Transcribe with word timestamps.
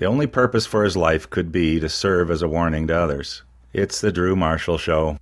The 0.00 0.06
only 0.06 0.26
purpose 0.26 0.64
for 0.64 0.82
his 0.82 0.96
life 0.96 1.28
could 1.28 1.52
be 1.52 1.78
to 1.78 1.90
serve 1.90 2.30
as 2.30 2.40
a 2.40 2.48
warning 2.48 2.86
to 2.86 2.94
others. 2.96 3.42
It's 3.74 4.00
the 4.00 4.10
Drew 4.10 4.34
Marshall 4.34 4.78
Show. 4.78 5.18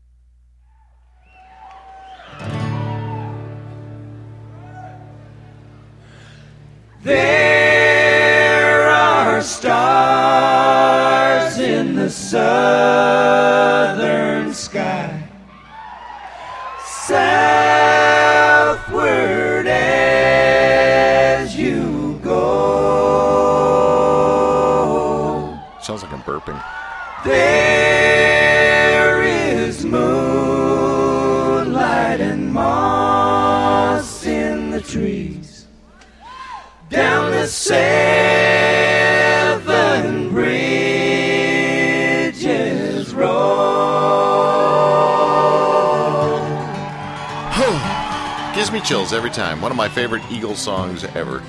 There 7.03 8.89
are 8.89 9.43
stars 9.43 10.79
in 11.59 11.97
the 11.97 12.09
southern 12.09 12.68
There 27.25 29.23
is 29.23 29.85
moonlight 29.85 30.21
and 32.21 32.53
moss 32.53 34.25
in 34.25 34.71
the 34.71 34.81
trees. 34.81 35.67
Down 36.89 37.33
the 37.33 37.49
seven 37.49 37.89
bridges 40.31 40.63
roll. 43.13 43.59
Gives 48.55 48.71
me 48.71 48.81
chills 48.81 49.13
every 49.13 49.31
time. 49.31 49.61
One 49.61 49.73
of 49.73 49.77
my 49.77 49.89
favorite 49.89 50.23
Eagles 50.31 50.61
songs 50.61 51.03
ever. 51.17 51.43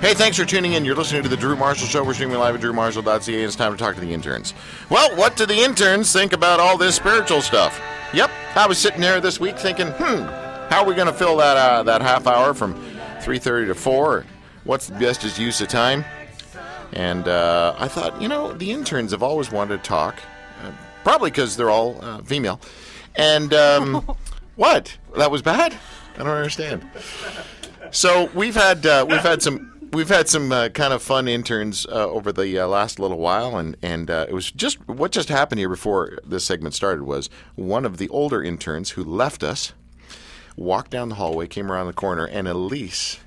Hey, 0.00 0.12
thanks 0.12 0.36
for 0.36 0.44
tuning 0.44 0.74
in. 0.74 0.84
You're 0.84 0.96
listening 0.96 1.22
to 1.22 1.28
the 1.30 1.36
Drew 1.36 1.56
Marshall 1.56 1.86
Show. 1.86 2.04
We're 2.04 2.12
streaming 2.12 2.38
live 2.38 2.54
at 2.54 2.60
drewmarshall.ca, 2.60 3.34
and 3.34 3.44
it's 3.44 3.56
time 3.56 3.72
to 3.72 3.78
talk 3.78 3.94
to 3.94 4.00
the 4.02 4.12
interns. 4.12 4.52
Well, 4.90 5.16
what 5.16 5.36
do 5.36 5.46
the 5.46 5.54
interns 5.56 6.12
think 6.12 6.34
about 6.34 6.60
all 6.60 6.76
this 6.76 6.94
spiritual 6.96 7.40
stuff? 7.40 7.80
Yep, 8.12 8.30
I 8.54 8.66
was 8.66 8.76
sitting 8.76 9.00
there 9.00 9.20
this 9.20 9.40
week 9.40 9.58
thinking, 9.58 9.88
hmm, 9.88 10.22
how 10.70 10.82
are 10.82 10.84
we 10.86 10.94
going 10.94 11.06
to 11.06 11.12
fill 11.12 11.38
that 11.38 11.56
uh, 11.56 11.82
that 11.84 12.02
half 12.02 12.26
hour 12.26 12.52
from 12.52 12.74
3:30 13.20 13.68
to 13.68 13.74
4? 13.74 14.26
What's 14.64 14.88
the 14.88 14.98
best 14.98 15.38
use 15.38 15.60
of 15.62 15.68
time? 15.68 16.04
And 16.92 17.26
uh, 17.26 17.74
I 17.78 17.88
thought, 17.88 18.20
you 18.20 18.28
know, 18.28 18.52
the 18.52 18.70
interns 18.72 19.12
have 19.12 19.22
always 19.22 19.50
wanted 19.50 19.78
to 19.78 19.88
talk, 19.88 20.16
uh, 20.62 20.70
probably 21.02 21.30
because 21.30 21.56
they're 21.56 21.70
all 21.70 21.98
uh, 22.04 22.18
female. 22.22 22.60
And 23.16 23.54
um, 23.54 24.16
what? 24.56 24.96
That 25.16 25.30
was 25.30 25.40
bad? 25.40 25.74
I 26.14 26.18
don't 26.18 26.28
understand. 26.28 26.86
So 27.90 28.28
we've 28.34 28.54
had 28.54 28.84
uh, 28.86 29.06
we've 29.08 29.20
had 29.20 29.42
some 29.42 29.73
we've 29.94 30.08
had 30.08 30.28
some 30.28 30.52
uh, 30.52 30.68
kind 30.70 30.92
of 30.92 31.02
fun 31.02 31.28
interns 31.28 31.86
uh, 31.86 32.08
over 32.08 32.32
the 32.32 32.58
uh, 32.58 32.66
last 32.66 32.98
little 32.98 33.18
while, 33.18 33.56
and 33.56 33.76
and 33.82 34.10
uh, 34.10 34.26
it 34.28 34.34
was 34.34 34.50
just 34.50 34.86
what 34.88 35.12
just 35.12 35.28
happened 35.28 35.58
here 35.60 35.68
before 35.68 36.18
this 36.24 36.44
segment 36.44 36.74
started 36.74 37.04
was 37.04 37.30
one 37.54 37.84
of 37.84 37.98
the 37.98 38.08
older 38.08 38.42
interns 38.42 38.90
who 38.90 39.04
left 39.04 39.42
us 39.42 39.72
walked 40.56 40.90
down 40.90 41.08
the 41.08 41.14
hallway, 41.16 41.46
came 41.46 41.70
around 41.70 41.86
the 41.86 41.92
corner, 41.92 42.26
and 42.26 42.46
Elise. 42.48 43.18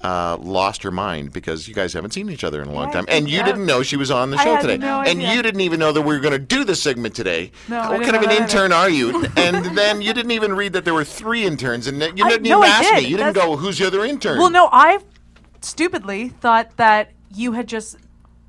Uh, 0.00 0.36
lost 0.42 0.82
her 0.82 0.90
mind 0.90 1.32
because 1.32 1.66
you 1.66 1.72
guys 1.72 1.94
haven't 1.94 2.10
seen 2.10 2.28
each 2.28 2.44
other 2.44 2.60
in 2.60 2.68
a 2.68 2.72
long 2.72 2.88
Yeah, 2.88 2.92
time, 2.92 3.04
and 3.08 3.26
you 3.26 3.42
didn't 3.42 3.64
know 3.64 3.82
she 3.82 3.96
was 3.96 4.10
on 4.10 4.30
the 4.30 4.36
show 4.36 4.60
today, 4.60 4.76
no 4.76 5.00
and 5.00 5.22
you 5.22 5.40
didn't 5.40 5.62
even 5.62 5.80
know 5.80 5.92
that 5.92 6.02
we 6.02 6.12
were 6.12 6.20
going 6.20 6.34
to 6.34 6.38
do 6.38 6.62
the 6.62 6.76
segment 6.76 7.14
today. 7.14 7.52
No, 7.68 7.90
what 7.90 8.02
kind 8.02 8.14
of 8.14 8.20
an 8.20 8.28
that 8.28 8.32
either. 8.34 8.42
intern 8.42 8.72
are 8.72 8.90
you? 8.90 9.24
and 9.38 9.64
then 9.74 10.02
you 10.02 10.12
didn't 10.12 10.32
even 10.32 10.52
read 10.52 10.74
that 10.74 10.84
there 10.84 10.92
were 10.92 11.04
three 11.06 11.46
interns, 11.46 11.86
and 11.86 12.02
you 12.02 12.28
didn't 12.28 12.42
no, 12.42 12.58
even 12.58 12.70
I 12.70 12.74
ask 12.80 12.94
me. 12.96 13.08
You 13.08 13.16
didn't 13.16 13.32
go, 13.32 13.56
"Who's 13.56 13.78
the 13.78 13.86
other 13.86 14.04
intern?" 14.04 14.36
Well, 14.36 14.50
no, 14.50 14.68
I 14.70 14.98
stupidly 15.64 16.28
thought 16.28 16.76
that 16.76 17.10
you 17.34 17.52
had 17.52 17.66
just 17.68 17.96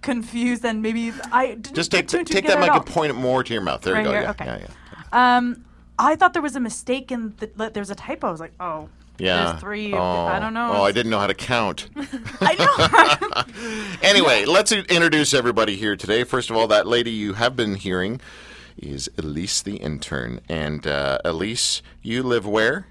confused 0.02 0.64
and 0.64 0.82
maybe 0.82 1.12
I 1.32 1.48
didn't 1.56 1.74
Just 1.74 1.92
take 1.92 2.08
two 2.08 2.24
take 2.24 2.46
that 2.48 2.60
mic 2.60 2.72
and 2.72 2.86
point 2.86 3.10
it 3.10 3.16
more 3.16 3.44
to 3.44 3.54
your 3.54 3.64
mouth. 3.64 3.82
There 3.82 3.94
Right 3.96 4.02
you 4.02 4.06
go. 4.06 4.12
here? 4.12 4.22
Yeah, 4.22 4.30
Okay. 4.32 4.46
yeah, 4.46 4.68
yeah. 5.14 5.38
Um, 5.38 5.66
I 5.98 6.16
thought 6.16 6.34
there 6.34 6.42
was 6.42 6.56
a 6.56 6.60
mistake 6.60 7.12
in 7.12 7.34
the, 7.38 7.72
there's 7.74 7.90
a 7.90 7.96
typo. 7.96 8.28
I 8.28 8.32
was 8.32 8.40
like, 8.40 8.54
oh, 8.60 8.90
Yeah. 9.18 9.46
there's 9.48 9.62
three. 9.62 9.94
Oh, 9.94 10.26
I 10.26 10.40
don't 10.40 10.54
know. 10.54 10.72
Oh, 10.74 10.84
I 10.84 10.92
didn't 10.92 11.10
know 11.10 11.20
how 11.20 11.28
to 11.28 11.34
count. 11.34 11.90
I 12.42 13.46
know. 13.48 13.94
anyway, 14.08 14.46
let's 14.46 14.72
introduce 14.72 15.34
everybody 15.34 15.76
here 15.78 15.96
today. 15.96 16.24
First 16.24 16.50
of 16.50 16.56
all, 16.58 16.68
that 16.68 16.86
lady 16.86 17.12
you 17.12 17.34
have 17.34 17.56
been 17.56 17.76
hearing 17.76 18.20
is 18.78 19.10
Elise 19.18 19.62
the 19.62 19.78
intern. 19.78 20.42
And 20.50 20.86
uh, 20.86 21.20
Elise, 21.24 21.82
you 22.02 22.22
live 22.24 22.46
where? 22.46 22.88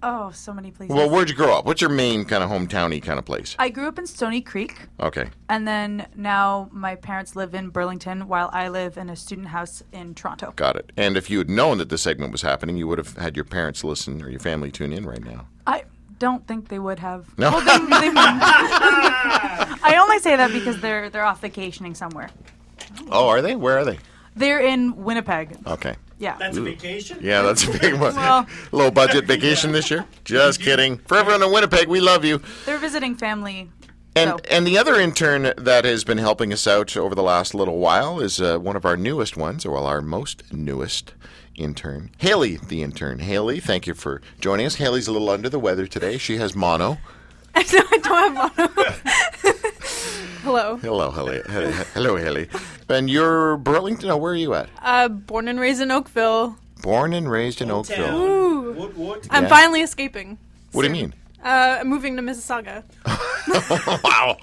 Oh, 0.00 0.30
so 0.30 0.52
many 0.54 0.70
places. 0.70 0.94
Well, 0.94 1.10
where'd 1.10 1.28
you 1.28 1.34
grow 1.34 1.58
up? 1.58 1.64
What's 1.64 1.80
your 1.80 1.90
main 1.90 2.24
kind 2.24 2.44
of 2.44 2.50
hometowny 2.50 3.02
kind 3.02 3.18
of 3.18 3.24
place? 3.24 3.56
I 3.58 3.68
grew 3.68 3.88
up 3.88 3.98
in 3.98 4.06
Stoney 4.06 4.40
Creek, 4.40 4.86
Okay. 5.00 5.28
and 5.48 5.66
then 5.66 6.06
now 6.14 6.68
my 6.70 6.94
parents 6.94 7.34
live 7.34 7.52
in 7.52 7.70
Burlington, 7.70 8.28
while 8.28 8.48
I 8.52 8.68
live 8.68 8.96
in 8.96 9.10
a 9.10 9.16
student 9.16 9.48
house 9.48 9.82
in 9.92 10.14
Toronto. 10.14 10.52
Got 10.54 10.76
it. 10.76 10.92
And 10.96 11.16
if 11.16 11.28
you 11.30 11.38
had 11.38 11.50
known 11.50 11.78
that 11.78 11.88
the 11.88 11.98
segment 11.98 12.30
was 12.30 12.42
happening, 12.42 12.76
you 12.76 12.86
would 12.86 12.98
have 12.98 13.16
had 13.16 13.34
your 13.34 13.44
parents 13.44 13.82
listen 13.82 14.22
or 14.22 14.28
your 14.30 14.38
family 14.40 14.70
tune 14.70 14.92
in 14.92 15.04
right 15.04 15.24
now. 15.24 15.48
I 15.66 15.82
don't 16.20 16.46
think 16.46 16.68
they 16.68 16.78
would 16.78 17.00
have. 17.00 17.36
No. 17.36 17.50
Well, 17.50 17.60
they- 17.60 17.86
they- 17.86 18.12
I 18.70 19.98
only 20.00 20.18
say 20.20 20.36
that 20.36 20.52
because 20.52 20.80
they're 20.80 21.10
they're 21.10 21.24
off 21.24 21.40
vacationing 21.40 21.94
somewhere. 21.94 22.30
Oh, 23.10 23.28
are 23.28 23.42
they? 23.42 23.56
Where 23.56 23.78
are 23.78 23.84
they? 23.84 23.98
They're 24.36 24.60
in 24.60 24.96
Winnipeg. 25.04 25.56
Okay. 25.66 25.96
Yeah. 26.18 26.36
That's 26.38 26.56
a 26.56 26.62
vacation? 26.62 27.18
Yeah, 27.20 27.42
that's 27.42 27.64
a 27.66 27.78
big 27.78 27.94
one. 27.94 28.14
Well- 28.16 28.46
Low 28.72 28.90
budget 28.90 29.26
vacation 29.26 29.72
this 29.72 29.90
year. 29.90 30.04
Just 30.24 30.60
kidding. 30.60 30.98
For 30.98 31.16
everyone 31.16 31.42
in 31.42 31.52
Winnipeg, 31.52 31.88
we 31.88 32.00
love 32.00 32.24
you. 32.24 32.40
They're 32.66 32.78
visiting 32.78 33.14
family. 33.14 33.70
And 34.16 34.30
so- 34.30 34.38
and 34.50 34.66
the 34.66 34.78
other 34.78 34.96
intern 34.98 35.52
that 35.56 35.84
has 35.84 36.02
been 36.04 36.18
helping 36.18 36.52
us 36.52 36.66
out 36.66 36.96
over 36.96 37.14
the 37.14 37.22
last 37.22 37.54
little 37.54 37.78
while 37.78 38.18
is 38.20 38.40
uh, 38.40 38.58
one 38.58 38.74
of 38.76 38.84
our 38.84 38.96
newest 38.96 39.36
ones, 39.36 39.64
or 39.64 39.72
well, 39.72 39.86
our 39.86 40.02
most 40.02 40.42
newest 40.52 41.14
intern, 41.54 42.10
Haley, 42.18 42.56
the 42.56 42.82
intern. 42.82 43.18
Haley, 43.20 43.60
thank 43.60 43.86
you 43.86 43.94
for 43.94 44.20
joining 44.40 44.66
us. 44.66 44.76
Haley's 44.76 45.06
a 45.08 45.12
little 45.12 45.30
under 45.30 45.48
the 45.48 45.58
weather 45.58 45.86
today. 45.86 46.18
She 46.18 46.36
has 46.38 46.54
mono. 46.56 46.98
I 47.54 47.62
don't 47.64 48.06
have 48.06 48.34
mono. 48.56 49.52
Hello. 50.48 50.76
Hello, 50.76 51.10
Haley. 51.10 51.42
Hello, 51.46 51.70
hello, 51.92 52.16
Haley. 52.16 52.48
Ben, 52.86 53.06
you're 53.06 53.58
Burlington. 53.58 54.08
Oh, 54.10 54.16
where 54.16 54.32
are 54.32 54.34
you 54.34 54.54
at? 54.54 54.70
Uh, 54.80 55.06
born 55.08 55.46
and 55.46 55.60
raised 55.60 55.82
in 55.82 55.90
Oakville. 55.90 56.56
Born 56.80 57.12
and 57.12 57.30
raised 57.30 57.60
in 57.60 57.70
Oakville. 57.70 58.18
Ooh. 58.18 58.72
Woot 58.72 58.96
woot. 58.96 59.26
I'm 59.30 59.42
Yeah. 59.42 59.48
finally 59.50 59.82
escaping. 59.82 60.38
What 60.72 60.80
do 60.82 60.88
you 60.88 60.94
mean? 60.94 61.12
Uh, 61.44 61.76
I'm 61.80 61.88
moving 61.88 62.16
to 62.16 62.22
Mississauga. 62.22 62.82
wow, 64.04 64.38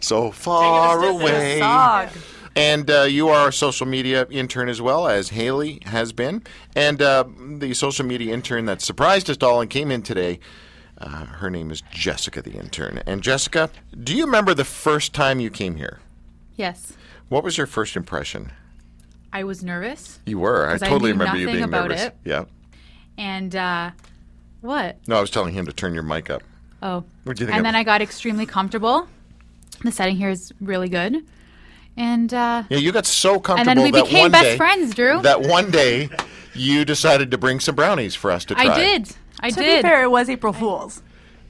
so 0.00 0.32
far 0.32 0.98
Taking 1.00 1.14
a 1.14 1.18
step 1.20 1.30
away. 1.36 1.58
Dog. 1.60 2.08
And 2.56 2.90
uh, 2.90 3.02
you 3.02 3.28
are 3.28 3.46
a 3.50 3.52
social 3.52 3.86
media 3.86 4.26
intern 4.32 4.68
as 4.68 4.82
well, 4.82 5.06
as 5.06 5.28
Haley 5.28 5.78
has 5.86 6.12
been. 6.12 6.42
And 6.74 7.00
uh, 7.00 7.26
the 7.58 7.74
social 7.74 8.04
media 8.04 8.34
intern 8.34 8.66
that 8.66 8.80
surprised 8.82 9.30
us 9.30 9.36
all 9.40 9.60
and 9.60 9.70
came 9.70 9.92
in 9.92 10.02
today, 10.02 10.40
uh, 10.98 11.26
her 11.26 11.50
name 11.50 11.70
is 11.70 11.82
Jessica, 11.90 12.42
the 12.42 12.52
intern. 12.52 13.02
And 13.06 13.22
Jessica, 13.22 13.70
do 14.02 14.14
you 14.16 14.24
remember 14.24 14.54
the 14.54 14.64
first 14.64 15.12
time 15.12 15.40
you 15.40 15.50
came 15.50 15.76
here? 15.76 16.00
Yes. 16.56 16.92
What 17.28 17.42
was 17.42 17.58
your 17.58 17.66
first 17.66 17.96
impression? 17.96 18.52
I 19.32 19.44
was 19.44 19.64
nervous. 19.64 20.20
You 20.26 20.38
were. 20.38 20.68
I 20.68 20.78
totally 20.78 21.12
knew 21.12 21.18
remember 21.18 21.38
you 21.38 21.46
being 21.46 21.70
nervous. 21.70 22.02
it. 22.02 22.16
Yeah. 22.24 22.44
And 23.18 23.54
uh, 23.56 23.90
what? 24.60 24.98
No, 25.08 25.16
I 25.16 25.20
was 25.20 25.30
telling 25.30 25.54
him 25.54 25.66
to 25.66 25.72
turn 25.72 25.94
your 25.94 26.04
mic 26.04 26.30
up. 26.30 26.42
Oh. 26.82 27.04
What 27.24 27.36
do 27.36 27.42
you 27.42 27.46
think? 27.46 27.56
And 27.56 27.66
of- 27.66 27.72
then 27.72 27.74
I 27.74 27.82
got 27.82 28.00
extremely 28.00 28.46
comfortable. 28.46 29.08
The 29.82 29.90
setting 29.90 30.16
here 30.16 30.30
is 30.30 30.52
really 30.60 30.88
good. 30.88 31.24
And 31.96 32.32
uh, 32.32 32.64
yeah, 32.68 32.78
you 32.78 32.92
got 32.92 33.06
so 33.06 33.38
comfortable 33.38 33.70
and 33.70 33.78
then 33.78 33.92
we 33.92 34.02
became 34.02 34.30
best 34.30 34.44
day, 34.44 34.56
friends, 34.56 34.94
Drew. 34.94 35.22
That 35.22 35.42
one 35.42 35.70
day, 35.70 36.08
you 36.54 36.84
decided 36.84 37.30
to 37.30 37.38
bring 37.38 37.60
some 37.60 37.74
brownies 37.74 38.14
for 38.14 38.30
us 38.30 38.44
to 38.46 38.54
try. 38.54 38.72
I 38.72 38.76
did. 38.76 39.16
I 39.44 39.50
To 39.50 39.56
did. 39.60 39.82
be 39.82 39.88
fair, 39.88 40.02
it 40.04 40.10
was 40.10 40.30
April 40.30 40.54
Fool's. 40.54 41.02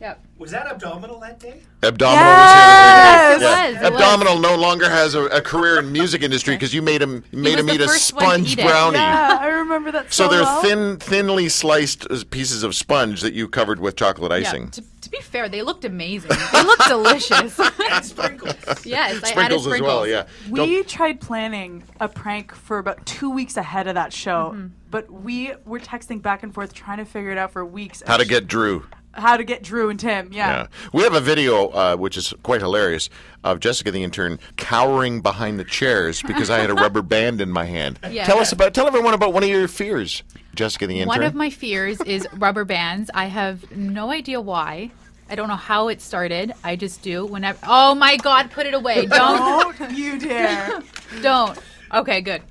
Yep. 0.05 0.23
Was 0.37 0.51
that 0.51 0.67
abdominal 0.67 1.19
that 1.21 1.41
day? 1.41 1.63
Abdominal 1.83 2.25
Yes! 2.27 3.41
was 3.41 3.43
his. 3.43 3.43
It 3.43 3.47
was, 3.47 3.75
it 3.87 3.93
was. 3.95 4.03
Abdominal 4.03 4.39
no 4.39 4.55
longer 4.55 4.91
has 4.91 5.15
a, 5.15 5.25
a 5.27 5.41
career 5.41 5.79
in 5.79 5.91
music 5.93 6.23
industry 6.23 6.55
because 6.57 6.75
you 6.75 6.83
made 6.83 7.01
him 7.01 7.25
made 7.33 7.59
him 7.59 7.71
eat 7.71 7.81
a 7.81 7.87
first 7.87 8.13
one 8.13 8.23
to 8.23 8.27
sponge 8.51 8.53
eat 8.59 8.63
brownie. 8.67 8.99
Yeah, 8.99 9.39
I 9.41 9.47
remember 9.49 9.91
that 9.93 10.13
So 10.13 10.25
so, 10.25 10.31
they're 10.31 10.43
well. 10.43 10.61
thin, 10.63 10.97
thinly 10.99 11.49
sliced 11.49 12.07
uh, 12.11 12.23
pieces 12.31 12.63
of 12.65 12.75
sponge 12.75 13.23
that 13.23 13.33
you 13.33 13.49
covered 13.49 13.81
with 13.81 13.97
chocolate 13.97 14.31
Yeah. 14.33 14.49
icing. 14.49 14.71
To, 14.73 14.83
to 15.01 15.09
be 15.11 15.21
fair, 15.23 15.49
they 15.49 15.63
looked 15.63 15.87
amazing. 15.87 16.33
They 16.53 16.63
looked 16.63 16.85
delicious. 16.89 17.59
And 17.59 18.05
sprinkles. 18.05 18.85
yes, 18.85 19.23
I 19.25 19.31
added 19.31 19.61
Sprinkles 19.61 19.65
sprinkles 19.65 19.67
as 19.69 19.81
well, 19.81 20.07
yeah. 20.07 20.27
We 20.51 20.59
Don't- 20.77 20.89
tried 20.89 21.21
planning 21.23 21.83
a 21.99 22.09
prank 22.09 22.55
for 22.55 22.77
about 22.79 23.07
two 23.07 23.31
weeks 23.31 23.57
ahead 23.57 23.87
of 23.87 23.95
that 23.95 24.13
show, 24.13 24.51
Mm-hmm. 24.55 24.67
but 24.91 25.11
we 25.11 25.55
were 25.65 25.81
texting 25.81 26.21
back 26.21 26.43
and 26.43 26.53
forth 26.53 26.75
trying 26.75 26.99
to 26.99 27.07
figure 27.07 27.31
it 27.31 27.39
out 27.39 27.53
for 27.53 27.65
weeks. 27.65 28.03
how 28.07 28.19
to 28.19 28.27
get 28.27 28.47
Drew. 28.47 28.85
How 29.17 29.37
to 29.37 29.45
get 29.45 29.63
Drew 29.63 29.91
and 29.91 29.99
Tim. 29.99 30.31
Yeah. 30.33 30.49
Yeah. 30.63 30.67
We 30.93 31.03
have 31.03 31.15
a 31.15 31.21
video, 31.21 31.69
uh, 31.69 31.97
which 31.97 32.17
is 32.17 32.35
quite 32.43 32.61
hilarious, 32.61 33.09
of 33.43 33.61
Jessica 33.61 33.91
the 33.91 34.03
intern 34.03 34.39
cowering 34.57 35.21
behind 35.21 35.59
the 35.59 35.65
chairs 35.65 36.23
because 36.23 36.51
I 36.51 36.59
had 36.59 36.71
a 36.71 36.75
rubber 36.75 37.03
band 37.03 37.41
in 37.41 37.51
my 37.51 37.65
hand. 37.65 37.99
Yeah. 38.11 38.25
Tell 38.25 38.39
us 38.39 38.53
about, 38.53 38.75
tell 38.75 38.87
everyone 38.87 39.15
about 39.15 39.33
one 39.33 39.43
of 39.43 39.49
your 39.49 39.69
fears, 39.69 40.23
Jessica 40.55 40.87
the 40.87 40.95
intern. 41.01 41.09
One 41.09 41.23
of 41.23 41.35
my 41.35 41.51
fears 41.51 42.01
is 42.03 42.27
rubber 42.35 42.65
bands. 42.65 43.11
I 43.15 43.27
have 43.27 43.71
no 43.77 44.11
idea 44.11 44.41
why. 44.41 44.91
I 45.29 45.37
don't 45.37 45.49
know 45.49 45.57
how 45.57 45.89
it 45.89 46.03
started. 46.03 46.53
I 46.63 46.77
just 46.77 47.01
do 47.03 47.25
whenever. 47.25 47.59
Oh 47.67 47.95
my 47.95 48.17
God! 48.19 48.51
Put 48.51 48.67
it 48.67 48.75
away! 48.75 49.07
Don't. 49.07 49.77
Don't 49.79 49.97
you 49.97 50.19
dare. 50.19 50.83
Don't. 51.23 51.59
Okay, 51.95 52.21
good. 52.21 52.43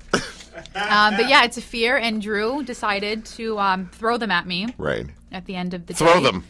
Um, 0.74 1.16
but 1.16 1.28
yeah, 1.28 1.44
it's 1.44 1.56
a 1.56 1.62
fear, 1.62 1.96
and 1.96 2.20
Drew 2.20 2.62
decided 2.64 3.24
to 3.26 3.58
um, 3.60 3.88
throw 3.92 4.16
them 4.16 4.30
at 4.30 4.46
me 4.46 4.74
Right. 4.78 5.06
at 5.32 5.46
the 5.46 5.54
end 5.56 5.72
of 5.74 5.86
the 5.86 5.94
Throw 5.94 6.14
day. 6.14 6.22
them. 6.24 6.44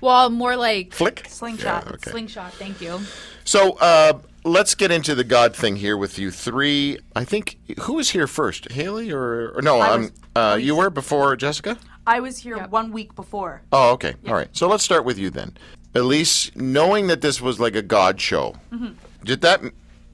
Well, 0.00 0.30
more 0.30 0.56
like 0.56 0.92
Flick. 0.92 1.26
Slingshot. 1.28 1.84
Yeah, 1.86 1.92
okay. 1.94 2.10
slingshot. 2.10 2.52
Thank 2.54 2.80
you. 2.80 3.00
So 3.44 3.72
uh, 3.80 4.18
let's 4.44 4.74
get 4.74 4.90
into 4.90 5.14
the 5.14 5.24
God 5.24 5.54
thing 5.56 5.76
here 5.76 5.96
with 5.96 6.18
you 6.18 6.30
three. 6.30 6.98
I 7.16 7.24
think 7.24 7.58
who 7.80 7.94
was 7.94 8.10
here 8.10 8.26
first, 8.26 8.70
Haley 8.72 9.10
or, 9.10 9.50
or 9.56 9.62
no? 9.62 9.80
I 9.80 9.88
Um, 9.90 10.00
was- 10.02 10.12
uh, 10.36 10.56
you 10.60 10.76
were 10.76 10.90
before 10.90 11.34
Jessica. 11.36 11.78
I 12.06 12.20
was 12.20 12.38
here 12.38 12.56
Yep. 12.56 12.70
one 12.70 12.92
week 12.92 13.14
before. 13.14 13.62
Oh, 13.72 13.90
okay. 13.92 14.14
All 14.26 14.34
right. 14.34 14.48
So 14.52 14.66
let's 14.68 14.84
start 14.84 15.04
with 15.04 15.18
you 15.18 15.30
then. 15.30 15.56
Elise, 15.94 16.50
knowing 16.54 17.06
that 17.08 17.20
this 17.22 17.40
was 17.40 17.58
like 17.58 17.74
a 17.74 17.82
God 17.82 18.20
show, 18.20 18.54
Mm-hmm. 18.72 18.92
did 19.24 19.40
that? 19.42 19.60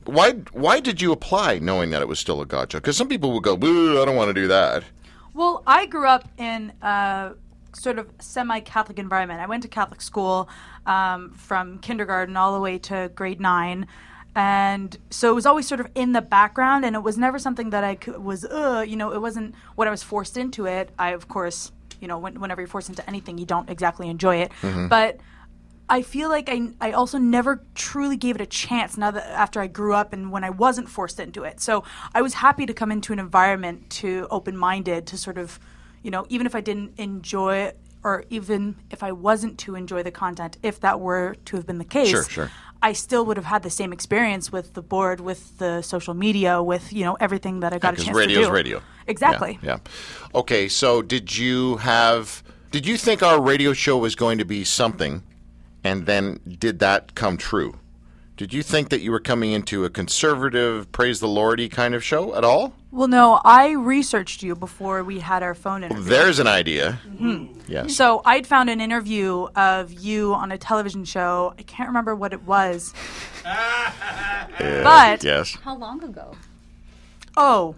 Why? 0.05 0.33
Why 0.53 0.81
did 0.81 1.01
you 1.01 1.13
apply 1.13 1.59
knowing 1.61 1.91
that 1.91 2.03
it 2.03 2.09
was 2.09 2.19
still 2.19 2.41
a 2.41 2.47
God 2.47 2.71
show? 2.73 2.79
Because 2.79 2.97
some 2.97 3.09
people 3.09 3.33
would 3.33 3.43
go, 3.43 3.57
"Boo, 3.57 4.01
I 4.01 4.05
don't 4.05 4.17
want 4.17 4.29
to 4.29 4.35
do 4.35 4.49
that." 4.49 4.83
Well, 5.35 5.63
I 5.67 5.87
grew 5.87 6.07
up 6.07 6.29
in 6.39 6.73
a 6.83 7.33
sort 7.75 7.99
of 7.99 8.11
semi-Catholic 8.21 8.99
environment. 8.99 9.41
I 9.41 9.47
went 9.47 9.63
to 9.63 9.69
Catholic 9.69 10.01
school 10.01 10.49
um, 10.87 11.33
from 11.33 11.79
kindergarten 11.79 12.37
all 12.37 12.55
the 12.55 12.61
way 12.61 12.79
to 12.79 13.11
grade 13.15 13.41
nine, 13.41 13.87
and 14.35 14.97
so 15.11 15.31
it 15.31 15.35
was 15.35 15.47
always 15.47 15.67
sort 15.67 15.81
of 15.81 15.89
in 15.95 16.13
the 16.13 16.23
background, 16.23 16.85
and 16.85 16.97
it 16.97 17.03
was 17.03 17.17
never 17.17 17.39
something 17.39 17.71
that 17.71 17.85
I 17.85 17.95
could, 17.95 18.19
was, 18.23 18.45
uh, 18.45 18.85
you 18.87 18.97
know, 18.97 19.13
it 19.13 19.21
wasn't 19.21 19.55
when 19.75 19.89
I 19.89 19.91
was 19.91 20.03
forced 20.03 20.37
into 20.37 20.67
it. 20.67 20.91
I, 20.99 21.11
of 21.11 21.29
course, 21.29 21.73
you 22.01 22.09
know, 22.09 22.19
when, 22.19 22.41
whenever 22.41 22.61
you're 22.61 22.69
forced 22.69 22.89
into 22.89 23.09
anything, 23.09 23.39
you 23.39 23.47
don't 23.47 23.69
exactly 23.71 24.09
enjoy 24.09 24.37
it, 24.37 24.53
but. 24.89 25.19
I 25.87 26.01
feel 26.01 26.31
like 26.31 26.49
I, 26.49 26.71
I 26.81 26.93
also 26.93 27.19
never 27.19 27.63
truly 27.75 28.17
gave 28.17 28.37
it 28.37 28.41
a 28.41 28.47
chance 28.47 28.97
now 28.97 29.11
that 29.11 29.27
after 29.29 29.61
I 29.61 29.67
grew 29.67 29.93
up 29.93 30.15
and 30.15 30.33
when 30.33 30.43
I 30.43 30.49
wasn't 30.49 30.89
forced 30.89 31.21
into 31.21 31.45
it. 31.45 31.61
So 31.61 31.85
I 32.15 32.23
was 32.23 32.33
happy 32.33 32.65
to 32.65 32.73
come 32.73 32.91
into 32.91 33.13
an 33.13 33.19
environment 33.19 33.91
to 34.01 34.27
open 34.31 34.57
minded 34.57 35.07
to 35.09 35.19
sort 35.19 35.37
of, 35.37 35.61
you 36.05 36.11
know, 36.13 36.25
even 36.29 36.47
if 36.47 36.55
I 36.55 36.61
didn't 36.61 36.93
enjoy 36.99 37.73
or 38.05 38.25
even 38.29 38.77
if 38.91 39.03
I 39.03 39.11
wasn't 39.13 39.59
to 39.61 39.75
enjoy 39.75 40.03
the 40.03 40.11
content, 40.11 40.59
if 40.63 40.79
that 40.81 41.01
were 41.01 41.35
to 41.47 41.57
have 41.57 41.67
been 41.67 41.79
the 41.79 41.85
case, 41.87 42.11
Sure, 42.11 42.25
sure. 42.25 42.51
I 42.83 42.93
still 42.93 43.25
would 43.25 43.39
have 43.39 43.47
had 43.47 43.63
the 43.63 43.71
same 43.71 43.95
experience 43.95 44.53
with 44.53 44.75
the 44.75 44.83
board, 44.83 45.19
with 45.21 45.57
the 45.57 45.81
social 45.81 46.13
media, 46.13 46.63
with, 46.63 46.93
you 46.93 47.03
know, 47.03 47.15
everything 47.19 47.61
that 47.61 47.73
I 47.73 47.79
got 47.79 47.89
a 47.89 47.93
Because 47.93 48.05
chance 48.05 48.17
radio's 48.19 48.45
to 48.45 48.51
do. 48.51 48.55
radio. 48.55 48.83
Exactly. 49.07 49.59
Yeah, 49.63 49.79
yeah. 49.83 50.39
Okay. 50.41 50.69
So 50.69 51.01
did 51.01 51.37
you 51.37 51.79
have? 51.79 52.43
Did 52.71 52.87
you 52.87 52.99
think 52.99 53.23
our 53.23 53.41
radio 53.41 53.73
show 53.73 53.97
was 53.97 54.15
going 54.15 54.37
to 54.39 54.45
be 54.45 54.65
something, 54.65 55.23
and 55.83 56.05
then 56.05 56.41
did 56.59 56.79
that 56.81 57.15
come 57.15 57.37
true? 57.39 57.75
Did 58.37 58.53
you 58.53 58.65
think 58.65 58.89
that 58.89 59.01
you 59.01 59.13
were 59.13 59.21
coming 59.21 59.53
into 59.53 59.85
a 59.85 59.91
conservative, 59.91 60.91
praise 60.91 61.21
the 61.21 61.29
Lordy 61.29 61.69
kind 61.69 61.95
of 61.95 62.03
show 62.03 62.35
at 62.35 62.43
all? 62.43 62.73
Well, 62.91 63.07
no, 63.07 63.41
I 63.45 63.71
researched 63.71 64.43
you 64.43 64.57
before 64.57 65.05
we 65.05 65.21
had 65.21 65.45
our 65.45 65.55
phone 65.55 65.85
interview. 65.85 66.03
There's 66.03 66.41
an 66.41 66.49
idea. 66.49 66.99
Mm-hmm. 67.07 67.61
Yes. 67.69 67.97
So 67.97 68.23
I'd 68.25 68.45
found 68.45 68.71
an 68.71 68.81
interview 68.81 69.47
of 69.55 69.93
you 69.93 70.35
on 70.35 70.51
a 70.51 70.59
television 70.59 71.05
show. 71.05 71.55
I 71.57 71.63
can't 71.63 71.89
remember 71.89 72.17
what 72.17 72.33
it 72.33 72.43
was. 72.43 72.93
but 74.59 75.23
yes. 75.23 75.57
How 75.63 75.77
long 75.77 76.03
ago? 76.03 76.37
oh, 77.37 77.77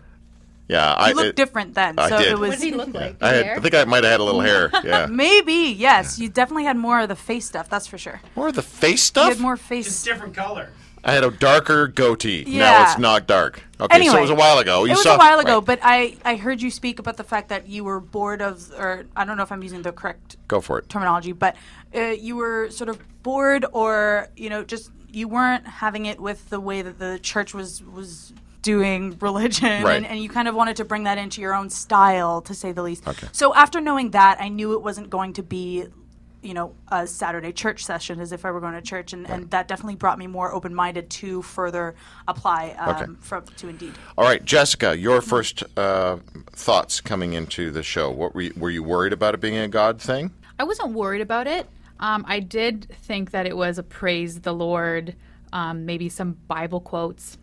Yeah. 0.69 0.93
I 0.95 1.11
you 1.11 1.15
looked 1.15 1.29
it- 1.31 1.37
different 1.37 1.75
then. 1.75 1.99
I 1.99 2.09
so 2.09 2.19
did. 2.19 2.27
it 2.29 2.31
What 2.33 2.41
was 2.41 2.51
What 2.51 2.59
did 2.59 2.65
he 2.65 2.73
look 2.73 2.93
like? 2.95 3.23
I, 3.23 3.33
had, 3.35 3.47
I 3.47 3.61
think 3.61 3.75
I 3.75 3.85
might 3.85 4.03
have 4.05 4.11
had 4.13 4.21
a 4.21 4.25
little 4.25 4.41
hair. 4.41 4.71
Yeah. 4.85 5.07
maybe 5.07 5.75
yes. 5.77 6.19
You 6.19 6.29
definitely 6.29 6.65
had 6.65 6.77
more 6.77 7.01
of 7.01 7.09
the 7.09 7.17
face 7.17 7.47
stuff. 7.47 7.69
That's 7.69 7.87
for 7.87 7.99
sure. 7.99 8.21
More 8.35 8.49
of 8.49 8.55
the 8.55 8.63
face 8.63 9.03
stuff. 9.03 9.27
You 9.29 9.35
had 9.35 9.41
more 9.41 9.57
Just 9.57 9.69
face. 9.69 10.03
different 10.03 10.35
color. 10.35 10.71
I 11.05 11.13
had 11.13 11.23
a 11.23 11.31
darker 11.31 11.87
goatee. 11.87 12.45
Now 12.49 12.53
Yeah. 12.53 12.91
it's 12.91 12.99
not 12.99 13.29
dark. 13.29 13.63
Okay, 13.81 13.95
so 13.95 14.01
Anyway, 14.01 14.19
it 14.19 14.21
was 14.23 14.31
a 14.31 14.35
while 14.35 14.59
ago. 14.59 14.85
You 14.85 14.93
it 14.93 14.95
was 14.97 15.03
saw, 15.05 15.15
a 15.15 15.19
while 15.19 15.39
ago, 15.39 15.57
right. 15.59 15.65
but 15.67 15.79
I 15.83 16.17
I 16.25 16.35
heard 16.35 16.61
you 16.61 16.71
speak 16.71 16.99
about 16.99 17.17
the 17.17 17.23
fact 17.25 17.49
that 17.51 17.69
you 17.69 17.85
were 17.85 18.01
bored 18.01 18.43
of, 18.43 18.73
or 18.77 19.05
I 19.15 19.25
don't 19.25 19.37
know 19.37 19.45
if 19.45 19.53
I'm 19.53 19.63
using 19.63 19.83
the 19.83 19.93
correct 19.93 20.37
Go 20.49 20.61
for 20.61 20.79
it. 20.81 20.89
terminology, 20.89 21.31
but 21.33 21.55
uh, 21.95 22.01
you 22.01 22.35
were 22.35 22.71
sort 22.71 22.89
of 22.89 22.99
bored, 23.23 23.65
or 23.73 24.29
you 24.37 24.51
know, 24.51 24.65
just 24.65 24.91
you 25.13 25.29
weren't 25.29 25.65
having 25.67 26.07
it 26.07 26.19
with 26.21 26.49
the 26.51 26.59
way 26.59 26.83
that 26.83 26.99
the 26.99 27.21
church 27.23 27.55
was 27.55 27.85
was 27.85 28.33
doing 28.67 29.17
religion, 29.21 29.83
Right. 29.85 29.97
and, 29.97 30.05
and 30.07 30.19
you 30.23 30.29
kind 30.29 30.49
of 30.49 30.55
wanted 30.55 30.77
to 30.77 30.85
bring 30.85 31.05
that 31.05 31.19
into 31.19 31.41
your 31.41 31.55
own 31.55 31.71
style, 31.71 32.41
to 32.43 32.53
say 32.55 32.73
the 32.73 32.83
least. 32.83 33.07
Okay. 33.07 33.29
So 33.33 33.55
after 33.55 33.81
knowing 33.81 34.11
that, 34.11 34.41
I 34.41 34.49
knew 34.49 34.75
it 34.75 34.83
wasn't 34.83 35.09
going 35.11 35.33
to 35.35 35.43
be. 35.43 35.87
You 36.43 36.55
know, 36.55 36.75
a 36.93 37.09
Saturday 37.09 37.51
church 37.53 37.85
session 37.85 38.21
as 38.21 38.31
if 38.31 38.45
I 38.45 38.53
were 38.53 38.61
going 38.61 38.75
to 38.75 38.81
church, 38.93 39.13
and, 39.13 39.29
and 39.29 39.51
that 39.51 39.67
definitely 39.67 39.97
brought 39.97 40.17
me 40.17 40.29
more 40.29 40.53
open 40.55 40.73
minded 40.73 41.11
to 41.11 41.43
further 41.43 41.97
apply 42.29 42.77
um, 42.79 42.89
Okay. 42.95 43.07
from 43.21 43.45
to 43.57 43.69
Indeed. 43.69 43.95
All 44.17 44.25
right, 44.25 44.45
Jessica, 44.45 44.97
your 44.97 45.21
first 45.23 45.65
uh, 45.77 46.19
thoughts 46.53 47.01
coming 47.01 47.33
into 47.33 47.73
the 47.73 47.83
show. 47.83 48.13
What 48.13 48.33
were 48.37 48.43
you, 48.43 48.53
were 48.57 48.71
you 48.71 48.85
worried 48.85 49.13
about 49.13 49.35
it 49.35 49.41
being 49.41 49.57
a 49.57 49.67
God 49.67 50.01
thing? 50.01 50.31
I 50.57 50.63
wasn't 50.63 50.93
worried 50.93 51.23
about 51.23 51.49
it. 51.49 51.67
Um, 51.99 52.25
I 52.29 52.39
did 52.39 52.87
think 53.09 53.33
that 53.33 53.47
it 53.47 53.57
was 53.57 53.79
a 53.79 53.83
praise 53.83 54.41
the 54.43 54.55
Lord, 54.55 55.17
um, 55.53 55.85
maybe 55.85 56.09
some 56.09 56.37
Bible 56.47 56.81
quotes. 56.81 57.39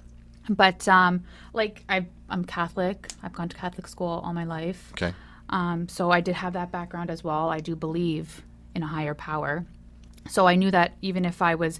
But 0.50 0.88
um, 0.88 1.24
like 1.54 1.84
I, 1.88 2.06
I'm 2.30 2.44
Catholic. 2.46 3.10
I've 3.22 3.34
gone 3.34 3.50
to 3.50 3.58
Catholic 3.58 3.88
school 3.88 4.22
all 4.24 4.34
my 4.34 4.44
life. 4.44 4.92
Okay. 4.94 5.14
Um, 5.50 5.88
so 5.88 6.12
I 6.12 6.22
did 6.22 6.36
have 6.36 6.54
that 6.54 6.72
background 6.72 7.10
as 7.10 7.24
well. 7.24 7.50
I 7.50 7.60
do 7.60 7.76
believe 7.76 8.44
in 8.76 8.84
a 8.84 8.88
higher 8.88 9.14
power. 9.14 9.66
So 10.30 10.48
I 10.48 10.56
knew 10.56 10.72
that 10.72 10.94
even 11.02 11.26
if 11.26 11.42
I 11.42 11.56
was 11.56 11.80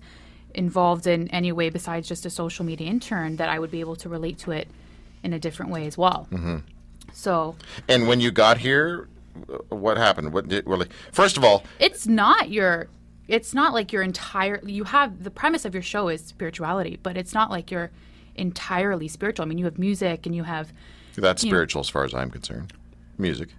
involved 0.54 1.08
in 1.08 1.28
any 1.30 1.52
way 1.52 1.70
besides 1.70 2.08
just 2.08 2.26
a 2.26 2.30
social 2.30 2.66
media 2.66 2.88
intern, 2.88 3.38
that 3.38 3.50
I 3.50 3.60
would 3.60 3.72
be 3.72 3.80
able 3.80 3.96
to 3.98 4.10
relate 4.10 4.38
to 4.40 4.52
it 4.52 4.68
in 5.24 5.34
a 5.34 5.40
different 5.40 5.72
way 5.72 5.88
as 5.88 5.98
well. 5.98 6.28
Mm-hmm. 6.32 6.58
So 7.14 7.56
And 7.88 8.08
when 8.08 8.20
you 8.20 8.32
got 8.32 8.58
here, 8.58 9.08
uh, 9.50 9.76
what 9.76 9.98
happened? 9.98 10.34
What 10.34 10.48
did 10.48 10.68
really? 10.68 10.88
First 11.12 11.38
of 11.38 11.44
all, 11.44 11.64
it's 11.80 12.08
not 12.08 12.50
your 12.50 12.88
it's 13.28 13.54
not 13.54 13.74
like 13.74 13.94
your 13.94 14.04
entire 14.04 14.60
you 14.66 14.84
have 14.84 15.24
the 15.24 15.32
premise 15.32 15.66
of 15.66 15.74
your 15.74 15.84
show 15.84 16.10
is 16.10 16.22
spirituality 16.22 17.00
but 17.02 17.16
it's 17.16 17.34
not 17.34 17.50
like 17.50 17.72
you're 17.72 17.90
entirely 18.36 19.08
spiritual 19.08 19.44
i 19.46 19.48
mean 19.48 19.58
you 19.58 19.66
have 19.66 19.78
music 19.80 20.26
and 20.26 20.36
you 20.36 20.44
have 20.44 20.74
that's 21.16 21.44
You 21.44 21.50
know- 21.50 21.56
spiritual 21.56 21.80
as 21.82 21.90
far 21.90 22.04
as 22.06 22.14
I'm 22.14 22.32
concerned. 22.32 22.74
Music. 23.20 23.50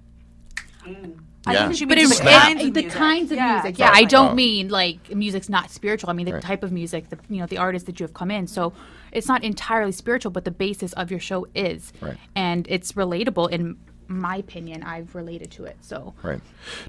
I 1.46 1.52
Yeah. 1.52 1.64
think 1.66 1.76
she 1.76 1.84
but 1.84 1.98
means 1.98 2.10
it's 2.10 2.20
the 2.20 2.26
kinds 2.26 2.62
of 2.64 2.74
the 2.74 2.80
music. 2.82 2.98
kinds 2.98 3.30
of 3.32 3.36
Yeah, 3.36 3.52
music 3.62 3.78
yeah 3.78 3.90
i 3.92 4.04
don't 4.04 4.32
Oh. 4.32 4.34
mean 4.34 4.68
like 4.68 5.14
music's 5.14 5.48
not 5.48 5.70
spiritual 5.70 6.08
i 6.10 6.12
mean 6.14 6.26
the 6.26 6.32
Right. 6.34 6.42
type 6.42 6.62
of 6.62 6.72
music 6.72 7.10
the 7.10 7.18
you 7.28 7.38
know 7.40 7.46
the 7.46 7.58
artists 7.58 7.86
that 7.86 8.00
you 8.00 8.04
have 8.04 8.14
come 8.14 8.30
in 8.30 8.46
so 8.46 8.72
it's 9.12 9.28
not 9.28 9.44
entirely 9.44 9.92
spiritual 9.92 10.30
but 10.32 10.44
the 10.44 10.50
basis 10.50 10.92
of 10.94 11.10
your 11.10 11.20
show 11.20 11.46
is 11.54 11.92
Right. 12.00 12.16
and 12.34 12.66
it's 12.70 12.92
relatable 12.92 13.50
in 13.50 13.76
my 14.08 14.36
opinion 14.36 14.82
i've 14.82 15.14
related 15.14 15.50
to 15.52 15.64
it 15.64 15.76
so 15.82 16.14
Right. 16.22 16.40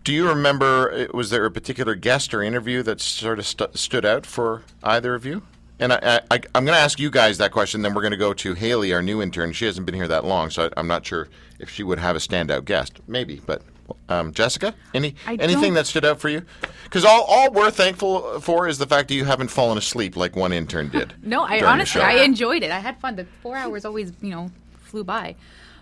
Do 0.03 0.13
you 0.13 0.27
remember? 0.27 0.91
uh, 0.91 1.05
Was 1.17 1.29
there 1.31 1.45
a 1.45 1.51
particular 1.51 1.95
guest 1.95 2.33
or 2.33 2.41
interview 2.41 2.81
that 2.83 2.99
sort 3.01 3.39
of 3.39 3.45
stu- 3.45 3.67
stood 3.73 4.05
out 4.05 4.25
for 4.25 4.63
either 4.83 5.15
of 5.15 5.25
you? 5.25 5.43
And 5.79 5.91
I, 5.91 6.21
I, 6.31 6.39
I'm 6.55 6.63
going 6.65 6.75
to 6.75 6.81
ask 6.81 6.99
you 6.99 7.09
guys 7.11 7.37
that 7.39 7.51
question. 7.51 7.81
Then 7.81 7.93
we're 7.93 8.01
going 8.01 8.11
to 8.11 8.17
go 8.17 8.33
to 8.33 8.53
Haley, 8.53 8.93
our 8.93 9.01
new 9.01 9.21
intern. 9.21 9.51
She 9.51 9.65
hasn't 9.65 9.85
been 9.85 9.95
here 9.95 10.07
that 10.07 10.23
long, 10.23 10.49
so 10.49 10.65
I, 10.67 10.69
I'm 10.79 10.87
not 10.87 11.05
sure 11.05 11.27
if 11.59 11.69
she 11.69 11.83
would 11.83 11.99
have 11.99 12.15
a 12.15 12.19
standout 12.19 12.63
guest. 12.65 12.99
Maybe, 13.07 13.41
but 13.45 13.61
um, 14.07 14.31
Jessica, 14.33 14.73
any 14.93 15.15
I 15.27 15.33
anything 15.35 15.61
don't- 15.61 15.73
that 15.75 15.87
stood 15.87 16.05
out 16.05 16.19
for 16.21 16.29
you? 16.29 16.43
Because 16.85 17.03
all, 17.03 17.23
all 17.27 17.51
we're 17.51 17.71
thankful 17.71 18.39
for 18.39 18.67
is 18.69 18.77
the 18.77 18.87
fact 18.87 19.09
that 19.09 19.15
you 19.15 19.25
haven't 19.25 19.49
fallen 19.49 19.77
asleep 19.77 20.15
like 20.15 20.35
one 20.35 20.53
intern 20.53 20.89
did. 20.89 21.13
No, 21.23 21.41
I 21.43 21.61
honestly. 21.61 22.01
I 22.01 22.23
enjoyed 22.23 22.63
it. 22.63 22.71
I 22.71 22.79
had 22.79 22.97
fun. 23.01 23.15
The 23.17 23.25
four 23.41 23.57
hours 23.57 23.83
always, 23.83 24.13
you 24.21 24.29
know, 24.29 24.51
flew 24.83 25.03
by. 25.03 25.35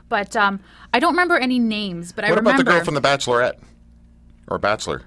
But 0.10 0.36
um, 0.36 0.60
I 0.92 1.00
don't 1.00 1.14
remember 1.14 1.38
any 1.38 1.60
names. 1.60 2.12
But 2.12 2.26
I 2.26 2.30
What 2.30 2.38
remember 2.40 2.62
about 2.62 2.66
the 2.72 2.78
girl 2.78 2.84
from 2.86 2.96
The 2.96 3.02
Bachelorette 3.02 3.60
or 4.48 4.58
Bachelor? 4.58 5.04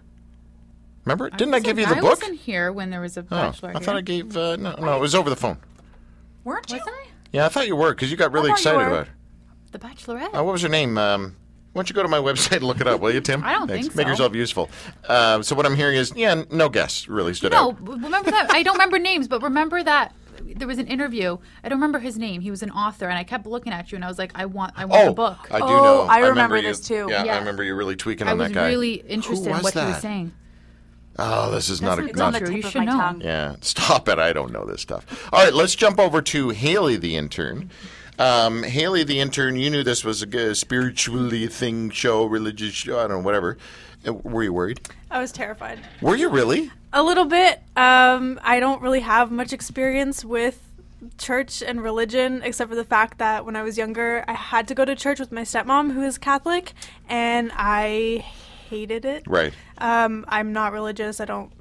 Remember? 1.06 1.30
Didn't 1.30 1.54
I, 1.54 1.60
give 1.60 1.78
you 1.78 1.86
the 1.86 1.92
I 1.92 2.00
book? 2.00 2.04
I 2.04 2.08
wasn't 2.08 2.40
here 2.40 2.72
when 2.72 2.90
there 2.90 3.00
was 3.00 3.16
a 3.16 3.20
Oh, 3.20 3.24
bachelor. 3.30 3.72
I 3.74 3.78
thought 3.78 3.96
I 3.96 4.00
gave. 4.00 4.36
Uh, 4.36 4.56
no, 4.56 4.74
no, 4.74 4.96
it 4.96 5.00
was 5.00 5.14
over 5.14 5.30
the 5.30 5.36
phone. 5.36 5.56
Weren't 6.44 6.68
you? 6.70 6.76
Was 6.78 6.86
I? 6.86 7.06
Yeah, 7.32 7.46
I 7.46 7.48
thought 7.48 7.66
you 7.68 7.76
were 7.76 7.94
because 7.94 8.10
you 8.10 8.16
got 8.16 8.32
really 8.32 8.50
excited 8.50 8.80
about 8.84 9.06
it. 9.06 9.08
The 9.72 9.78
Bachelorette. 9.78 10.36
Uh, 10.36 10.42
what 10.44 10.52
was 10.52 10.62
her 10.62 10.68
name? 10.68 10.98
Um, 10.98 11.36
why 11.72 11.80
don't 11.80 11.88
you 11.90 11.94
go 11.94 12.02
to 12.02 12.08
my 12.08 12.18
website 12.28 12.56
and 12.56 12.64
look 12.64 12.80
it 12.80 12.88
up, 12.88 13.00
will 13.00 13.12
you, 13.14 13.20
Tim? 13.20 13.44
I 13.44 13.52
don't 13.52 13.68
Thanks. 13.68 13.86
think 13.86 13.96
Make 13.96 14.06
so. 14.06 14.10
yourself 14.10 14.34
useful. 14.34 14.70
Uh, 15.06 15.42
so 15.42 15.54
what 15.54 15.64
I'm 15.66 15.76
hearing 15.76 15.96
is, 15.96 16.12
yeah, 16.16 16.42
no 16.50 16.68
guests 16.68 17.08
really 17.08 17.34
stood 17.34 17.52
no, 17.52 17.70
out. 17.70 17.84
b- 17.84 17.92
remember 17.92 18.30
that? 18.32 18.50
I 18.52 18.62
don't 18.64 18.74
remember 18.74 18.98
names, 18.98 19.28
but 19.28 19.42
remember 19.42 19.82
that 19.84 20.12
there 20.56 20.66
was 20.66 20.78
an 20.78 20.86
interview. 20.88 21.36
I 21.62 21.68
don't 21.68 21.78
remember 21.78 21.98
his 22.00 22.16
name. 22.18 22.40
He 22.40 22.50
was 22.50 22.62
an 22.64 22.70
author, 22.70 23.08
and 23.08 23.18
I 23.18 23.22
kept 23.24 23.46
looking 23.46 23.72
at 23.72 23.92
you, 23.92 23.96
and 23.96 24.04
I 24.04 24.08
was 24.08 24.18
like, 24.18 24.32
I 24.34 24.46
want, 24.46 24.72
I 24.76 24.86
want 24.86 25.02
Oh, 25.02 25.06
the 25.06 25.12
book. 25.14 25.48
I 25.52 25.58
do 25.58 25.64
Oh, 25.66 25.82
know. 25.84 26.00
I 26.02 26.18
remember 26.28 26.56
you, 26.56 26.62
this 26.62 26.80
too. 26.80 27.06
Yeah, 27.10 27.22
I 27.24 27.38
remember 27.38 27.62
you 27.62 27.74
really 27.76 27.94
tweaking 27.96 28.26
I 28.28 28.32
on 28.32 28.38
that 28.38 28.52
guy. 28.52 28.62
I 28.62 28.64
was 28.68 28.74
really 28.76 28.94
interested 28.94 29.46
in 29.48 29.52
was 29.52 29.62
what 29.62 29.74
he 29.74 29.80
was 29.80 29.98
saying. 29.98 30.32
Oh, 31.18 31.50
this 31.50 31.68
is 31.70 31.80
not 31.80 31.98
a 31.98 32.04
It's 32.06 32.18
not 32.18 32.26
on 32.26 32.32
the 32.34 32.40
tip 32.40 32.50
You 32.50 32.58
of 32.58 32.70
should 32.70 32.78
my 32.80 32.84
know. 32.84 32.92
tongue. 32.98 33.20
Yeah, 33.22 33.56
stop 33.60 34.08
it. 34.08 34.18
I 34.18 34.32
don't 34.32 34.52
know 34.52 34.64
this 34.64 34.82
stuff. 34.82 35.28
All 35.32 35.42
right, 35.44 35.54
let's 35.54 35.74
jump 35.74 35.98
over 35.98 36.20
to 36.22 36.50
Haley, 36.50 36.96
the 36.96 37.16
intern. 37.16 37.70
Um, 38.18 38.62
Haley, 38.62 39.04
the 39.04 39.20
intern, 39.20 39.56
you 39.56 39.70
knew 39.70 39.82
this 39.82 40.04
was 40.04 40.22
a 40.22 40.26
good 40.26 40.56
spiritually 40.56 41.46
thing 41.48 41.90
show, 41.90 42.24
religious 42.24 42.72
show, 42.74 42.98
I 42.98 43.02
don't 43.02 43.10
know, 43.10 43.18
whatever. 43.20 43.58
Uh, 44.06 44.14
Were 44.14 44.42
you 44.42 44.52
worried? 44.52 44.80
I 45.10 45.20
was 45.20 45.32
terrified. 45.32 45.80
Were 46.00 46.16
you 46.16 46.28
really? 46.30 46.70
A 46.92 47.02
little 47.02 47.26
bit. 47.26 47.60
Um, 47.76 48.40
I 48.42 48.58
don't 48.60 48.80
really 48.80 49.00
have 49.00 49.30
much 49.30 49.52
experience 49.52 50.24
with 50.24 50.62
church 51.18 51.62
and 51.62 51.82
religion, 51.82 52.40
except 52.42 52.70
for 52.70 52.74
the 52.76 52.84
fact 52.84 53.18
that 53.18 53.44
when 53.44 53.54
I 53.54 53.62
was 53.62 53.76
younger, 53.76 54.24
I 54.26 54.32
had 54.32 54.66
to 54.68 54.74
go 54.74 54.84
to 54.86 54.96
church 54.96 55.20
with 55.20 55.30
my 55.30 55.42
stepmom, 55.42 55.92
who 55.92 56.02
is 56.02 56.16
Catholic, 56.16 56.72
and 57.08 57.52
I 57.54 58.24
hated 58.68 59.04
it. 59.04 59.22
Right. 59.26 59.52
Um, 59.78 60.24
I'm 60.28 60.52
not 60.52 60.72
religious. 60.72 61.20
I 61.20 61.24
don't 61.24 61.52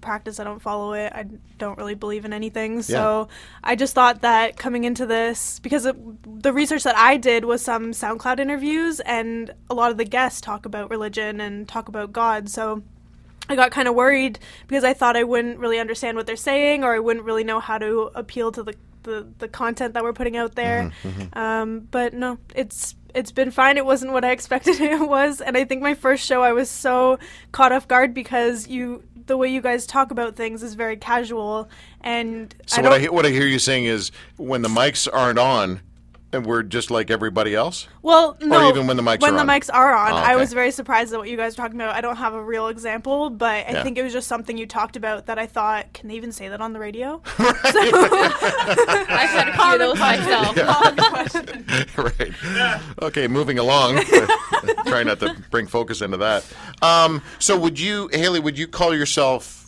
practice. 0.00 0.40
I 0.40 0.44
don't 0.44 0.60
follow 0.60 0.94
it. 0.94 1.12
I 1.14 1.26
don't 1.58 1.78
really 1.78 1.94
believe 1.94 2.24
in 2.24 2.32
anything. 2.32 2.82
So 2.82 3.28
I 3.62 3.76
just 3.76 3.94
thought 3.94 4.22
that 4.22 4.56
coming 4.56 4.82
into 4.82 5.06
this, 5.06 5.60
because 5.60 5.86
it, 5.86 5.96
the 6.42 6.52
research 6.52 6.82
that 6.82 6.96
I 6.96 7.16
did 7.16 7.44
was 7.44 7.62
some 7.62 7.92
SoundCloud 7.92 8.40
interviews, 8.40 8.98
and 8.98 9.54
a 9.70 9.74
lot 9.74 9.92
of 9.92 9.98
the 9.98 10.04
guests 10.04 10.40
talk 10.40 10.66
about 10.66 10.90
religion 10.90 11.40
and 11.40 11.68
talk 11.68 11.88
about 11.88 12.12
God. 12.12 12.48
So 12.48 12.82
I 13.48 13.54
got 13.54 13.70
kind 13.70 13.86
of 13.86 13.94
worried 13.94 14.40
because 14.66 14.82
I 14.82 14.92
thought 14.92 15.16
I 15.16 15.22
wouldn't 15.22 15.60
really 15.60 15.78
understand 15.78 16.16
what 16.16 16.26
they're 16.26 16.36
saying, 16.36 16.82
or 16.82 16.94
I 16.94 16.98
wouldn't 16.98 17.24
really 17.24 17.44
know 17.44 17.60
how 17.60 17.78
to 17.78 18.10
appeal 18.14 18.50
to 18.52 18.62
the 18.64 18.74
the, 19.04 19.26
the 19.38 19.48
content 19.48 19.94
that 19.94 20.02
we're 20.04 20.12
putting 20.12 20.36
out 20.36 20.54
there. 20.54 20.92
Um, 21.32 21.88
but 21.90 22.14
no, 22.14 22.38
it's 22.54 22.94
it's 23.14 23.32
been 23.32 23.50
fine. 23.50 23.76
It 23.76 23.86
wasn't 23.86 24.12
what 24.12 24.24
I 24.24 24.30
expected 24.30 24.80
it 24.80 25.08
was, 25.08 25.40
and 25.40 25.56
I 25.56 25.64
think 25.64 25.82
my 25.82 25.94
first 25.94 26.24
show 26.24 26.42
I 26.42 26.52
was 26.52 26.70
so 26.70 27.18
caught 27.52 27.72
off 27.72 27.88
guard 27.88 28.14
because 28.14 28.68
you 28.68 29.04
the 29.26 29.36
way 29.36 29.48
you 29.48 29.60
guys 29.60 29.86
talk 29.86 30.10
about 30.10 30.36
things 30.36 30.62
is 30.62 30.74
very 30.74 30.96
casual, 30.96 31.68
and 32.00 32.54
So 32.66 32.82
I 32.82 32.88
what. 32.88 33.00
I 33.00 33.06
what 33.06 33.26
I 33.26 33.30
hear 33.30 33.46
you 33.46 33.58
saying 33.58 33.84
is 33.84 34.10
when 34.36 34.62
the 34.62 34.68
mics 34.68 35.08
aren't 35.12 35.38
on, 35.38 35.80
and 36.32 36.46
we're 36.46 36.62
just 36.62 36.90
like 36.90 37.10
everybody 37.10 37.54
else. 37.54 37.86
Well, 38.02 38.36
no. 38.40 38.64
Or 38.64 38.68
even 38.70 38.86
when 38.86 38.96
the 38.96 39.02
mics 39.02 39.22
are 39.22 39.28
on. 39.28 39.30
when 39.32 39.34
are 39.34 39.46
the 39.46 39.52
on? 39.52 39.60
mics 39.60 39.70
are 39.72 39.94
on, 39.94 40.12
Oh, 40.12 40.16
I 40.16 40.36
was 40.36 40.52
very 40.52 40.70
surprised 40.70 41.12
at 41.12 41.18
what 41.18 41.28
you 41.28 41.36
guys 41.36 41.56
were 41.56 41.62
talking 41.62 41.80
about. 41.80 41.94
I 41.94 42.00
don't 42.00 42.16
have 42.16 42.34
a 42.34 42.42
real 42.42 42.68
example, 42.68 43.30
but 43.30 43.66
I 43.66 43.72
Yeah. 43.72 43.82
think 43.82 43.98
it 43.98 44.02
was 44.02 44.12
just 44.12 44.28
something 44.28 44.56
you 44.56 44.66
talked 44.66 44.96
about 44.96 45.26
that 45.26 45.38
I 45.38 45.46
thought, 45.46 45.92
can 45.92 46.08
they 46.08 46.14
even 46.14 46.32
say 46.32 46.48
that 46.48 46.60
on 46.60 46.72
the 46.72 46.78
radio? 46.78 47.20
I've 47.38 49.30
had 49.30 49.48
a 49.52 49.52
few 49.52 49.72
of 49.72 49.78
those 49.78 49.98
myself. 49.98 50.56
right. 51.98 52.32
Okay, 53.02 53.28
moving 53.28 53.58
along. 53.58 54.02
Try 54.86 55.02
not 55.02 55.20
to 55.20 55.34
bring 55.50 55.66
focus 55.66 56.00
into 56.02 56.16
that. 56.18 56.44
Um, 56.80 57.22
so, 57.38 57.58
would 57.58 57.78
you, 57.78 58.08
Haley? 58.12 58.40
Would 58.40 58.58
you 58.58 58.66
call 58.66 58.94
yourself 58.94 59.61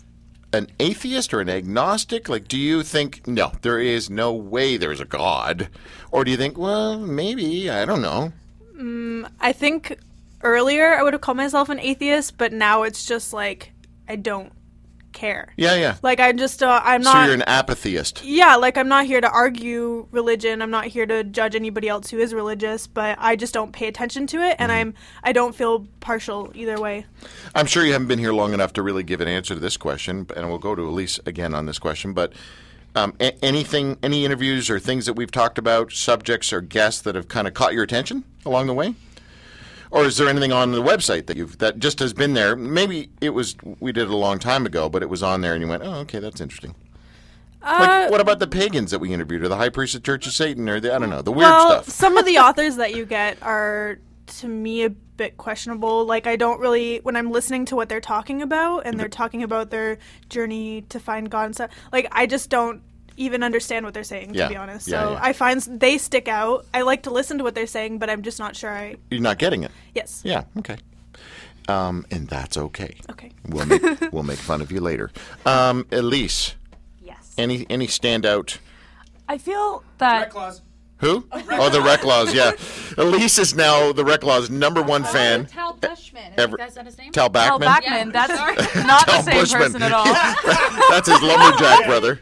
an 0.54 0.68
atheist 0.80 1.34
or 1.34 1.40
an 1.40 1.50
agnostic? 1.50 2.28
Like, 2.28 2.48
do 2.48 2.56
you 2.56 2.82
think 2.82 3.26
no, 3.26 3.52
there 3.60 3.78
is 3.78 4.08
no 4.08 4.32
way 4.32 4.76
there's 4.76 5.00
a 5.00 5.04
God, 5.04 5.68
or 6.10 6.24
do 6.24 6.30
you 6.30 6.36
think, 6.36 6.56
well, 6.56 6.98
maybe 6.98 7.68
I 7.68 7.84
don't 7.84 8.00
know? 8.00 8.32
Mm, 8.76 9.30
I 9.40 9.52
think 9.52 9.98
earlier 10.42 10.94
I 10.94 11.02
would 11.02 11.12
have 11.12 11.20
called 11.20 11.36
myself 11.36 11.68
an 11.68 11.80
atheist, 11.80 12.38
but 12.38 12.52
now 12.52 12.84
it's 12.84 13.04
just 13.04 13.32
like 13.32 13.72
I 14.08 14.16
don't 14.16 14.52
care. 15.14 15.48
Yeah, 15.56 15.76
yeah. 15.76 15.96
Like 16.02 16.20
I 16.20 16.32
just 16.32 16.62
uh, 16.62 16.80
I'm 16.84 17.00
not. 17.00 17.12
so 17.14 17.24
you're 17.24 17.34
an 17.34 17.44
apatheist. 17.46 18.22
yeah, 18.22 18.56
like 18.56 18.76
I'm 18.76 18.88
not 18.88 19.06
here 19.06 19.22
to 19.22 19.30
argue 19.30 20.06
religion. 20.10 20.60
I'm 20.60 20.70
not 20.70 20.84
here 20.84 21.06
to 21.06 21.24
judge 21.24 21.54
anybody 21.54 21.88
else 21.88 22.10
who 22.10 22.18
is 22.18 22.34
religious, 22.34 22.86
but 22.86 23.16
I 23.18 23.36
just 23.36 23.54
don't 23.54 23.72
pay 23.72 23.86
attention 23.88 24.26
to 24.28 24.42
it, 24.42 24.56
and 24.58 24.70
Mm-hmm. 24.70 24.80
I'm 24.80 24.94
I 25.22 25.32
don't 25.32 25.54
feel 25.54 25.86
partial 26.00 26.50
either 26.54 26.78
way. 26.78 27.06
I'm 27.54 27.66
sure 27.66 27.84
you 27.84 27.92
haven't 27.92 28.08
been 28.08 28.18
here 28.18 28.32
long 28.34 28.52
enough 28.52 28.74
to 28.74 28.82
really 28.82 29.02
give 29.04 29.20
an 29.22 29.28
answer 29.28 29.54
to 29.54 29.60
this 29.60 29.76
question, 29.78 30.26
and 30.36 30.48
we'll 30.50 30.58
go 30.58 30.74
to 30.74 30.82
Elise 30.82 31.18
again 31.24 31.54
on 31.54 31.64
this 31.66 31.78
question. 31.78 32.12
But 32.12 32.32
um, 32.96 33.14
a- 33.20 33.42
anything, 33.44 33.96
any 34.02 34.24
interviews 34.24 34.68
or 34.68 34.78
things 34.78 35.06
that 35.06 35.14
we've 35.14 35.30
talked 35.30 35.58
about, 35.58 35.92
subjects 35.92 36.52
or 36.52 36.60
guests 36.60 37.00
that 37.02 37.14
have 37.14 37.28
kind 37.28 37.48
of 37.48 37.54
caught 37.54 37.72
your 37.72 37.82
attention 37.84 38.24
along 38.44 38.66
the 38.66 38.74
way, 38.74 38.94
or 39.94 40.06
is 40.06 40.16
there 40.16 40.28
anything 40.28 40.52
on 40.52 40.72
the 40.72 40.82
website 40.82 41.26
that 41.26 41.36
you've 41.36 41.58
that 41.58 41.78
just 41.78 42.00
has 42.00 42.12
been 42.12 42.34
there? 42.34 42.56
Maybe 42.56 43.10
it 43.20 43.30
was 43.30 43.56
we 43.78 43.92
did 43.92 44.04
it 44.04 44.10
a 44.10 44.16
long 44.16 44.40
time 44.40 44.66
ago, 44.66 44.88
but 44.88 45.02
it 45.02 45.08
was 45.08 45.22
on 45.22 45.40
there, 45.40 45.54
and 45.54 45.62
you 45.62 45.68
went, 45.68 45.84
"Oh, 45.84 46.00
okay, 46.00 46.18
that's 46.18 46.40
interesting." 46.40 46.74
Uh, 47.62 47.78
like, 47.80 48.10
what 48.10 48.20
about 48.20 48.40
the 48.40 48.46
pagans 48.48 48.90
that 48.90 48.98
we 48.98 49.14
interviewed, 49.14 49.42
or 49.42 49.48
the 49.48 49.56
high 49.56 49.68
priest 49.68 49.94
of 49.94 50.02
Church 50.02 50.26
of 50.26 50.32
Satan, 50.32 50.68
or 50.68 50.80
the 50.80 50.92
I 50.92 50.98
don't 50.98 51.10
know, 51.10 51.22
the 51.22 51.30
weird 51.30 51.48
well, 51.48 51.82
stuff? 51.82 51.88
some 51.88 52.16
of 52.16 52.26
the 52.26 52.38
authors 52.38 52.76
that 52.76 52.96
you 52.96 53.06
get 53.06 53.40
are 53.40 53.98
to 54.26 54.48
me 54.48 54.82
a 54.82 54.90
bit 54.90 55.36
questionable. 55.36 56.04
Like 56.04 56.26
I 56.26 56.34
don't 56.34 56.58
really 56.58 56.98
when 56.98 57.14
I'm 57.14 57.30
listening 57.30 57.64
to 57.66 57.76
what 57.76 57.88
they're 57.88 58.00
talking 58.00 58.42
about 58.42 58.80
and 58.80 58.98
they're 58.98 59.08
talking 59.08 59.44
about 59.44 59.70
their 59.70 59.98
journey 60.28 60.82
to 60.88 60.98
find 60.98 61.30
God 61.30 61.44
and 61.44 61.54
stuff. 61.54 61.70
Like 61.92 62.08
I 62.10 62.26
just 62.26 62.50
don't 62.50 62.82
even 63.16 63.42
understand 63.42 63.84
what 63.84 63.94
they're 63.94 64.02
saying 64.04 64.32
to 64.34 64.48
be 64.48 64.56
honest. 64.56 64.88
Yeah, 64.88 65.02
so 65.04 65.10
yeah. 65.12 65.18
I 65.22 65.32
find 65.32 65.60
they 65.60 65.98
stick 65.98 66.28
out. 66.28 66.66
I 66.74 66.82
like 66.82 67.02
to 67.04 67.10
listen 67.10 67.38
to 67.38 67.44
what 67.44 67.54
they're 67.54 67.66
saying, 67.66 67.98
but 67.98 68.10
I'm 68.10 68.22
just 68.22 68.38
not 68.38 68.56
sure 68.56 68.70
I 68.70 68.96
You're 69.10 69.20
not 69.20 69.38
getting 69.38 69.62
it. 69.62 69.70
Yes. 69.94 70.22
Yeah. 70.24 70.44
Okay. 70.58 70.76
Um, 71.68 72.04
and 72.10 72.28
that's 72.28 72.56
okay. 72.58 72.96
Okay. 73.10 73.30
We'll 73.48 73.66
make 73.66 73.82
we'll 74.12 74.22
make 74.22 74.38
fun 74.38 74.60
of 74.60 74.70
you 74.70 74.80
later. 74.80 75.10
Um, 75.46 75.86
Elise, 75.90 76.54
Yes. 77.02 77.34
any 77.38 77.66
any 77.70 77.86
standout? 77.86 78.58
I 79.28 79.38
feel 79.38 79.82
that 79.98 80.20
Red 80.20 80.30
claws. 80.30 80.62
Who? 80.98 81.26
Oh, 81.32 81.68
the 81.70 81.80
Reklaws. 81.80 82.32
Yeah, 82.32 82.52
Elise 83.02 83.38
is 83.38 83.54
now 83.54 83.92
the 83.92 84.04
Reklaws' 84.04 84.48
number 84.48 84.80
one 84.80 85.04
fan. 85.04 85.44
Tal 85.46 85.74
Bushman. 85.74 86.32
Ever- 86.38 86.58
Is 86.62 86.74
that 86.74 86.86
his 86.86 86.96
name? 86.96 87.10
Tal 87.12 87.24
Al 87.34 87.58
Bachman. 87.58 88.10
Bachman. 88.10 88.12
That's 88.12 88.74
not 88.86 89.06
the 89.06 89.22
same 89.22 89.40
Bushman. 89.40 89.60
person 89.60 89.82
at 89.82 89.92
all. 89.92 90.04
That's 90.90 91.08
his 91.08 91.20
lumberjack 91.20 91.86
brother. 91.86 92.20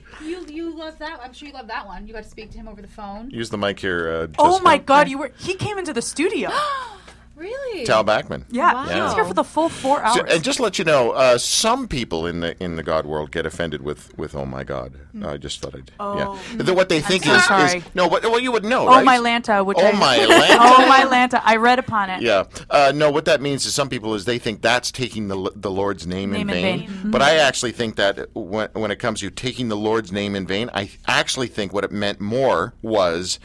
You 0.83 0.87
you 0.87 0.91
love 0.91 0.99
that? 0.99 1.21
I'm 1.23 1.33
sure 1.33 1.47
you 1.47 1.55
love 1.55 1.69
that 1.69 1.87
one. 1.87 2.09
You 2.09 2.13
got 2.13 2.25
to 2.25 2.29
speak 2.29 2.51
to 2.51 2.59
him 2.59 2.67
over 2.67 2.83
the 2.83 2.89
phone. 2.89 3.31
Use 3.31 3.51
the 3.51 3.59
mic 3.59 3.79
here. 3.79 4.11
Uh, 4.11 4.27
Oh 4.39 4.49
Jessica. 4.49 4.65
my 4.65 4.79
God! 4.79 5.09
You 5.09 5.19
were. 5.19 5.31
He 5.39 5.55
came 5.55 5.79
into 5.79 5.93
the 5.93 6.03
studio. 6.03 6.51
Really? 7.43 7.85
Tal 7.85 8.05
Bachman. 8.05 8.45
Yeah, 8.51 8.93
he 8.95 9.01
was 9.01 9.15
here 9.15 9.25
for 9.25 9.35
the 9.35 9.43
full 9.43 9.69
four 9.69 10.01
hours. 10.01 10.15
So, 10.15 10.25
and 10.27 10.45
just 10.45 10.59
to 10.59 10.63
let 10.63 10.79
you 10.79 10.85
know, 10.85 11.11
uh, 11.11 11.39
some 11.39 11.89
people 11.89 12.25
in 12.27 12.39
the 12.39 12.57
in 12.63 12.77
the 12.77 12.85
God 12.85 13.05
world 13.05 13.33
get 13.33 13.47
offended 13.47 13.83
with, 13.83 14.17
with 14.17 14.37
"Oh 14.37 14.47
my 14.47 14.63
God." 14.63 14.95
I 15.25 15.37
just 15.37 15.61
thought 15.61 15.75
I'd. 15.75 15.91
Oh. 16.01 16.41
yeah. 16.57 16.63
The, 16.63 16.73
what 16.73 16.89
they 16.89 17.01
think 17.01 17.27
is, 17.27 17.45
sorry. 17.45 17.79
is 17.79 17.85
no. 17.95 18.07
What, 18.07 18.23
well, 18.23 18.39
you 18.39 18.53
would 18.53 18.65
know, 18.65 18.83
oh 18.85 18.93
right? 18.93 19.05
my 19.05 19.19
Lanta, 19.19 19.67
which 19.67 19.77
Oh 19.81 19.87
I, 19.87 19.93
my 19.93 20.17
Lanta. 20.31 20.57
oh 20.61 20.87
my 20.89 21.01
Lanta. 21.05 21.41
I 21.45 21.57
read 21.57 21.79
upon 21.81 22.11
it. 22.11 22.23
Yeah. 22.23 22.45
Uh, 22.71 22.93
no, 22.95 23.11
what 23.11 23.25
that 23.25 23.41
means 23.43 23.65
to 23.65 23.71
some 23.73 23.89
people 23.89 24.15
is 24.15 24.25
they 24.25 24.39
think 24.39 24.63
that's 24.63 24.93
taking 24.93 25.27
the 25.29 25.51
the 25.57 25.71
Lord's 25.71 26.07
name, 26.07 26.31
Name 26.31 26.49
in 26.49 26.57
in 26.57 26.63
vain. 26.63 26.79
vain. 26.81 26.89
Mm-hmm. 26.89 27.11
But 27.11 27.23
I 27.23 27.37
actually 27.37 27.73
think 27.73 27.97
that 27.97 28.35
when, 28.35 28.69
when 28.75 28.91
it 28.93 28.97
comes 29.01 29.21
to 29.21 29.31
taking 29.31 29.69
the 29.69 29.77
Lord's 29.77 30.13
name 30.13 30.37
in 30.37 30.47
vain, 30.47 30.71
I 30.73 30.91
actually 31.09 31.49
think 31.49 31.73
what 31.73 31.83
it 31.85 31.91
meant 31.91 32.21
more 32.21 32.75
was 32.83 33.39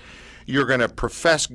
you're 0.47 0.65
going 0.65 0.79
to 0.79 0.89
profess 0.89 1.47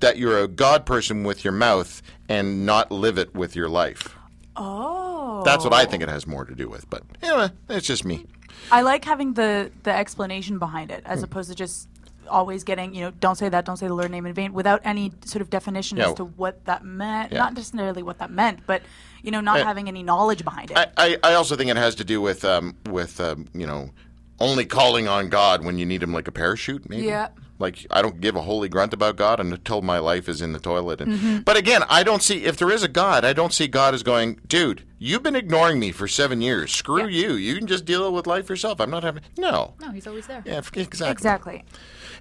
that 0.00 0.18
you're 0.18 0.38
a 0.40 0.48
God 0.48 0.84
person 0.84 1.24
with 1.24 1.44
your 1.44 1.52
mouth 1.52 2.02
and 2.28 2.66
not 2.66 2.90
live 2.92 3.16
it 3.16 3.34
with 3.34 3.56
your 3.56 3.68
life. 3.70 4.14
Oh. 4.56 5.42
That's 5.44 5.64
what 5.64 5.72
I 5.72 5.86
think 5.86 6.02
it 6.02 6.08
has 6.10 6.26
more 6.26 6.44
to 6.44 6.54
do 6.54 6.68
with. 6.68 6.88
But 6.90 7.02
anyway, 7.22 7.50
it's 7.70 7.86
just 7.86 8.04
me. 8.04 8.26
I 8.70 8.82
like 8.82 9.04
having 9.06 9.32
the 9.34 9.70
the 9.84 9.92
explanation 9.92 10.58
behind 10.58 10.90
it 10.90 11.02
Hmm. 11.06 11.12
as 11.12 11.22
opposed 11.22 11.48
to 11.48 11.54
just 11.54 11.88
always 12.28 12.62
getting 12.62 12.94
you 12.94 13.00
know 13.00 13.10
don't 13.10 13.36
say 13.36 13.48
that 13.48 13.64
don't 13.64 13.76
say 13.76 13.88
the 13.88 13.94
Lord 13.94 14.10
name 14.10 14.24
in 14.26 14.32
vain 14.34 14.52
without 14.52 14.80
any 14.84 15.10
sort 15.24 15.42
of 15.42 15.50
definition 15.50 15.98
Yeah. 15.98 16.10
as 16.10 16.14
to 16.14 16.24
what 16.26 16.64
that 16.66 16.84
meant 16.84 17.32
Yeah. 17.32 17.38
not 17.38 17.54
necessarily 17.54 18.04
what 18.04 18.18
that 18.18 18.30
meant 18.30 18.60
but 18.68 18.82
you 19.22 19.32
know 19.32 19.40
not 19.40 19.58
Uh, 19.60 19.64
having 19.64 19.88
any 19.88 20.04
knowledge 20.04 20.44
behind 20.44 20.70
it 20.70 20.76
I, 20.78 20.86
I, 20.96 21.18
I 21.24 21.34
also 21.34 21.56
think 21.56 21.70
it 21.70 21.76
has 21.76 21.96
to 21.96 22.04
do 22.04 22.20
with 22.20 22.44
um, 22.44 22.76
with 22.88 23.20
um, 23.20 23.48
you 23.52 23.66
know 23.66 23.90
only 24.38 24.64
calling 24.64 25.08
on 25.08 25.28
God 25.28 25.64
when 25.64 25.76
you 25.78 25.84
need 25.86 26.02
Him 26.04 26.12
like 26.14 26.28
a 26.28 26.32
parachute. 26.32 26.88
Maybe. 26.88 27.06
Yeah. 27.06 27.28
Like 27.60 27.86
I 27.90 28.02
don't 28.02 28.20
give 28.20 28.34
a 28.34 28.42
holy 28.42 28.68
grunt 28.68 28.92
about 28.92 29.16
God 29.16 29.38
until 29.38 29.82
my 29.82 29.98
life 29.98 30.28
is 30.28 30.40
in 30.40 30.52
the 30.52 30.58
toilet. 30.60 31.00
And, 31.00 31.10
Mm-hmm. 31.10 31.38
But 31.40 31.56
again, 31.56 31.82
I 31.88 32.02
don't 32.02 32.22
see 32.22 32.44
if 32.44 32.56
there 32.56 32.70
is 32.70 32.82
a 32.82 32.88
God. 32.88 33.24
I 33.24 33.32
don't 33.32 33.52
see 33.52 33.66
God 33.66 33.94
as 33.94 34.02
going, 34.02 34.40
dude. 34.46 34.84
You've 34.98 35.22
been 35.22 35.34
ignoring 35.34 35.78
me 35.80 35.92
for 35.92 36.06
seven 36.06 36.40
years. 36.40 36.72
Screw 36.72 37.06
you. 37.06 37.32
You 37.32 37.56
can 37.56 37.66
just 37.66 37.84
deal 37.84 38.12
with 38.12 38.26
life 38.26 38.48
yourself. 38.48 38.80
I'm 38.80 38.90
not 38.90 39.02
having. 39.02 39.22
No. 39.38 39.74
No, 39.80 39.90
he's 39.90 40.06
always 40.06 40.26
there. 40.26 40.42
Yeah, 40.46 40.58
exactly. 40.58 41.10
exactly 41.10 41.64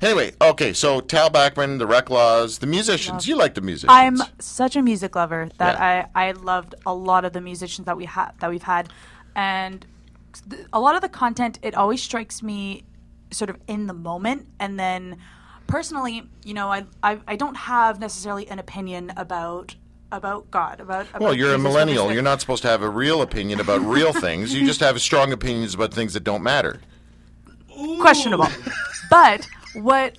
Anyway, 0.01 0.31
okay. 0.41 0.73
So 0.73 1.01
Tal 1.01 1.29
Bachman, 1.29 1.77
the 1.77 1.87
Reklaws, 1.87 2.59
the 2.59 2.67
musicians. 2.67 3.27
You 3.27 3.35
like 3.35 3.53
the 3.55 3.61
musicians. 3.61 3.91
I'm 3.91 4.17
such 4.39 4.75
a 4.75 4.81
music 4.81 5.15
lover 5.15 5.49
that 5.57 5.77
Yeah. 5.77 6.07
I, 6.15 6.29
I 6.29 6.31
loved 6.31 6.75
a 6.85 6.93
lot 6.93 7.25
of 7.25 7.33
the 7.33 7.41
musicians 7.41 7.85
that 7.85 7.97
we 7.97 8.05
had 8.05 8.31
that 8.39 8.49
we've 8.49 8.63
had, 8.63 8.89
and 9.35 9.85
th- 10.49 10.65
a 10.71 10.79
lot 10.79 10.95
of 10.95 11.01
the 11.01 11.09
content 11.09 11.59
it 11.61 11.75
always 11.75 12.01
strikes 12.01 12.41
me 12.41 12.83
sort 13.31 13.49
of 13.49 13.57
in 13.67 13.87
the 13.87 13.93
moment, 13.93 14.47
and 14.59 14.79
then 14.79 15.17
personally, 15.67 16.29
you 16.43 16.53
know, 16.53 16.71
I 16.71 16.85
I, 17.03 17.19
I 17.27 17.35
don't 17.35 17.55
have 17.55 17.99
necessarily 17.99 18.47
an 18.47 18.59
opinion 18.59 19.11
about 19.15 19.75
about 20.11 20.49
God 20.51 20.79
about. 20.79 21.07
about 21.09 21.21
Well, 21.21 21.33
you're 21.33 21.49
a 21.49 21.57
Jesus 21.57 21.65
or 21.65 21.69
millennial. 21.69 22.11
You're 22.11 22.21
not 22.21 22.41
supposed 22.41 22.63
to 22.63 22.69
have 22.69 22.81
a 22.81 22.89
real 22.89 23.21
opinion 23.21 23.59
about 23.59 23.81
real 23.81 24.13
things. 24.27 24.53
You 24.53 24.65
just 24.65 24.79
have 24.79 24.99
strong 25.01 25.31
opinions 25.31 25.73
about 25.73 25.93
things 25.93 26.13
that 26.13 26.23
don't 26.23 26.43
matter. 26.43 26.81
questionable. 27.99 28.47
but 29.09 29.47
what, 29.73 30.17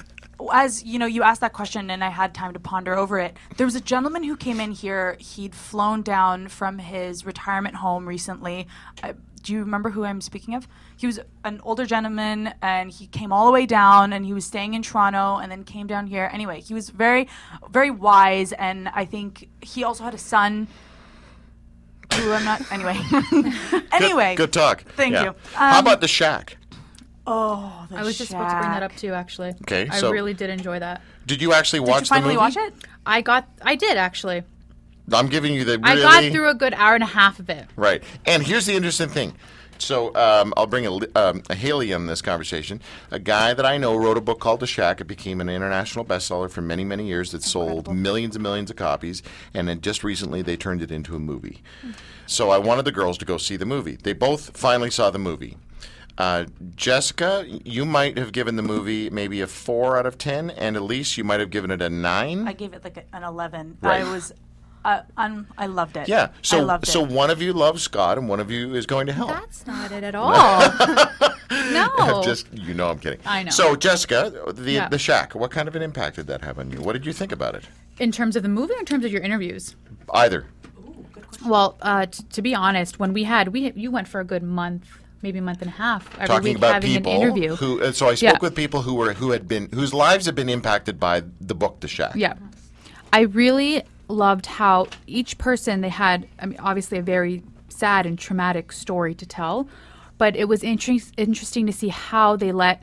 as 0.52 0.82
you 0.84 0.98
know, 0.98 1.06
you 1.06 1.22
asked 1.22 1.40
that 1.40 1.52
question, 1.52 1.90
and 1.90 2.02
I 2.04 2.08
had 2.08 2.34
time 2.34 2.52
to 2.54 2.60
ponder 2.60 2.96
over 2.96 3.18
it. 3.18 3.36
There 3.56 3.66
was 3.66 3.74
a 3.74 3.80
gentleman 3.80 4.22
who 4.22 4.36
came 4.36 4.60
in 4.60 4.72
here. 4.72 5.16
He'd 5.18 5.54
flown 5.54 6.02
down 6.02 6.48
from 6.48 6.78
his 6.78 7.26
retirement 7.26 7.76
home 7.76 8.06
recently. 8.08 8.66
I, 9.02 9.14
do 9.42 9.52
you 9.52 9.60
remember 9.60 9.90
who 9.90 10.04
I'm 10.04 10.20
speaking 10.20 10.54
of? 10.54 10.68
He 10.96 11.06
was 11.06 11.18
an 11.44 11.60
older 11.64 11.86
gentleman, 11.86 12.52
and 12.62 12.90
he 12.90 13.06
came 13.06 13.32
all 13.32 13.46
the 13.46 13.52
way 13.52 13.64
down, 13.66 14.12
and 14.12 14.24
he 14.26 14.32
was 14.32 14.44
staying 14.44 14.74
in 14.74 14.82
Toronto, 14.82 15.36
and 15.38 15.50
then 15.50 15.64
came 15.64 15.86
down 15.86 16.06
here. 16.06 16.28
Anyway, 16.32 16.60
he 16.60 16.74
was 16.74 16.90
very, 16.90 17.28
very 17.70 17.90
wise, 17.90 18.52
and 18.52 18.88
I 18.90 19.04
think 19.06 19.48
he 19.62 19.82
also 19.84 20.04
had 20.04 20.14
a 20.14 20.18
son. 20.18 20.66
Who 22.14 22.32
I'm 22.32 22.44
not. 22.44 22.70
Anyway. 22.72 22.98
Good- 23.30 23.84
anyway. 23.92 24.34
Good, 24.34 24.52
talk. 24.52 24.82
Thank 24.96 25.12
Yeah. 25.14 25.24
you. 25.24 25.34
How 25.54 25.78
Um, 25.78 25.86
about 25.86 26.00
the 26.00 26.08
shack? 26.08 26.56
Oh, 27.26 27.86
the 27.88 27.96
I 27.98 28.02
was 28.02 28.18
just 28.18 28.32
about 28.32 28.48
to 28.50 28.58
bring 28.58 28.70
that 28.72 28.82
up 28.82 28.96
too. 28.96 29.12
Actually, 29.12 29.50
Okay, 29.62 29.88
I 29.88 29.98
so- 30.00 30.10
really 30.10 30.34
did 30.34 30.50
enjoy 30.50 30.80
that. 30.80 31.02
Did 31.26 31.40
you 31.40 31.52
actually 31.52 31.80
Did 31.80 31.88
watch 31.88 32.00
you 32.02 32.06
finally 32.08 32.34
the 32.34 32.40
movie? 32.40 32.56
watch 32.56 32.56
it? 32.56 32.74
I 33.06 33.20
got, 33.20 33.48
I 33.62 33.76
did 33.76 33.96
actually. 33.96 34.42
I'm 35.12 35.28
giving 35.28 35.54
you 35.54 35.64
the 35.64 35.78
really 35.78 36.02
I 36.04 36.22
got 36.22 36.32
through 36.32 36.48
a 36.48 36.54
good 36.54 36.74
hour 36.74 36.94
and 36.94 37.02
a 37.02 37.06
half 37.06 37.38
of 37.38 37.48
it. 37.50 37.66
Right. 37.76 38.02
And 38.26 38.42
here's 38.42 38.66
the 38.66 38.74
interesting 38.74 39.08
thing. 39.08 39.34
So 39.78 40.14
um, 40.14 40.52
I'll 40.56 40.66
bring 40.66 40.86
a, 40.86 40.92
um, 41.18 41.42
a 41.48 41.54
Haley 41.54 41.92
in 41.92 42.06
this 42.06 42.20
conversation. 42.20 42.82
A 43.10 43.18
guy 43.18 43.54
that 43.54 43.64
I 43.64 43.78
know 43.78 43.96
wrote 43.96 44.18
a 44.18 44.20
book 44.20 44.38
called 44.38 44.60
The 44.60 44.66
Shack. 44.66 45.00
It 45.00 45.06
became 45.06 45.40
an 45.40 45.48
international 45.48 46.04
bestseller 46.04 46.50
for 46.50 46.60
many, 46.60 46.84
many 46.84 47.06
years. 47.06 47.30
That 47.32 47.42
sold 47.42 47.92
millions 47.94 48.36
and 48.36 48.42
millions 48.42 48.70
of 48.70 48.76
copies. 48.76 49.22
And 49.54 49.68
then 49.68 49.80
just 49.80 50.04
recently, 50.04 50.42
they 50.42 50.56
turned 50.56 50.82
it 50.82 50.90
into 50.90 51.16
a 51.16 51.18
movie. 51.18 51.62
So 52.26 52.50
I 52.50 52.58
wanted 52.58 52.84
the 52.84 52.92
girls 52.92 53.16
to 53.18 53.24
go 53.24 53.38
see 53.38 53.56
the 53.56 53.66
movie. 53.66 53.96
They 53.96 54.12
both 54.12 54.56
finally 54.56 54.90
saw 54.90 55.10
the 55.10 55.18
movie. 55.18 55.56
Uh, 56.18 56.44
Jessica, 56.76 57.46
you 57.64 57.86
might 57.86 58.18
have 58.18 58.32
given 58.32 58.56
the 58.56 58.62
movie 58.62 59.08
maybe 59.08 59.40
a 59.40 59.46
four 59.46 59.96
out 59.96 60.04
of 60.04 60.18
ten, 60.18 60.50
and 60.50 60.76
Elise, 60.76 61.16
you 61.16 61.24
might 61.24 61.40
have 61.40 61.48
given 61.48 61.70
it 61.70 61.80
a 61.80 61.88
nine. 61.88 62.46
I 62.46 62.52
gave 62.52 62.74
it 62.74 62.84
like 62.84 63.06
an 63.14 63.24
11. 63.24 63.78
Right. 63.80 64.02
I 64.02 64.12
was, 64.12 64.30
uh, 64.84 65.02
un, 65.16 65.46
I 65.58 65.66
loved 65.66 65.96
it. 65.96 66.08
yeah. 66.08 66.24
I 66.24 66.30
So, 66.42 66.62
loved 66.64 66.86
so 66.86 67.04
it. 67.04 67.10
one 67.10 67.30
of 67.30 67.40
you 67.42 67.52
loves 67.52 67.86
God 67.88 68.18
and 68.18 68.28
one 68.28 68.40
of 68.40 68.50
you 68.50 68.74
is 68.74 68.86
going 68.86 69.06
to 69.06 69.12
hell. 69.12 69.28
That's 69.28 69.66
not 69.66 69.92
it 69.92 70.02
at 70.04 70.14
all. 70.20 70.32
no. 71.50 72.22
Just 72.24 72.46
you 72.52 72.74
know, 72.74 72.90
I'm 72.90 72.98
kidding. 72.98 73.20
I 73.26 73.42
know. 73.44 73.50
So, 73.50 73.76
Jessica, 73.76 74.32
the 74.54 74.72
Yeah. 74.72 74.88
the 74.88 74.98
shack. 74.98 75.34
What 75.34 75.50
kind 75.50 75.68
of 75.68 75.76
an 75.76 75.82
impact 75.82 76.16
did 76.16 76.26
that 76.28 76.42
have 76.42 76.58
on 76.58 76.70
you? 76.70 76.80
What 76.80 76.92
did 76.94 77.06
you 77.06 77.12
think 77.12 77.32
about 77.32 77.54
it? 77.54 77.64
in 77.98 78.10
terms 78.10 78.34
of 78.34 78.42
the 78.42 78.48
movie, 78.48 78.72
or 78.72 78.78
in 78.78 78.86
terms 78.86 79.04
of 79.04 79.12
your 79.12 79.20
interviews. 79.20 79.76
Either. 80.14 80.46
Well, 81.46 81.76
uh, 81.82 82.06
t- 82.06 82.22
to 82.32 82.40
be 82.40 82.54
honest, 82.54 82.98
when 82.98 83.12
we 83.12 83.24
had 83.24 83.48
we 83.48 83.72
you 83.72 83.90
went 83.90 84.08
for 84.08 84.20
a 84.20 84.24
good 84.24 84.42
month, 84.42 84.86
maybe 85.20 85.38
a 85.38 85.42
month 85.42 85.60
and 85.60 85.68
a 85.68 85.74
half 85.74 86.08
every 86.14 86.26
Talking 86.26 86.44
week 86.44 86.56
about 86.56 86.72
having 86.74 86.94
people 86.94 87.12
an 87.12 87.20
interview. 87.20 87.56
who. 87.56 87.82
uh, 87.82 87.92
So 87.92 88.08
I 88.08 88.14
spoke 88.14 88.32
Yeah. 88.32 88.38
with 88.40 88.54
people 88.54 88.80
who 88.82 88.94
were 88.94 89.12
who 89.12 89.32
had 89.32 89.46
been 89.46 89.68
whose 89.74 89.92
lives 89.92 90.24
had 90.24 90.34
been 90.34 90.48
impacted 90.48 90.98
by 90.98 91.22
the 91.42 91.54
book, 91.54 91.80
The 91.80 91.88
Shack. 91.88 92.12
Yeah. 92.14 92.34
I 93.12 93.20
really 93.20 93.82
loved 94.10 94.46
how 94.46 94.86
each 95.06 95.38
person 95.38 95.80
they 95.80 95.88
had 95.88 96.28
I 96.38 96.46
mean 96.46 96.58
obviously 96.60 96.98
a 96.98 97.02
very 97.02 97.42
sad 97.68 98.06
and 98.06 98.18
traumatic 98.18 98.72
story 98.72 99.14
to 99.14 99.26
tell, 99.26 99.68
but 100.18 100.36
it 100.36 100.48
was 100.48 100.62
interest 100.62 101.12
interesting 101.16 101.66
to 101.66 101.72
see 101.72 101.88
how 101.88 102.36
they 102.36 102.52
let 102.52 102.82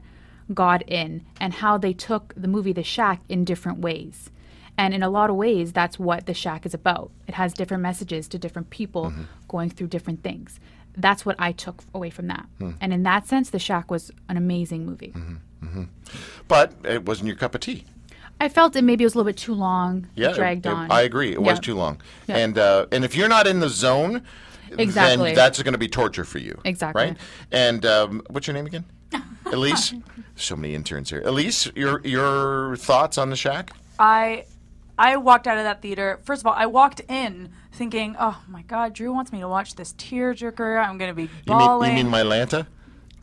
God 0.53 0.83
in 0.87 1.25
and 1.39 1.53
how 1.53 1.77
they 1.77 1.93
took 1.93 2.33
the 2.35 2.47
movie 2.47 2.73
The 2.73 2.83
Shack 2.83 3.21
in 3.29 3.45
different 3.45 3.79
ways. 3.79 4.31
And 4.77 4.93
in 4.93 5.01
a 5.01 5.09
lot 5.09 5.29
of 5.29 5.35
ways 5.35 5.73
that's 5.73 5.99
what 5.99 6.25
The 6.25 6.33
Shack 6.33 6.65
is 6.65 6.73
about. 6.73 7.11
It 7.27 7.35
has 7.35 7.53
different 7.53 7.83
messages 7.83 8.27
to 8.29 8.39
different 8.39 8.69
people 8.69 9.05
mm-hmm. 9.05 9.23
going 9.47 9.69
through 9.69 9.87
different 9.87 10.23
things. 10.23 10.59
That's 10.95 11.25
what 11.25 11.35
I 11.37 11.51
took 11.51 11.83
away 11.93 12.09
from 12.09 12.27
that. 12.27 12.47
Hmm. 12.57 12.71
And 12.81 12.91
in 12.91 13.03
that 13.03 13.27
sense 13.27 13.49
The 13.49 13.59
Shack 13.59 13.91
was 13.91 14.11
an 14.29 14.37
amazing 14.37 14.85
movie. 14.85 15.13
Mm-hmm. 15.15 15.65
Mm-hmm. 15.65 15.83
But 16.47 16.73
it 16.83 17.05
wasn't 17.05 17.27
your 17.27 17.35
cup 17.35 17.55
of 17.55 17.61
tea. 17.61 17.85
I 18.39 18.49
felt 18.49 18.75
it 18.75 18.83
maybe 18.83 19.03
it 19.03 19.07
was 19.07 19.15
a 19.15 19.17
little 19.17 19.29
bit 19.29 19.37
too 19.37 19.53
long, 19.53 20.07
Yeah, 20.15 20.33
dragged 20.33 20.65
it- 20.65 20.71
on. 20.71 20.91
I 20.91 21.01
agree. 21.01 21.31
It 21.31 21.41
was 21.41 21.59
too 21.59 21.75
long. 21.75 21.99
Yeah. 22.27 22.37
And 22.37 22.57
uh, 22.57 22.85
and 22.91 23.03
if 23.03 23.15
you're 23.15 23.29
not 23.29 23.47
in 23.47 23.59
the 23.59 23.69
zone, 23.69 24.21
Exactly. 24.77 25.27
then 25.29 25.35
that's 25.35 25.61
going 25.63 25.71
to 25.73 25.77
be 25.79 25.87
torture 25.87 26.23
for 26.25 26.39
you. 26.39 26.59
Exactly. 26.65 27.03
Right. 27.03 27.17
And 27.51 27.85
um, 27.85 28.21
what's 28.29 28.47
your 28.47 28.53
name 28.53 28.65
again? 28.67 28.85
Elise. 29.45 29.93
so 30.35 30.55
many 30.57 30.75
interns 30.75 31.09
here. 31.09 31.21
Elise, 31.25 31.71
your 31.75 32.01
your 32.05 32.75
thoughts 32.77 33.17
on 33.17 33.29
the 33.29 33.35
shack? 33.37 33.71
I 33.97 34.45
I 34.99 35.15
walked 35.17 35.47
out 35.47 35.57
of 35.57 35.63
that 35.63 35.81
theater. 35.81 36.19
First 36.25 36.41
of 36.41 36.47
all, 36.47 36.53
I 36.53 36.65
walked 36.65 36.99
in 37.07 37.49
thinking, 37.71 38.15
"Oh 38.19 38.41
my 38.47 38.63
God, 38.63 38.93
Drew 38.93 39.13
wants 39.13 39.31
me 39.31 39.39
to 39.39 39.47
watch 39.47 39.75
this 39.75 39.93
tearjerker. 39.93 40.83
I'm 40.85 40.97
gonna 40.97 41.13
be 41.13 41.23
You 41.23 41.29
mean, 41.47 41.57
bawling." 41.59 41.89
you 41.97 42.03
mean 42.03 42.09
my 42.11 42.21
Lanta? 42.23 42.67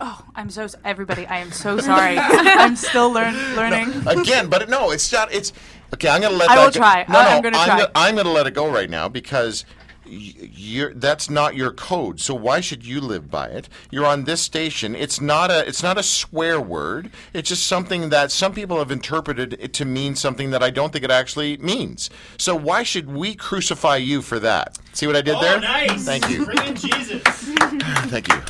Oh, 0.01 0.25
I'm 0.35 0.51
so 0.51 0.65
s- 0.65 0.77
everybody. 0.85 1.27
I 1.27 1.39
am 1.39 1.53
so 1.53 1.79
sorry. 1.91 2.19
I'm 2.19 2.77
still 2.77 3.11
learn, 3.13 3.35
learning. 3.57 4.07
Again, 4.07 4.49
but 4.49 4.69
no, 4.69 4.91
it's 4.91 5.13
not. 5.13 5.33
It's 5.33 5.53
okay. 5.95 6.09
I'm 6.09 6.21
gonna 6.23 6.35
let. 6.37 6.51
I 6.51 6.57
that 6.57 6.65
will 6.65 6.71
go. 6.71 6.79
try. 6.79 7.05
No, 7.09 7.19
I- 7.19 7.25
no, 7.25 7.31
I'm 7.31 7.43
gonna 7.43 7.57
I'm 7.59 7.67
try. 7.69 7.79
Gonna, 7.79 7.91
I'm 7.95 8.17
gonna 8.17 8.31
let 8.33 8.47
it 8.47 8.55
go 8.55 8.71
right 8.71 8.91
now 8.91 9.09
because 9.09 9.65
y- 10.07 10.11
you're 10.11 10.93
that's 10.95 11.31
not 11.31 11.55
your 11.55 11.73
code. 11.73 12.21
So 12.21 12.35
why 12.35 12.61
should 12.61 12.85
you 12.85 13.01
live 13.01 13.31
by 13.31 13.49
it? 13.49 13.69
You're 13.91 14.07
on 14.07 14.25
this 14.25 14.41
station. 14.43 14.95
It's 14.95 15.21
not 15.21 15.51
a. 15.51 15.67
It's 15.67 15.83
not 15.83 15.97
a 15.99 16.03
swear 16.03 16.61
word. 16.61 17.11
It's 17.33 17.49
just 17.49 17.67
something 17.67 18.11
that 18.11 18.31
some 18.31 18.53
people 18.53 18.79
have 18.79 18.91
interpreted 18.91 19.57
it 19.61 19.73
to 19.75 19.85
mean 19.85 20.15
something 20.17 20.51
that 20.51 20.63
I 20.63 20.71
don't 20.71 20.93
think 20.93 21.05
it 21.05 21.11
actually 21.11 21.57
means. 21.59 22.11
So 22.39 22.55
why 22.57 22.83
should 22.83 23.11
we 23.13 23.35
crucify 23.35 23.97
you 23.97 24.23
for 24.23 24.39
that? 24.41 24.79
See 24.93 25.07
what 25.07 25.17
I 25.17 25.23
did 25.23 25.35
Oh, 25.37 25.41
there? 25.41 25.61
nice. 25.61 26.05
Thank 26.05 26.29
you. 26.31 26.45
Bring 26.45 26.67
in 26.69 26.75
Jesus. 26.77 27.23
Thank 27.25 28.29
you. 28.29 28.41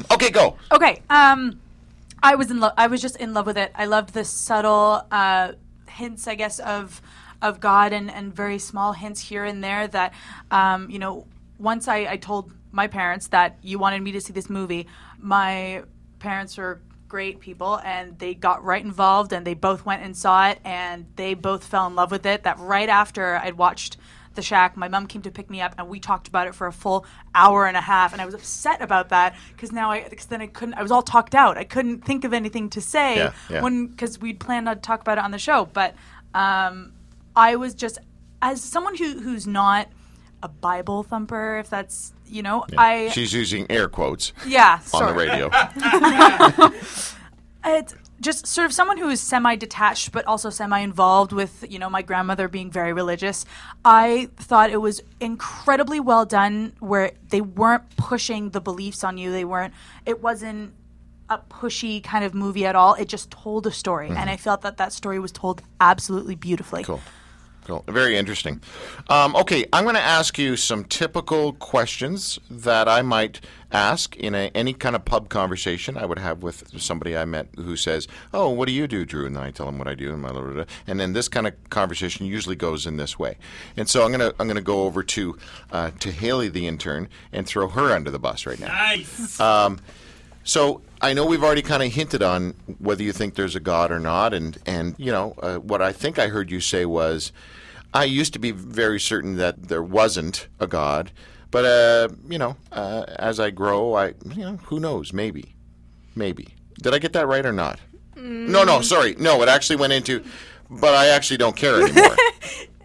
okay, 0.10 0.30
go. 0.30 0.56
Okay. 0.70 1.02
Um, 1.10 1.60
I 2.22 2.34
was 2.36 2.50
in 2.50 2.60
love. 2.60 2.72
I 2.76 2.86
was 2.86 3.02
just 3.02 3.16
in 3.16 3.34
love 3.34 3.46
with 3.46 3.58
it. 3.58 3.72
I 3.74 3.86
loved 3.86 4.14
the 4.14 4.24
subtle 4.24 5.06
uh, 5.10 5.52
hints, 5.88 6.26
I 6.28 6.34
guess, 6.34 6.58
of 6.58 7.02
of 7.40 7.60
God 7.60 7.92
and 7.92 8.10
and 8.10 8.34
very 8.34 8.58
small 8.58 8.92
hints 8.92 9.20
here 9.20 9.44
and 9.44 9.62
there 9.62 9.88
that, 9.88 10.14
um, 10.50 10.88
you 10.90 10.98
know, 10.98 11.26
once 11.58 11.88
I, 11.88 12.06
I 12.10 12.16
told 12.16 12.52
my 12.70 12.86
parents 12.86 13.28
that 13.28 13.58
you 13.62 13.78
wanted 13.78 14.02
me 14.02 14.12
to 14.12 14.20
see 14.20 14.32
this 14.32 14.48
movie, 14.48 14.86
my 15.18 15.82
parents 16.18 16.56
were 16.56 16.80
great 17.08 17.40
people 17.40 17.78
and 17.84 18.18
they 18.18 18.32
got 18.32 18.64
right 18.64 18.82
involved 18.82 19.34
and 19.34 19.46
they 19.46 19.52
both 19.52 19.84
went 19.84 20.02
and 20.02 20.16
saw 20.16 20.48
it 20.48 20.58
and 20.64 21.04
they 21.16 21.34
both 21.34 21.62
fell 21.62 21.86
in 21.86 21.94
love 21.94 22.10
with 22.10 22.24
it 22.24 22.44
that 22.44 22.58
right 22.58 22.88
after 22.88 23.36
i'd 23.36 23.52
watched 23.52 23.98
the 24.34 24.42
shack. 24.42 24.76
My 24.76 24.88
mom 24.88 25.06
came 25.06 25.22
to 25.22 25.30
pick 25.30 25.48
me 25.50 25.60
up 25.60 25.74
and 25.78 25.88
we 25.88 26.00
talked 26.00 26.28
about 26.28 26.46
it 26.46 26.54
for 26.54 26.66
a 26.66 26.72
full 26.72 27.04
hour 27.34 27.66
and 27.66 27.76
a 27.76 27.80
half 27.80 28.12
and 28.12 28.20
i 28.20 28.26
was 28.26 28.34
upset 28.34 28.80
about 28.82 29.08
that 29.08 29.34
because 29.52 29.72
now 29.72 29.90
i 29.90 30.06
because 30.08 30.26
then 30.26 30.40
i 30.42 30.46
couldn't 30.46 30.74
i 30.74 30.82
was 30.82 30.90
all 30.92 31.02
talked 31.02 31.34
out. 31.34 31.56
I 31.56 31.64
couldn't 31.64 32.04
think 32.04 32.24
of 32.24 32.32
anything 32.32 32.68
to 32.70 32.80
say 32.80 33.16
Yeah, 33.16 33.32
yeah. 33.50 33.62
when 33.62 33.86
because 33.88 34.18
we'd 34.20 34.38
planned 34.40 34.66
to 34.66 34.76
talk 34.76 35.00
about 35.00 35.18
it 35.18 35.24
on 35.24 35.30
the 35.30 35.38
show. 35.38 35.66
But 35.72 35.94
um, 36.34 36.92
i 37.36 37.56
was 37.56 37.74
just 37.74 37.98
as 38.40 38.62
someone 38.62 38.96
who 38.96 39.20
who's 39.20 39.46
not 39.46 39.88
a 40.42 40.48
bible 40.48 41.02
thumper 41.02 41.58
if 41.58 41.70
that's 41.70 42.12
you 42.26 42.42
know 42.42 42.64
i 42.76 43.08
She's 43.10 43.32
using 43.32 43.66
air 43.70 43.88
quotes 43.88 44.32
yeah 44.46 44.74
on 44.74 44.82
sorry. 44.82 45.12
the 45.12 45.18
radio. 45.18 45.50
it's 47.64 47.94
just 48.22 48.46
sort 48.46 48.64
of 48.64 48.72
someone 48.72 48.96
who 48.96 49.08
is 49.10 49.20
semi-detached 49.20 50.12
but 50.12 50.24
also 50.26 50.48
semi-involved 50.48 51.32
with 51.32 51.64
you 51.68 51.78
know 51.78 51.90
my 51.90 52.02
grandmother 52.02 52.48
being 52.48 52.70
very 52.70 52.92
religious 52.92 53.44
i 53.84 54.28
thought 54.36 54.70
it 54.70 54.80
was 54.80 55.02
incredibly 55.20 56.00
well 56.00 56.24
done 56.24 56.72
where 56.80 57.12
they 57.28 57.40
weren't 57.40 57.96
pushing 57.96 58.50
the 58.50 58.60
beliefs 58.60 59.04
on 59.04 59.18
you. 59.18 59.32
They 59.32 59.44
weren't 59.44 59.74
it 60.06 60.22
wasn't 60.22 60.74
a 61.28 61.38
pushy 61.38 62.02
kind 62.02 62.24
of 62.24 62.34
movie 62.34 62.66
at 62.66 62.76
all. 62.76 62.94
It 62.94 63.08
just 63.08 63.30
told 63.30 63.66
a 63.66 63.72
story. 63.72 64.08
Mm-hmm. 64.08 64.18
And 64.18 64.30
i 64.30 64.36
felt 64.36 64.62
that 64.62 64.76
that 64.76 64.92
story 64.92 65.18
was 65.18 65.32
told 65.32 65.62
absolutely 65.80 66.34
beautifully. 66.34 66.84
Cool. 66.84 67.00
Cool. 67.64 67.84
Very 67.86 68.16
interesting. 68.16 68.60
Um, 69.08 69.36
okay, 69.36 69.64
I'm 69.72 69.84
going 69.84 69.94
to 69.94 70.00
ask 70.00 70.36
you 70.36 70.56
some 70.56 70.84
typical 70.84 71.52
questions 71.52 72.40
that 72.50 72.88
I 72.88 73.02
might 73.02 73.40
ask 73.70 74.16
in 74.16 74.34
a, 74.34 74.50
any 74.54 74.74
kind 74.74 74.96
of 74.96 75.04
pub 75.04 75.28
conversation 75.28 75.96
I 75.96 76.04
would 76.04 76.18
have 76.18 76.42
with 76.42 76.80
somebody 76.80 77.16
I 77.16 77.24
met 77.24 77.46
who 77.56 77.76
says, 77.76 78.08
"Oh, 78.34 78.48
what 78.48 78.66
do 78.66 78.74
you 78.74 78.88
do, 78.88 79.04
Drew?" 79.04 79.26
And 79.26 79.36
then 79.36 79.44
I 79.44 79.52
tell 79.52 79.66
them 79.66 79.78
what 79.78 79.86
I 79.86 79.94
do, 79.94 80.12
and 80.12 80.20
my 80.20 80.32
blah, 80.32 80.40
blah, 80.42 80.52
blah. 80.52 80.64
and 80.88 80.98
then 80.98 81.12
this 81.12 81.28
kind 81.28 81.46
of 81.46 81.54
conversation 81.70 82.26
usually 82.26 82.56
goes 82.56 82.84
in 82.84 82.96
this 82.96 83.16
way. 83.18 83.38
And 83.76 83.88
so 83.88 84.04
I'm 84.04 84.12
going 84.12 84.20
to 84.20 84.34
I'm 84.40 84.48
going 84.48 84.56
to 84.56 84.62
go 84.62 84.82
over 84.82 85.04
to 85.04 85.38
uh, 85.70 85.90
to 86.00 86.10
Haley, 86.10 86.48
the 86.48 86.66
intern, 86.66 87.08
and 87.32 87.46
throw 87.46 87.68
her 87.68 87.94
under 87.94 88.10
the 88.10 88.18
bus 88.18 88.44
right 88.44 88.58
now. 88.58 88.68
Nice. 88.68 89.40
So 90.44 90.82
I 91.00 91.12
know 91.12 91.24
we've 91.26 91.42
already 91.42 91.62
kind 91.62 91.82
of 91.82 91.92
hinted 91.92 92.22
on 92.22 92.54
whether 92.78 93.02
you 93.02 93.12
think 93.12 93.34
there's 93.34 93.56
a 93.56 93.60
God 93.60 93.90
or 93.90 93.98
not, 94.00 94.34
and 94.34 94.58
and 94.66 94.94
you 94.98 95.12
know 95.12 95.34
uh, 95.42 95.56
what 95.58 95.82
I 95.82 95.92
think 95.92 96.18
I 96.18 96.28
heard 96.28 96.50
you 96.50 96.60
say 96.60 96.84
was, 96.84 97.32
I 97.94 98.04
used 98.04 98.32
to 98.34 98.38
be 98.38 98.50
very 98.50 99.00
certain 99.00 99.36
that 99.36 99.68
there 99.68 99.82
wasn't 99.82 100.48
a 100.60 100.66
God, 100.66 101.10
but 101.50 101.64
uh, 101.64 102.08
you 102.28 102.38
know, 102.38 102.56
uh, 102.72 103.04
as 103.18 103.38
I 103.40 103.50
grow, 103.50 103.94
I 103.94 104.14
you 104.34 104.42
know 104.42 104.56
who 104.64 104.80
knows, 104.80 105.12
maybe, 105.12 105.54
maybe. 106.14 106.54
Did 106.80 106.94
I 106.94 106.98
get 106.98 107.12
that 107.12 107.26
right 107.28 107.46
or 107.46 107.52
not? 107.52 107.78
No, 108.16 108.64
no, 108.64 108.80
sorry, 108.82 109.14
no. 109.18 109.42
It 109.42 109.48
actually 109.48 109.76
went 109.76 109.92
into, 109.92 110.22
but 110.70 110.94
I 110.94 111.08
actually 111.08 111.38
don't 111.38 111.56
care 111.56 111.82
anymore. 111.82 112.16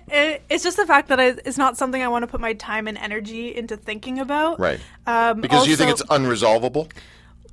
It, 0.09 0.41
it's 0.49 0.63
just 0.63 0.77
the 0.77 0.85
fact 0.85 1.09
that 1.09 1.19
I, 1.19 1.35
it's 1.43 1.57
not 1.57 1.77
something 1.77 2.01
I 2.01 2.07
want 2.07 2.23
to 2.23 2.27
put 2.27 2.39
my 2.39 2.53
time 2.53 2.87
and 2.87 2.97
energy 2.97 3.53
into 3.53 3.75
thinking 3.75 4.19
about. 4.19 4.57
right? 4.57 4.79
Um, 5.05 5.41
Because 5.41 5.67
you 5.67 5.75
think 5.75 5.91
it's 5.91 6.01
unresolvable. 6.03 6.89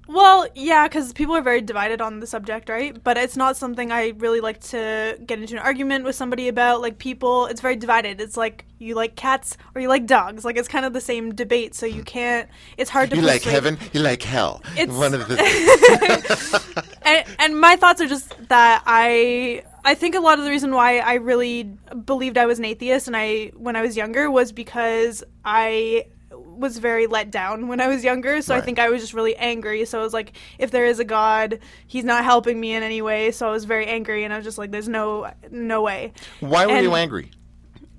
Well, 0.07 0.47
yeah, 0.55 0.87
because 0.87 1.13
people 1.13 1.35
are 1.35 1.41
very 1.41 1.61
divided 1.63 2.01
on 2.01 2.21
the 2.21 2.27
subject, 2.27 2.69
right? 2.69 3.03
But 3.03 3.17
it's 3.17 3.37
not 3.37 3.57
something 3.57 3.91
I 3.91 4.09
really 4.19 4.41
like 4.41 4.61
to 4.69 5.19
get 5.25 5.39
into 5.41 5.55
an 5.55 5.61
argument 5.61 6.05
with 6.05 6.15
somebody 6.15 6.49
about. 6.49 6.83
Like, 6.83 6.99
people, 6.99 7.47
it's 7.47 7.61
very 7.61 7.77
divided. 7.77 8.21
It's 8.21 8.37
like 8.37 8.67
you 8.79 8.95
like 8.95 9.17
cats 9.17 9.57
or 9.75 9.81
you 9.81 9.89
like 9.89 10.07
dogs. 10.07 10.45
Like, 10.45 10.57
it's 10.59 10.69
kind 10.69 10.85
of 10.85 10.93
the 10.93 11.01
same 11.01 11.35
debate, 11.35 11.75
so 11.75 11.87
you 11.87 12.03
can't. 12.03 12.49
It's 12.77 12.91
hard 12.91 13.11
to. 13.11 13.17
You 13.17 13.23
like 13.23 13.43
heaven, 13.43 13.79
you 13.93 14.01
like 14.01 14.23
hell. 14.23 14.63
It's- 14.77 14.97
One 14.97 15.15
of 15.15 15.27
the 15.27 16.85
and, 17.03 17.27
and 17.39 17.61
my 17.61 17.77
thoughts 17.77 18.01
are 18.01 18.07
just 18.07 18.49
that 18.49 18.83
I 18.87 19.63
I 19.87 19.95
think 19.95 20.15
a 20.15 20.21
lot 20.21 20.39
of 20.39 20.45
the 20.45 20.51
reason 20.51 20.73
why 20.73 20.99
I 20.99 21.15
really 21.15 21.65
believed 22.05 22.39
I 22.39 22.47
was 22.47 22.59
an 22.59 22.65
atheist 22.65 23.07
and 23.07 23.17
I 23.17 23.53
when 23.55 23.77
I 23.77 23.83
was 23.83 23.97
younger 23.97 24.31
was 24.31 24.53
because 24.53 25.23
I 25.45 26.07
was 26.37 26.79
very 26.79 27.07
let 27.07 27.31
down 27.31 27.69
when 27.69 27.81
I 27.81 27.89
was 27.89 28.05
younger. 28.05 28.43
So 28.43 28.55
I 28.55 28.61
think 28.61 28.79
I 28.79 28.89
was 28.89 29.01
just 29.01 29.15
really 29.15 29.37
angry. 29.37 29.85
So 29.85 29.99
I 30.01 30.03
was 30.03 30.13
like, 30.13 30.33
if 30.59 30.71
there 30.71 30.87
is 30.87 30.99
a 30.99 31.05
God, 31.05 31.59
he's 31.87 32.05
not 32.05 32.25
helping 32.25 32.59
me 32.61 32.75
in 32.75 32.83
any 32.83 33.03
way. 33.03 33.31
So 33.31 33.49
I 33.49 33.51
was 33.51 33.65
very 33.65 33.87
angry, 33.87 34.25
and 34.25 34.33
I 34.33 34.37
was 34.37 34.45
just 34.45 34.59
like, 34.59 34.71
there's 34.71 34.89
no 34.89 35.31
no 35.51 35.83
way. 35.83 36.13
Why 36.41 36.67
were 36.67 36.73
And- 36.73 36.85
you 36.85 36.95
angry? 36.95 37.31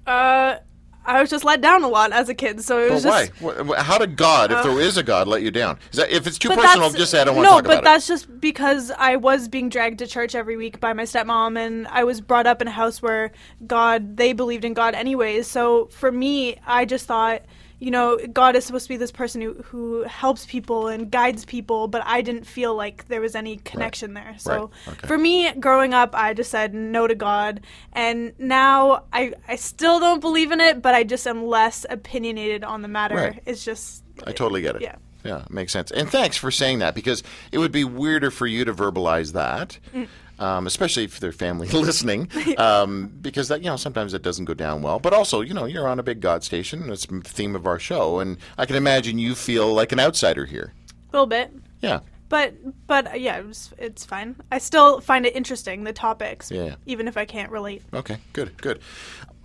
Uh, 0.05 0.57
I 1.07 1.21
was 1.21 1.29
just 1.29 1.43
let 1.43 1.61
down 1.61 1.83
a 1.83 1.87
lot 1.87 2.11
as 2.13 2.29
a 2.29 2.33
kid. 2.33 2.63
So 2.63 2.79
it 2.79 2.91
was 2.91 3.05
why? 3.05 3.27
just. 3.27 3.39
Wh- 3.39 3.67
wh- 3.67 3.77
How 3.77 3.97
did 3.99 4.17
God, 4.17 4.51
if 4.51 4.63
there 4.63 4.79
is 4.79 4.97
a 4.97 5.03
God, 5.03 5.27
let 5.27 5.43
you 5.43 5.51
down? 5.51 5.77
Is 5.91 5.97
that 5.97 6.09
if 6.09 6.25
it's 6.25 6.39
too 6.39 6.49
personal? 6.49 6.89
Just 6.89 7.11
say 7.11 7.21
I 7.21 7.25
don't 7.25 7.35
want 7.35 7.45
no, 7.45 7.49
to 7.49 7.55
talk 7.57 7.65
about 7.65 7.71
it. 7.71 7.75
No, 7.75 7.81
but 7.81 7.83
that's 7.83 8.07
just 8.07 8.39
because 8.39 8.91
I 8.97 9.15
was 9.15 9.47
being 9.47 9.69
dragged 9.69 9.99
to 9.99 10.07
church 10.07 10.33
every 10.33 10.57
week 10.57 10.79
by 10.79 10.93
my 10.93 11.03
stepmom, 11.03 11.59
and 11.59 11.87
I 11.89 12.03
was 12.05 12.21
brought 12.21 12.47
up 12.47 12.61
in 12.61 12.67
a 12.67 12.71
house 12.71 13.01
where 13.03 13.31
God, 13.67 14.17
they 14.17 14.33
believed 14.33 14.65
in 14.65 14.73
God 14.73 14.95
anyways. 14.95 15.47
So 15.47 15.85
for 15.87 16.11
me, 16.11 16.57
I 16.65 16.85
just 16.85 17.05
thought, 17.05 17.43
you 17.79 17.91
know, 17.91 18.17
God 18.31 18.55
is 18.55 18.65
supposed 18.65 18.85
to 18.85 18.89
be 18.89 18.97
this 18.97 19.11
person 19.11 19.41
who, 19.41 19.53
who 19.63 20.03
helps 20.03 20.45
people 20.45 20.87
and 20.87 21.11
guides 21.11 21.43
people, 21.45 21.87
but 21.87 22.01
I 22.05 22.21
didn't 22.21 22.45
feel 22.45 22.73
like 22.75 23.07
there 23.09 23.21
was 23.21 23.35
any 23.35 23.57
connection 23.57 24.13
there. 24.13 24.35
So 24.37 24.71
Right. 24.87 24.97
Okay. 24.97 25.07
for 25.07 25.17
me, 25.17 25.51
growing 25.53 25.93
up, 25.93 26.15
I 26.15 26.33
just 26.33 26.51
said 26.51 26.73
no 26.73 27.05
to 27.07 27.15
God, 27.15 27.61
and 27.93 28.33
now 28.39 29.03
I 29.11 29.33
I 29.47 29.55
still 29.57 29.99
don't 29.99 30.21
believe 30.21 30.51
in 30.51 30.61
it, 30.61 30.81
but 30.81 30.93
I 30.95 31.03
just 31.03 31.27
am 31.27 31.45
less 31.45 31.85
opinionated 31.89 32.63
on 32.63 32.81
the 32.81 32.87
matter. 32.87 33.15
Right. 33.15 33.43
It's 33.45 33.65
just 33.65 34.03
I 34.25 34.31
totally 34.31 34.61
get 34.61 34.75
it. 34.77 34.81
Yeah. 34.81 34.95
Yeah, 35.23 35.43
makes 35.49 35.73
sense. 35.73 35.89
And 35.89 36.07
thanks 36.07 36.37
for 36.37 36.51
saying 36.51 36.79
that 36.79 36.93
because 36.93 37.23
it 37.51 37.57
would 37.57 37.71
be 37.71 37.83
weirder 37.83 38.29
for 38.29 38.45
you 38.45 38.63
to 38.65 38.73
verbalize 38.75 39.33
that, 39.33 39.79
Mm. 39.91 40.07
Um, 40.39 40.67
especially 40.67 41.03
if 41.05 41.19
their 41.19 41.31
family 41.31 41.67
listening, 41.73 42.29
um, 42.57 43.11
because 43.21 43.47
that 43.47 43.61
you 43.61 43.67
know 43.67 43.77
sometimes 43.77 44.13
it 44.13 44.21
doesn't 44.21 44.45
go 44.45 44.53
down 44.53 44.81
well. 44.81 44.99
But 44.99 45.13
also, 45.13 45.41
you 45.41 45.53
know, 45.53 45.65
you're 45.65 45.87
on 45.87 45.99
a 45.99 46.03
big 46.03 46.19
God 46.21 46.43
station. 46.43 46.83
and 46.83 46.91
It's 46.91 47.05
the 47.05 47.21
theme 47.21 47.55
of 47.55 47.65
our 47.65 47.79
show, 47.79 48.19
and 48.19 48.37
I 48.57 48.65
can 48.65 48.75
imagine 48.75 49.17
you 49.19 49.35
feel 49.35 49.73
like 49.73 49.91
an 49.91 49.99
outsider 49.99 50.45
here. 50.45 50.73
a 50.91 51.11
little 51.13 51.27
bit. 51.27 51.51
Yeah. 51.81 51.99
But 52.27 52.55
but 52.87 53.11
uh, 53.13 53.15
yeah, 53.15 53.37
it 53.37 53.45
was, 53.45 53.71
it's 53.77 54.03
fine. 54.03 54.35
I 54.51 54.57
still 54.57 54.99
find 54.99 55.25
it 55.25 55.35
interesting 55.35 55.83
the 55.83 55.93
topics, 55.93 56.49
Yeah. 56.51 56.75
even 56.87 57.07
if 57.07 57.17
I 57.17 57.25
can't 57.25 57.51
relate. 57.51 57.83
Okay. 57.93 58.17
Good. 58.33 58.57
Good. 58.61 58.79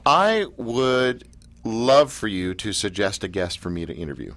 I 0.07 0.47
would 0.57 1.29
love 1.63 2.11
for 2.11 2.27
you 2.27 2.55
to 2.55 2.73
suggest 2.73 3.23
a 3.23 3.29
guest 3.29 3.59
for 3.59 3.69
me 3.69 3.85
to 3.85 3.93
interview. 3.95 4.33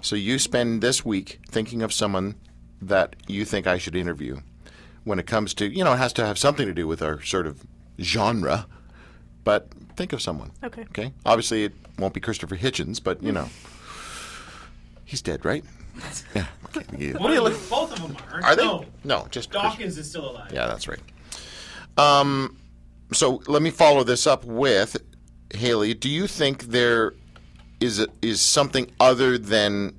So 0.00 0.16
you 0.16 0.40
spend 0.40 0.82
this 0.82 1.04
week 1.04 1.38
thinking 1.48 1.82
of 1.82 1.92
someone 1.92 2.34
that 2.80 3.14
you 3.28 3.44
think 3.44 3.68
I 3.68 3.78
should 3.78 3.94
interview. 3.94 4.38
When 5.04 5.18
it 5.18 5.26
comes 5.26 5.52
to, 5.54 5.66
you 5.66 5.82
know, 5.84 5.92
it 5.94 5.98
has 5.98 6.12
to 6.14 6.24
have 6.26 6.38
something 6.38 6.66
to 6.66 6.72
do 6.74 6.86
with 6.86 7.02
our 7.02 7.20
sort 7.22 7.46
of 7.46 7.64
genre, 8.00 8.66
but 9.44 9.68
think 9.96 10.12
of 10.12 10.22
someone. 10.22 10.52
Okay. 10.62 10.82
Okay. 10.82 11.12
Obviously, 11.26 11.64
it 11.64 11.72
won't 11.98 12.14
be 12.14 12.20
Christopher 12.20 12.56
Hitchens, 12.56 13.02
but 13.02 13.22
you 13.22 13.32
know, 13.32 13.48
he's 15.04 15.22
dead, 15.22 15.44
right? 15.44 15.64
Yeah. 16.34 16.46
Okay. 16.74 16.86
You- 16.96 17.14
One 17.14 17.32
of 17.36 17.44
them, 17.44 17.52
both 17.68 17.92
of 17.92 18.00
them 18.00 18.16
are. 18.32 18.42
Are 18.42 18.56
they? 18.56 18.64
No. 18.64 18.84
No, 19.04 19.26
just 19.30 19.50
Chris- 19.50 19.62
Dawkins 19.62 19.98
is 19.98 20.08
still 20.08 20.30
alive. 20.30 20.50
yeah, 20.52 20.66
that's 20.66 20.88
right. 20.88 21.00
Um, 21.98 22.56
so 23.12 23.42
let 23.46 23.60
me 23.60 23.70
follow 23.70 24.02
this 24.04 24.26
up 24.26 24.44
with 24.44 24.96
Haley. 25.54 25.92
Do 25.94 26.08
you 26.08 26.26
think 26.26 26.64
there 26.64 27.12
is 27.80 28.00
a, 28.00 28.06
is 28.22 28.40
something 28.40 28.90
other 29.00 29.36
than 29.36 29.98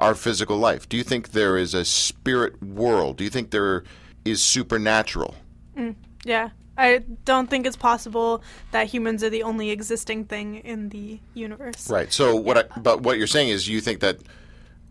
our 0.00 0.14
physical 0.16 0.56
life? 0.58 0.88
Do 0.88 0.96
you 0.96 1.04
think 1.04 1.30
there 1.30 1.56
is 1.56 1.72
a 1.74 1.84
spirit 1.84 2.60
world? 2.60 3.16
Do 3.18 3.22
you 3.24 3.30
think 3.30 3.52
there 3.52 3.84
is 4.26 4.42
supernatural? 4.42 5.34
Mm, 5.76 5.94
yeah. 6.24 6.50
I 6.78 7.02
don't 7.24 7.48
think 7.48 7.66
it's 7.66 7.76
possible 7.76 8.42
that 8.70 8.86
humans 8.88 9.24
are 9.24 9.30
the 9.30 9.42
only 9.42 9.70
existing 9.70 10.26
thing 10.26 10.56
in 10.56 10.90
the 10.90 11.18
universe. 11.32 11.88
Right. 11.88 12.12
So 12.12 12.36
what? 12.36 12.58
I, 12.58 12.78
but 12.80 13.02
what 13.02 13.16
you're 13.16 13.26
saying 13.26 13.48
is 13.48 13.66
you 13.66 13.80
think 13.80 14.00
that 14.00 14.18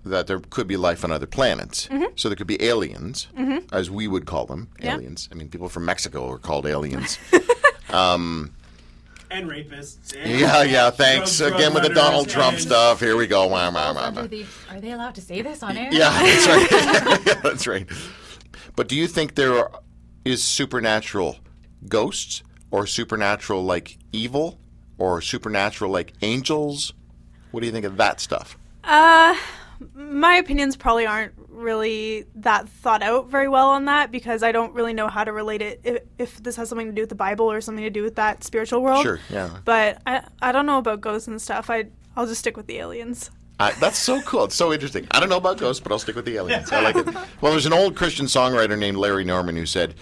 that 0.04 0.28
there 0.28 0.40
could 0.40 0.68
be 0.68 0.78
life 0.78 1.04
on 1.04 1.12
other 1.12 1.26
planets. 1.28 1.88
Mm-hmm. 1.88 2.06
So 2.16 2.30
there 2.30 2.36
could 2.36 2.48
be 2.48 2.62
aliens, 2.64 3.28
mm-hmm. 3.38 3.66
as 3.72 3.90
we 3.90 4.08
would 4.08 4.26
call 4.26 4.46
them, 4.46 4.70
Yeah. 4.80 4.96
aliens. 4.96 5.28
I 5.32 5.36
mean, 5.36 5.50
people 5.50 5.68
from 5.68 5.86
Mexico 5.86 6.30
are 6.30 6.38
called 6.38 6.66
aliens. 6.66 7.18
Um, 7.90 8.54
and 9.32 9.50
rapists. 9.50 10.16
And 10.18 10.40
Yeah, 10.40 10.64
yeah, 10.64 10.90
thanks. 10.90 11.38
Drugs, 11.38 11.56
Again 11.56 11.74
with 11.74 11.84
the 11.84 11.94
Donald 11.94 12.28
Trump 12.28 12.58
stuff. 12.60 13.00
Here 13.00 13.16
we 13.16 13.28
go. 13.28 13.48
Wah, 13.48 13.70
wah, 13.70 13.72
Falls 13.72 13.96
wah, 13.96 14.02
under 14.04 14.22
wah. 14.22 14.28
the- 14.28 14.46
are 14.72 14.82
they 14.82 14.92
allowed 14.92 15.16
to 15.16 15.22
say 15.22 15.42
this 15.42 15.64
on 15.64 15.78
air? 15.78 15.90
Yeah, 15.92 16.10
that's 16.12 16.48
right. 16.48 16.72
yeah, 17.26 17.34
that's 17.44 17.68
right. 17.68 17.88
But 18.76 18.88
do 18.88 18.96
you 18.96 19.08
think 19.08 19.36
there 19.36 19.58
are, 19.58 19.72
is 20.24 20.44
supernatural 20.44 21.38
ghosts 21.88 22.44
or 22.72 22.88
supernatural 22.88 23.64
like 23.64 23.98
evil 24.12 24.60
or 24.98 25.22
supernatural 25.22 25.92
like 25.92 26.14
angels? 26.22 26.94
What 27.52 27.62
do 27.62 27.68
you 27.68 27.72
think 27.72 27.86
of 27.86 27.98
that 27.98 28.20
stuff? 28.20 28.58
Uh, 28.84 29.36
my 29.94 30.36
opinions 30.36 30.76
probably 30.76 31.06
aren't 31.06 31.34
really 31.50 32.26
that 32.36 32.68
thought 32.68 33.02
out 33.02 33.30
very 33.30 33.48
well 33.48 33.70
on 33.70 33.86
that 33.86 34.12
because 34.12 34.44
I 34.44 34.52
don't 34.52 34.74
really 34.74 34.94
know 34.94 35.08
how 35.08 35.24
to 35.24 35.32
relate 35.32 35.62
it 35.62 35.82
if, 35.84 36.04
if 36.18 36.44
this 36.44 36.56
has 36.58 36.70
something 36.70 36.88
to 36.88 36.94
do 36.94 37.02
with 37.02 37.10
the 37.10 37.16
Bible 37.16 37.50
or 37.50 37.62
something 37.62 37.84
to 37.84 37.90
do 37.90 38.04
with 38.04 38.16
that 38.16 38.44
spiritual 38.44 38.82
world. 38.82 39.04
Sure, 39.04 39.20
yeah. 39.30 39.58
But 39.64 40.02
I 40.06 40.24
I 40.42 40.52
don't 40.52 40.66
know 40.66 40.78
about 40.78 41.02
ghosts 41.02 41.28
and 41.28 41.42
stuff. 41.42 41.70
I 41.70 41.86
I'll 42.16 42.28
just 42.28 42.40
stick 42.40 42.58
with 42.58 42.68
the 42.68 42.78
aliens. 42.78 43.32
I, 43.60 43.72
that's 43.74 43.98
so 43.98 44.22
cool. 44.24 44.44
It's 44.46 44.56
so 44.56 44.74
interesting. 44.74 45.08
I 45.12 45.20
don't 45.20 45.30
know 45.30 45.38
about 45.38 45.58
ghosts, 45.58 45.82
but 45.82 45.92
I'll 45.92 46.00
stick 46.00 46.16
with 46.16 46.26
the 46.26 46.36
aliens. 46.36 46.72
I 46.72 46.82
like 46.82 46.96
it. 46.96 47.08
Well, 47.42 47.52
there's 47.52 47.66
an 47.66 47.74
old 47.74 47.96
Christian 47.96 48.26
songwriter 48.26 48.78
named 48.78 48.98
Larry 48.98 49.24
Norman 49.24 49.56
who 49.56 49.66
said, 49.66 49.94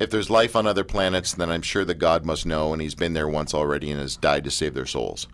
"If 0.00 0.10
there's 0.10 0.30
life 0.30 0.56
on 0.56 0.66
other 0.66 0.84
planets, 0.84 1.34
then 1.34 1.50
I'm 1.50 1.62
sure 1.62 1.84
that 1.84 1.94
God 1.94 2.24
must 2.24 2.46
know, 2.46 2.72
and 2.72 2.80
He's 2.80 2.94
been 2.94 3.12
there 3.12 3.28
once 3.28 3.54
already 3.54 3.90
and 3.90 4.00
has 4.00 4.16
died 4.16 4.44
to 4.44 4.50
save 4.50 4.74
their 4.74 4.86
souls." 4.86 5.26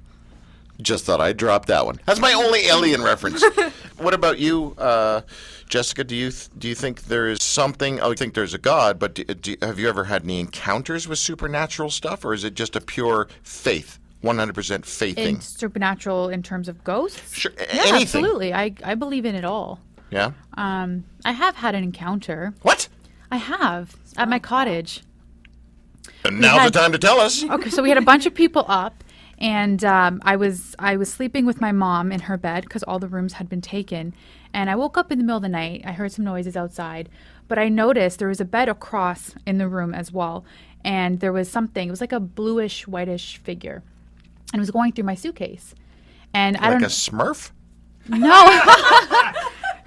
Just 0.80 1.04
thought 1.04 1.20
I'd 1.20 1.36
drop 1.36 1.66
that 1.66 1.86
one. 1.86 2.00
That's 2.06 2.18
my 2.20 2.32
only 2.32 2.66
alien 2.66 3.02
reference. 3.02 3.44
what 3.98 4.14
about 4.14 4.38
you, 4.38 4.74
uh, 4.78 5.20
Jessica? 5.68 6.02
Do 6.02 6.16
you 6.16 6.30
th- 6.30 6.48
do 6.58 6.68
you 6.68 6.74
think 6.74 7.04
there 7.04 7.28
is 7.28 7.42
something? 7.42 8.00
Oh, 8.00 8.10
I 8.12 8.14
think 8.14 8.34
there's 8.34 8.54
a 8.54 8.58
God, 8.58 8.98
but 8.98 9.14
do, 9.14 9.24
do, 9.24 9.56
have 9.62 9.78
you 9.78 9.88
ever 9.88 10.04
had 10.04 10.24
any 10.24 10.40
encounters 10.40 11.06
with 11.06 11.18
supernatural 11.18 11.90
stuff, 11.90 12.24
or 12.24 12.34
is 12.34 12.42
it 12.44 12.54
just 12.54 12.74
a 12.74 12.80
pure 12.80 13.28
faith, 13.42 13.98
100% 14.22 14.84
faith 14.84 15.18
In 15.18 15.40
supernatural 15.40 16.28
in 16.28 16.42
terms 16.42 16.68
of 16.68 16.82
ghosts? 16.84 17.34
Sure, 17.34 17.52
Yeah, 17.58 17.64
anything. 17.70 18.02
absolutely. 18.02 18.54
I, 18.54 18.74
I 18.84 18.94
believe 18.94 19.24
in 19.24 19.34
it 19.34 19.44
all. 19.44 19.80
Yeah. 20.10 20.32
Um, 20.54 21.04
I 21.24 21.32
have 21.32 21.56
had 21.56 21.74
an 21.74 21.82
encounter. 21.82 22.54
What? 22.62 22.88
I 23.30 23.36
have 23.38 23.96
at 24.16 24.28
my 24.28 24.38
cottage. 24.38 25.02
And 26.24 26.40
now's 26.40 26.60
had- 26.60 26.72
the 26.72 26.78
time 26.78 26.92
to 26.92 26.98
tell 26.98 27.18
us. 27.20 27.42
Okay, 27.42 27.70
so 27.70 27.82
we 27.82 27.88
had 27.88 27.98
a 27.98 28.02
bunch 28.02 28.26
of 28.26 28.34
people 28.34 28.64
up, 28.68 29.02
and 29.38 29.82
um, 29.84 30.20
I 30.24 30.36
was 30.36 30.74
I 30.78 30.96
was 30.96 31.12
sleeping 31.12 31.46
with 31.46 31.60
my 31.60 31.72
mom 31.72 32.12
in 32.12 32.20
her 32.20 32.36
bed 32.36 32.64
because 32.64 32.82
all 32.84 32.98
the 32.98 33.08
rooms 33.08 33.34
had 33.34 33.48
been 33.48 33.60
taken. 33.62 34.14
And 34.54 34.68
I 34.68 34.76
woke 34.76 34.98
up 34.98 35.10
in 35.10 35.18
the 35.18 35.24
middle 35.24 35.38
of 35.38 35.42
the 35.42 35.48
night. 35.48 35.82
I 35.86 35.92
heard 35.92 36.12
some 36.12 36.24
noises 36.26 36.56
outside, 36.56 37.08
but 37.48 37.58
I 37.58 37.68
noticed 37.70 38.18
there 38.18 38.28
was 38.28 38.40
a 38.40 38.44
bed 38.44 38.68
across 38.68 39.34
in 39.46 39.56
the 39.58 39.66
room 39.68 39.94
as 39.94 40.12
well, 40.12 40.44
and 40.84 41.20
there 41.20 41.32
was 41.32 41.50
something. 41.50 41.88
It 41.88 41.90
was 41.90 42.00
like 42.02 42.12
a 42.12 42.20
bluish 42.20 42.86
whitish 42.86 43.38
figure, 43.38 43.82
and 44.52 44.60
was 44.60 44.70
going 44.70 44.92
through 44.92 45.04
my 45.04 45.14
suitcase. 45.14 45.74
And 46.34 46.56
I 46.58 46.70
Like 46.70 46.72
don't 46.80 46.84
a 46.84 46.86
Smurf? 46.86 47.50
no, 48.08 48.62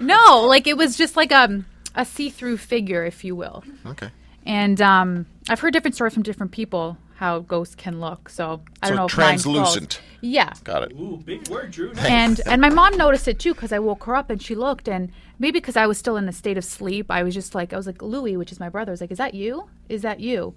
no, 0.00 0.46
like 0.46 0.66
it 0.66 0.76
was 0.76 0.96
just 0.96 1.16
like 1.16 1.32
a 1.32 1.62
a 1.94 2.04
see 2.04 2.28
through 2.30 2.58
figure, 2.58 3.04
if 3.04 3.24
you 3.24 3.34
will. 3.34 3.64
Okay. 3.86 4.10
And 4.44 4.80
um, 4.82 5.26
I've 5.48 5.60
heard 5.60 5.72
different 5.72 5.94
stories 5.94 6.14
from 6.14 6.22
different 6.22 6.52
people 6.52 6.98
how 7.16 7.38
ghosts 7.40 7.74
can 7.74 7.98
look. 7.98 8.28
So 8.28 8.60
I 8.82 8.88
So 8.88 8.94
don't 8.94 8.96
know. 8.96 9.06
if 9.06 9.16
mine's 9.16 9.44
false. 9.44 9.56
translucent. 9.56 10.00
Yeah. 10.20 10.52
Got 10.64 10.82
it. 10.84 10.92
Ooh, 10.92 11.16
big 11.24 11.48
word, 11.48 11.70
Drew. 11.70 11.92
Nice. 11.94 12.04
And 12.06 12.40
and 12.46 12.60
my 12.60 12.68
mom 12.68 12.96
noticed 12.96 13.26
it 13.28 13.38
too 13.38 13.54
because 13.54 13.72
I 13.72 13.78
woke 13.78 14.04
her 14.04 14.14
up 14.14 14.28
and 14.30 14.40
she 14.40 14.54
looked 14.54 14.88
and 14.88 15.10
maybe 15.38 15.58
because 15.58 15.76
I 15.76 15.86
was 15.86 15.96
still 15.98 16.16
in 16.18 16.28
a 16.28 16.32
state 16.32 16.58
of 16.58 16.64
sleep, 16.64 17.10
I 17.10 17.22
was 17.22 17.34
just 17.34 17.54
like 17.54 17.72
I 17.72 17.76
was 17.76 17.86
like 17.86 18.02
Louis, 18.02 18.36
which 18.36 18.52
is 18.52 18.60
my 18.60 18.68
brother. 18.68 18.90
I 18.92 18.94
was 18.94 19.00
like, 19.00 19.10
"Is 19.10 19.18
that 19.18 19.34
you? 19.34 19.68
Is 19.88 20.02
that 20.02 20.20
you?" 20.20 20.54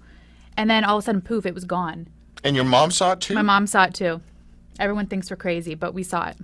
And 0.56 0.68
then 0.68 0.84
all 0.84 0.98
of 0.98 1.02
a 1.02 1.06
sudden, 1.06 1.22
poof! 1.22 1.46
It 1.46 1.54
was 1.54 1.64
gone. 1.64 2.08
And 2.44 2.56
your 2.56 2.64
mom 2.64 2.90
saw 2.90 3.12
it 3.12 3.20
too? 3.20 3.34
My 3.34 3.42
mom 3.42 3.66
saw 3.66 3.84
it 3.84 3.94
too. 3.94 4.20
Everyone 4.78 5.06
thinks 5.06 5.30
we're 5.30 5.36
crazy, 5.36 5.74
but 5.74 5.92
we 5.94 6.02
saw 6.02 6.28
it. 6.28 6.36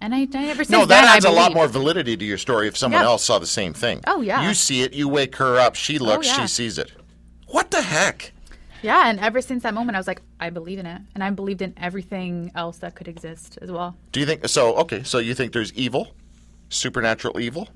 And 0.00 0.14
I, 0.14 0.26
I 0.34 0.46
ever 0.48 0.64
since 0.64 0.70
no, 0.70 0.84
that 0.84 1.04
adds 1.16 1.24
a 1.24 1.30
lot 1.30 1.54
more 1.54 1.68
validity 1.68 2.16
to 2.16 2.24
your 2.24 2.36
story 2.38 2.68
if 2.68 2.76
someone 2.76 3.00
Yeah. 3.00 3.06
else 3.08 3.24
saw 3.24 3.38
the 3.38 3.46
same 3.46 3.72
thing. 3.72 4.00
Oh, 4.06 4.20
yeah. 4.20 4.40
Oh, 4.40 4.48
You 4.48 4.54
see 4.54 4.82
it, 4.82 4.92
you 4.92 5.08
wake 5.08 5.36
her 5.36 5.58
up, 5.58 5.74
she 5.74 5.98
looks, 5.98 6.26
yeah. 6.26 6.42
she 6.42 6.46
sees 6.48 6.78
it. 6.78 6.92
What 7.48 7.70
the 7.70 7.80
heck? 7.82 8.32
Yeah, 8.82 9.08
and 9.08 9.18
ever 9.20 9.40
since 9.40 9.62
that 9.62 9.72
moment, 9.72 9.96
I 9.96 9.98
was 9.98 10.06
like, 10.06 10.20
I 10.38 10.50
believe 10.50 10.78
in 10.78 10.84
it, 10.86 11.00
and 11.14 11.24
I 11.24 11.30
believed 11.30 11.62
in 11.62 11.72
everything 11.78 12.52
else 12.54 12.76
that 12.78 12.94
could 12.94 13.08
exist 13.08 13.58
as 13.62 13.70
well. 13.72 13.96
Do 14.12 14.20
you 14.20 14.26
think 14.26 14.46
so? 14.48 14.74
Okay, 14.76 15.02
so 15.02 15.18
you 15.18 15.34
think 15.34 15.52
there's 15.52 15.72
evil? 15.72 16.12
Supernatural 16.68 17.40
evil? 17.40 17.68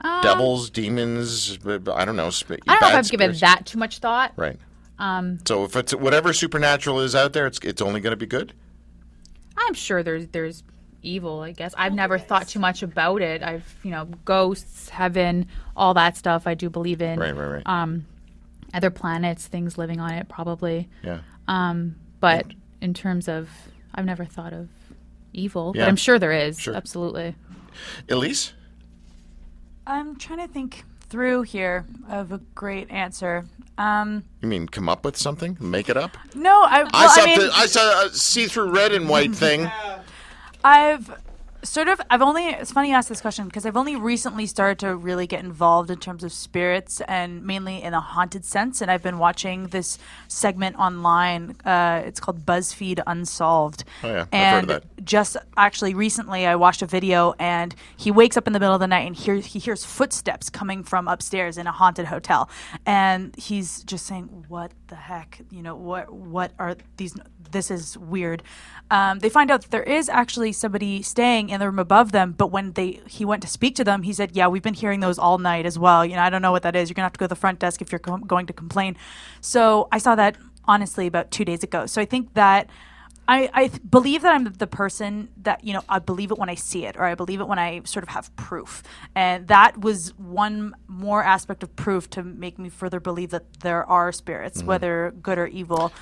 Um, 0.00 0.22
Devils, 0.22 0.70
demons, 0.70 1.58
I 1.66 2.04
don't 2.06 2.16
know. 2.16 2.30
Sp- 2.32 2.64
I 2.66 2.78
don't 2.78 2.80
know 2.80 2.88
if 2.88 2.94
I've 2.94 3.10
given 3.10 3.32
that 3.40 3.66
too 3.66 3.78
much 3.78 3.98
thought. 3.98 4.32
Right. 4.36 4.58
Um, 5.00 5.38
so 5.46 5.64
if 5.64 5.74
it's 5.76 5.94
whatever 5.94 6.32
supernatural 6.32 7.00
is 7.00 7.14
out 7.14 7.32
there, 7.32 7.46
it's 7.46 7.58
it's 7.60 7.80
only 7.82 8.00
going 8.00 8.12
to 8.12 8.16
be 8.16 8.26
good. 8.26 8.52
I'm 9.56 9.74
sure 9.74 10.02
there's 10.02 10.26
there's 10.28 10.62
evil. 11.02 11.40
I 11.40 11.52
guess 11.52 11.74
I've 11.76 11.94
never 11.94 12.18
thought 12.18 12.48
too 12.48 12.58
much 12.58 12.82
about 12.82 13.22
it. 13.22 13.42
I've 13.42 13.74
you 13.82 13.90
know 13.90 14.04
ghosts, 14.24 14.90
heaven, 14.90 15.48
all 15.74 15.94
that 15.94 16.16
stuff. 16.16 16.46
I 16.46 16.54
do 16.54 16.68
believe 16.68 17.00
in. 17.00 17.18
Right, 17.18 17.34
right, 17.34 17.46
right. 17.46 17.62
Um, 17.66 18.06
other 18.74 18.90
planets, 18.90 19.46
things 19.46 19.78
living 19.78 20.00
on 20.00 20.12
it, 20.12 20.28
probably. 20.28 20.88
yeah. 21.02 21.20
Um, 21.48 21.96
but 22.20 22.46
in 22.80 22.94
terms 22.94 23.26
of, 23.28 23.48
I've 23.94 24.04
never 24.04 24.24
thought 24.24 24.52
of 24.52 24.68
evil. 25.32 25.72
Yeah. 25.74 25.82
But 25.82 25.88
I'm 25.88 25.96
sure 25.96 26.18
there 26.18 26.32
is. 26.32 26.60
Sure. 26.60 26.74
Absolutely. 26.74 27.34
Elise? 28.08 28.52
I'm 29.86 30.16
trying 30.16 30.46
to 30.46 30.52
think 30.52 30.84
through 31.10 31.42
here 31.42 31.84
of 32.08 32.32
a 32.32 32.38
great 32.54 32.90
answer. 32.90 33.44
Um, 33.76 34.24
You 34.40 34.48
mean 34.48 34.68
come 34.68 34.88
up 34.88 35.04
with 35.04 35.16
something? 35.16 35.56
Make 35.60 35.88
it 35.88 35.96
up? 35.96 36.16
no, 36.34 36.62
I, 36.62 36.82
well, 36.84 36.90
I 36.94 37.06
saw 37.08 37.22
I 37.22 37.26
mean, 37.26 37.38
the, 37.38 37.50
I 37.54 37.66
saw 37.66 38.06
a 38.06 38.10
see-through 38.10 38.70
red 38.70 38.92
and 38.92 39.08
white 39.08 39.34
thing. 39.34 39.70
I've 40.64 41.10
sort 41.62 41.88
of 41.88 42.00
I've 42.08 42.22
only 42.22 42.46
it's 42.48 42.72
funny 42.72 42.88
you 42.90 42.94
ask 42.94 43.08
this 43.08 43.20
question 43.20 43.46
because 43.46 43.66
I've 43.66 43.76
only 43.76 43.94
recently 43.96 44.46
started 44.46 44.78
to 44.80 44.96
really 44.96 45.26
get 45.26 45.44
involved 45.44 45.90
in 45.90 45.98
terms 45.98 46.24
of 46.24 46.32
spirits 46.32 47.00
and 47.02 47.44
mainly 47.44 47.82
in 47.82 47.92
a 47.92 48.00
haunted 48.00 48.44
sense 48.44 48.80
and 48.80 48.90
I've 48.90 49.02
been 49.02 49.18
watching 49.18 49.66
this 49.68 49.98
segment 50.28 50.76
online 50.78 51.56
uh, 51.64 52.02
it's 52.06 52.18
called 52.20 52.46
BuzzFeed 52.46 53.02
Unsolved 53.06 53.84
Oh, 54.02 54.08
yeah. 54.08 54.20
I've 54.20 54.28
and 54.32 54.70
heard 54.70 54.82
of 54.82 54.82
that. 54.96 55.04
just 55.04 55.36
actually 55.56 55.92
recently 55.94 56.46
I 56.46 56.56
watched 56.56 56.82
a 56.82 56.86
video 56.86 57.34
and 57.38 57.74
he 57.96 58.10
wakes 58.10 58.36
up 58.36 58.46
in 58.46 58.52
the 58.52 58.60
middle 58.60 58.74
of 58.74 58.80
the 58.80 58.86
night 58.86 59.06
and 59.06 59.14
hears 59.14 59.46
he 59.46 59.58
hears 59.58 59.84
footsteps 59.84 60.48
coming 60.48 60.82
from 60.82 61.08
upstairs 61.08 61.58
in 61.58 61.66
a 61.66 61.72
haunted 61.72 62.06
hotel 62.06 62.48
and 62.86 63.34
he's 63.36 63.82
just 63.84 64.06
saying 64.06 64.46
what 64.48 64.72
the 64.88 64.96
heck 64.96 65.40
you 65.50 65.62
know 65.62 65.74
what 65.76 66.10
what 66.12 66.52
are 66.58 66.76
these 66.96 67.14
this 67.50 67.70
is 67.70 67.98
weird 67.98 68.42
um, 68.92 69.18
they 69.20 69.28
find 69.28 69.50
out 69.50 69.62
that 69.62 69.70
there 69.70 69.82
is 69.82 70.08
actually 70.08 70.52
somebody 70.52 71.02
staying 71.02 71.49
in 71.50 71.60
the 71.60 71.66
room 71.66 71.78
above 71.78 72.12
them 72.12 72.32
but 72.36 72.48
when 72.48 72.72
they 72.72 73.00
he 73.06 73.24
went 73.24 73.42
to 73.42 73.48
speak 73.48 73.74
to 73.74 73.84
them 73.84 74.02
he 74.02 74.12
said 74.12 74.30
yeah 74.34 74.46
we've 74.46 74.62
been 74.62 74.74
hearing 74.74 75.00
those 75.00 75.18
all 75.18 75.38
night 75.38 75.66
as 75.66 75.78
well. 75.78 76.04
You 76.04 76.16
know 76.16 76.22
I 76.22 76.30
don't 76.30 76.42
know 76.42 76.52
what 76.52 76.62
that 76.62 76.76
is. 76.76 76.88
You're 76.88 76.94
gonna 76.94 77.06
have 77.06 77.12
to 77.14 77.18
go 77.18 77.26
to 77.26 77.28
the 77.28 77.36
front 77.36 77.58
desk 77.58 77.82
if 77.82 77.92
you're 77.92 77.98
com- 77.98 78.22
going 78.22 78.46
to 78.46 78.52
complain. 78.52 78.96
So 79.40 79.88
I 79.92 79.98
saw 79.98 80.14
that 80.14 80.36
honestly 80.66 81.06
about 81.06 81.30
two 81.30 81.44
days 81.44 81.62
ago. 81.62 81.86
So 81.86 82.00
I 82.00 82.04
think 82.04 82.34
that 82.34 82.68
I, 83.30 83.48
I 83.52 83.68
th- 83.68 83.80
believe 83.88 84.22
that 84.22 84.34
I'm 84.34 84.44
the 84.44 84.66
person 84.66 85.28
that, 85.42 85.62
you 85.62 85.72
know, 85.72 85.82
I 85.88 86.00
believe 86.00 86.32
it 86.32 86.38
when 86.38 86.48
I 86.48 86.56
see 86.56 86.84
it, 86.84 86.96
or 86.96 87.04
I 87.04 87.14
believe 87.14 87.40
it 87.40 87.46
when 87.46 87.60
I 87.60 87.82
sort 87.84 88.02
of 88.02 88.08
have 88.08 88.34
proof. 88.34 88.82
And 89.14 89.46
that 89.46 89.80
was 89.80 90.12
one 90.18 90.74
more 90.88 91.22
aspect 91.22 91.62
of 91.62 91.74
proof 91.76 92.10
to 92.10 92.24
make 92.24 92.58
me 92.58 92.68
further 92.68 92.98
believe 92.98 93.30
that 93.30 93.60
there 93.60 93.88
are 93.88 94.10
spirits, 94.10 94.58
mm-hmm. 94.58 94.66
whether 94.66 95.14
good 95.22 95.38
or 95.38 95.46
evil. 95.46 95.92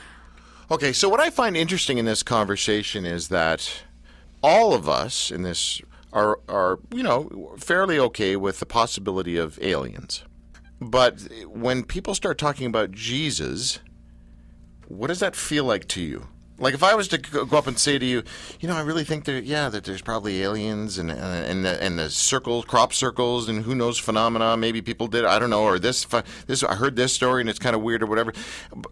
Okay, 0.70 0.92
so 0.92 1.08
what 1.10 1.20
I 1.20 1.28
find 1.28 1.54
interesting 1.54 1.98
in 1.98 2.06
this 2.06 2.22
conversation 2.22 3.04
is 3.04 3.28
that 3.28 3.82
all 4.42 4.74
of 4.74 4.88
us 4.88 5.30
in 5.30 5.42
this 5.42 5.80
are 6.12 6.40
are 6.48 6.78
you 6.92 7.02
know 7.02 7.54
fairly 7.58 7.98
okay 7.98 8.36
with 8.36 8.60
the 8.60 8.66
possibility 8.66 9.36
of 9.36 9.58
aliens, 9.62 10.24
but 10.80 11.20
when 11.46 11.84
people 11.84 12.14
start 12.14 12.38
talking 12.38 12.66
about 12.66 12.92
Jesus, 12.92 13.80
what 14.86 15.08
does 15.08 15.20
that 15.20 15.36
feel 15.36 15.64
like 15.64 15.88
to 15.88 16.00
you? 16.00 16.28
Like 16.60 16.74
if 16.74 16.82
I 16.82 16.94
was 16.94 17.06
to 17.08 17.18
go 17.18 17.56
up 17.56 17.68
and 17.68 17.78
say 17.78 17.98
to 17.98 18.04
you, 18.04 18.24
you 18.58 18.68
know, 18.68 18.74
I 18.74 18.80
really 18.80 19.04
think 19.04 19.24
that 19.26 19.44
yeah, 19.44 19.68
that 19.68 19.84
there's 19.84 20.02
probably 20.02 20.42
aliens 20.42 20.98
and 20.98 21.10
uh, 21.10 21.14
and 21.14 21.64
the, 21.64 21.82
and 21.82 21.98
the 21.98 22.10
circles, 22.10 22.64
crop 22.64 22.92
circles, 22.92 23.48
and 23.48 23.62
who 23.62 23.74
knows 23.74 23.96
phenomena. 23.96 24.56
Maybe 24.56 24.82
people 24.82 25.06
did, 25.06 25.24
I 25.24 25.38
don't 25.38 25.50
know, 25.50 25.62
or 25.62 25.78
this 25.78 26.04
this 26.46 26.64
I 26.64 26.74
heard 26.74 26.96
this 26.96 27.12
story 27.12 27.42
and 27.42 27.48
it's 27.48 27.60
kind 27.60 27.76
of 27.76 27.82
weird 27.82 28.02
or 28.02 28.06
whatever. 28.06 28.32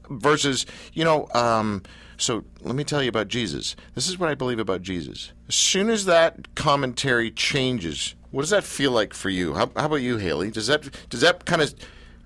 Versus, 0.08 0.64
you 0.92 1.04
know, 1.04 1.26
um, 1.34 1.82
so 2.18 2.44
let 2.62 2.74
me 2.74 2.84
tell 2.84 3.02
you 3.02 3.08
about 3.08 3.28
Jesus. 3.28 3.76
This 3.94 4.08
is 4.08 4.18
what 4.18 4.28
I 4.28 4.34
believe 4.34 4.58
about 4.58 4.82
Jesus. 4.82 5.32
As 5.48 5.54
soon 5.54 5.90
as 5.90 6.04
that 6.06 6.54
commentary 6.54 7.30
changes, 7.30 8.14
what 8.30 8.42
does 8.42 8.50
that 8.50 8.64
feel 8.64 8.90
like 8.90 9.14
for 9.14 9.30
you? 9.30 9.54
How, 9.54 9.70
how 9.76 9.86
about 9.86 9.96
you, 9.96 10.16
Haley? 10.16 10.50
Does 10.50 10.66
that 10.66 10.88
does 11.10 11.20
that 11.20 11.44
kind 11.44 11.62
of 11.62 11.74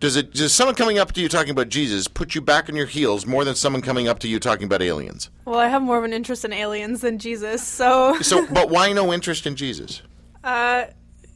does 0.00 0.16
it 0.16 0.33
does 0.33 0.53
someone 0.53 0.74
coming 0.74 0.98
up 0.98 1.12
to 1.12 1.20
you 1.20 1.29
talking 1.29 1.50
about 1.50 1.68
Jesus 1.68 2.09
put 2.09 2.35
you 2.35 2.40
back 2.40 2.68
on 2.68 2.74
your 2.76 2.87
heels 2.87 3.26
more 3.26 3.44
than 3.44 3.55
someone 3.55 3.83
coming 3.83 4.09
up 4.09 4.18
to 4.20 4.29
you 4.29 4.40
talking 4.40 4.64
about 4.64 4.81
aliens? 4.83 5.31
Well, 5.44 5.59
I 5.59 5.68
have 5.68 5.83
more 5.83 5.98
of 5.98 6.05
an 6.05 6.12
interest 6.12 6.44
in 6.44 6.53
aliens 6.53 7.03
than 7.03 7.18
Jesus, 7.18 7.62
so 7.66 8.18
So, 8.20 8.46
but 8.53 8.70
why 8.70 8.92
no 8.92 9.12
interest 9.12 9.46
in 9.46 9.57
Jesus? 9.57 10.03
uh, 10.42 10.85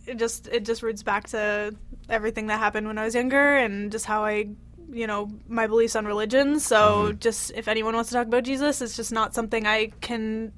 it 0.07 0.19
just 0.19 0.49
it 0.49 0.65
just 0.65 0.83
roots 0.83 1.03
back 1.03 1.29
to 1.29 1.75
everything 2.09 2.47
that 2.49 2.59
happened 2.59 2.87
when 2.87 2.99
I 2.99 3.05
was 3.05 3.15
younger 3.15 3.57
and 3.57 3.91
just 3.93 4.05
how 4.07 4.25
I, 4.25 4.49
you 4.91 5.07
know, 5.07 5.31
my 5.49 5.67
beliefs 5.67 5.97
on 5.97 6.07
religion. 6.07 6.61
So, 6.61 6.77
mm-hmm. 7.09 7.19
just 7.19 7.53
if 7.55 7.69
anyone 7.69 7.95
wants 7.95 8.11
to 8.11 8.17
talk 8.17 8.27
about 8.27 8.45
Jesus, 8.45 8.81
it's 8.81 8.97
just 8.97 9.13
not 9.13 9.35
something 9.35 9.67
I 9.67 9.93
can 10.01 10.53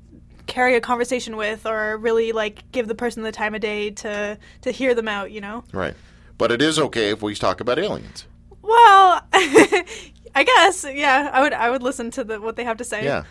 carry 0.47 0.77
a 0.77 0.81
conversation 0.81 1.37
with 1.37 1.67
or 1.67 1.97
really 1.99 2.33
like 2.33 2.71
give 2.71 2.87
the 2.87 2.95
person 2.95 3.23
the 3.23 3.33
time 3.33 3.55
of 3.55 3.61
day 3.61 3.91
to 3.91 4.39
to 4.63 4.71
hear 4.71 4.95
them 4.95 5.09
out. 5.09 5.31
You 5.31 5.41
know. 5.41 5.65
Right. 5.73 5.95
But 6.39 6.53
it 6.53 6.61
is 6.61 6.79
okay 6.79 7.11
if 7.11 7.23
we 7.23 7.35
talk 7.35 7.61
about 7.61 7.79
aliens. 7.79 8.27
Well, 8.63 9.23
I 9.33 10.45
guess 10.45 10.85
yeah. 10.85 11.31
I 11.33 11.41
would 11.41 11.53
I 11.53 11.71
would 11.71 11.83
listen 11.83 12.11
to 12.13 12.25
the, 12.25 12.41
what 12.41 12.57
they 12.57 12.65
have 12.65 12.77
to 12.79 12.85
say. 12.85 13.05
Yeah. 13.05 13.25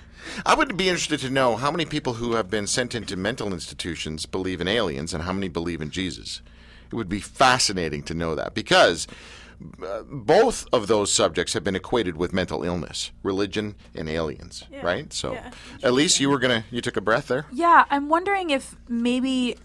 I 0.46 0.56
would 0.56 0.76
be 0.76 0.90
interested 0.90 1.20
to 1.20 1.30
know 1.30 1.56
how 1.56 1.70
many 1.70 1.86
people 1.86 2.14
who 2.14 2.34
have 2.34 2.50
been 2.50 2.66
sent 2.66 2.96
into 2.96 3.16
mental 3.16 3.54
institutions 3.54 4.26
believe 4.26 4.60
in 4.60 4.68
aliens 4.68 5.14
and 5.14 5.24
how 5.24 5.34
many 5.34 5.50
believe 5.50 5.82
in 5.82 5.92
Jesus. 5.92 6.42
It 6.92 6.96
would 6.96 7.10
be 7.10 7.20
fascinating 7.20 8.04
to 8.04 8.14
know 8.14 8.34
that 8.36 8.54
because 8.54 9.08
both 10.10 10.68
of 10.74 10.88
those 10.88 11.12
subjects 11.12 11.54
have 11.54 11.64
been 11.64 11.76
equated 11.76 12.18
with 12.18 12.34
mental 12.34 12.64
illness, 12.64 13.12
religion 13.24 13.76
and 13.94 14.10
aliens, 14.10 14.64
right? 14.84 15.12
So, 15.14 15.34
yeah. 15.34 15.52
at 15.84 15.94
least 15.94 16.20
you 16.20 16.30
were 16.30 16.40
going 16.40 16.62
to 16.62 16.68
you 16.70 16.82
took 16.82 16.98
a 16.98 17.02
breath 17.02 17.28
there. 17.28 17.46
Yeah, 17.52 17.86
I'm 17.90 18.10
wondering 18.10 18.50
if 18.50 18.76
maybe 18.88 19.58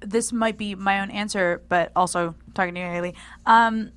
this 0.00 0.32
might 0.32 0.58
be 0.58 0.74
my 0.74 1.00
own 1.00 1.10
answer, 1.10 1.62
but 1.68 1.92
also 1.96 2.34
talking 2.54 2.74
to 2.74 2.80
you, 2.80 2.86
Haley. 2.86 3.14
Um, 3.46 3.92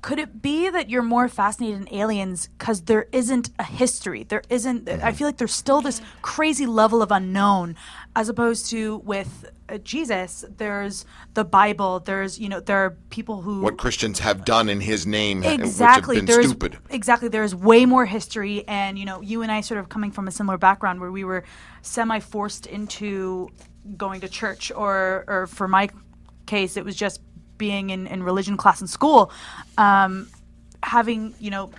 could 0.00 0.18
it 0.18 0.40
be 0.42 0.70
that 0.70 0.88
you're 0.88 1.02
more 1.02 1.28
fascinated 1.28 1.80
in 1.80 1.94
aliens 1.94 2.48
because 2.58 2.82
there 2.82 3.06
isn't 3.12 3.50
a 3.58 3.64
history? 3.64 4.22
There 4.22 4.42
isn't. 4.48 4.88
I 4.88 5.12
feel 5.12 5.26
like 5.26 5.38
there's 5.38 5.54
still 5.54 5.80
this 5.80 6.00
crazy 6.22 6.66
level 6.66 7.02
of 7.02 7.10
unknown, 7.10 7.76
as 8.14 8.28
opposed 8.28 8.70
to 8.70 8.98
with 8.98 9.50
uh, 9.68 9.78
Jesus. 9.78 10.44
There's 10.56 11.04
the 11.34 11.44
Bible. 11.44 12.00
There's 12.00 12.38
you 12.38 12.48
know 12.48 12.60
there 12.60 12.78
are 12.78 12.90
people 13.10 13.42
who 13.42 13.60
What 13.60 13.78
Christians 13.78 14.20
have 14.20 14.44
done 14.44 14.68
in 14.68 14.80
his 14.80 15.06
name 15.06 15.42
uh, 15.42 15.50
exactly 15.50 16.16
which 16.16 16.20
have 16.20 16.26
been 16.26 16.34
there's 16.34 16.50
stupid. 16.50 16.78
exactly 16.90 17.28
there's 17.28 17.54
way 17.54 17.84
more 17.84 18.06
history 18.06 18.66
and 18.68 18.98
you 18.98 19.04
know 19.04 19.20
you 19.20 19.42
and 19.42 19.50
i 19.52 19.60
sort 19.60 19.78
of 19.80 19.88
coming 19.88 20.10
from 20.10 20.28
a 20.28 20.30
similar 20.30 20.58
background 20.58 21.00
where 21.00 21.10
we 21.10 21.24
were 21.24 21.44
semi 21.82 22.18
forced 22.20 22.66
into 22.66 23.48
going 23.96 24.20
to 24.20 24.28
church 24.28 24.70
or 24.74 25.24
or 25.26 25.46
for 25.46 25.68
my 25.68 25.88
case 26.46 26.76
it 26.76 26.84
was 26.84 26.96
just 26.96 27.20
being 27.58 27.90
in, 27.90 28.06
in 28.06 28.22
religion 28.22 28.56
class 28.56 28.80
in 28.80 28.86
school 28.86 29.30
um, 29.76 30.28
having 30.82 31.34
you 31.40 31.50
know 31.50 31.70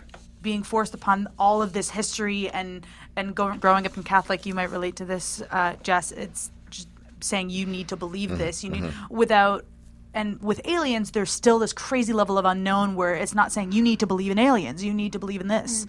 being 0.41 0.63
forced 0.63 0.93
upon 0.93 1.27
all 1.37 1.61
of 1.61 1.73
this 1.73 1.89
history 1.89 2.49
and 2.49 2.85
and 3.15 3.35
go, 3.35 3.53
growing 3.55 3.85
up 3.85 3.97
in 3.97 4.03
catholic 4.03 4.45
you 4.45 4.53
might 4.53 4.69
relate 4.69 4.95
to 4.95 5.05
this 5.05 5.41
uh, 5.51 5.73
jess 5.81 6.11
it's 6.11 6.51
just 6.69 6.87
saying 7.21 7.49
you 7.49 7.65
need 7.65 7.87
to 7.87 7.95
believe 7.95 8.37
this 8.37 8.63
you 8.63 8.69
need 8.69 8.83
without 9.09 9.65
and 10.13 10.41
with 10.41 10.61
aliens 10.65 11.11
there's 11.11 11.31
still 11.31 11.59
this 11.59 11.73
crazy 11.73 12.13
level 12.13 12.37
of 12.37 12.45
unknown 12.45 12.95
where 12.95 13.13
it's 13.15 13.35
not 13.35 13.51
saying 13.51 13.71
you 13.71 13.81
need 13.81 13.99
to 13.99 14.07
believe 14.07 14.31
in 14.31 14.39
aliens 14.39 14.83
you 14.83 14.93
need 14.93 15.13
to 15.13 15.19
believe 15.19 15.41
in 15.41 15.47
this 15.47 15.85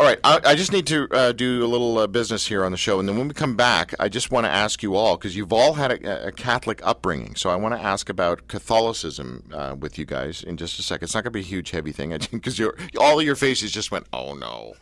All 0.00 0.06
right, 0.06 0.18
I, 0.24 0.40
I 0.46 0.54
just 0.54 0.72
need 0.72 0.86
to 0.86 1.06
uh, 1.10 1.32
do 1.32 1.62
a 1.62 1.68
little 1.68 1.98
uh, 1.98 2.06
business 2.06 2.46
here 2.46 2.64
on 2.64 2.72
the 2.72 2.78
show, 2.78 2.98
and 3.00 3.06
then 3.06 3.18
when 3.18 3.28
we 3.28 3.34
come 3.34 3.54
back, 3.54 3.92
I 4.00 4.08
just 4.08 4.30
want 4.30 4.46
to 4.46 4.50
ask 4.50 4.82
you 4.82 4.94
all 4.94 5.18
because 5.18 5.36
you've 5.36 5.52
all 5.52 5.74
had 5.74 5.92
a, 5.92 6.28
a 6.28 6.32
Catholic 6.32 6.80
upbringing, 6.82 7.34
so 7.34 7.50
I 7.50 7.56
want 7.56 7.74
to 7.74 7.82
ask 7.82 8.08
about 8.08 8.48
Catholicism 8.48 9.50
uh, 9.52 9.76
with 9.78 9.98
you 9.98 10.06
guys 10.06 10.42
in 10.42 10.56
just 10.56 10.78
a 10.78 10.82
second. 10.82 11.04
It's 11.04 11.14
not 11.14 11.24
going 11.24 11.32
to 11.32 11.38
be 11.38 11.40
a 11.40 11.42
huge, 11.42 11.72
heavy 11.72 11.92
thing 11.92 12.16
because 12.32 12.58
all 12.98 13.20
of 13.20 13.26
your 13.26 13.36
faces 13.36 13.72
just 13.72 13.90
went, 13.90 14.06
"Oh 14.10 14.32
no." 14.32 14.72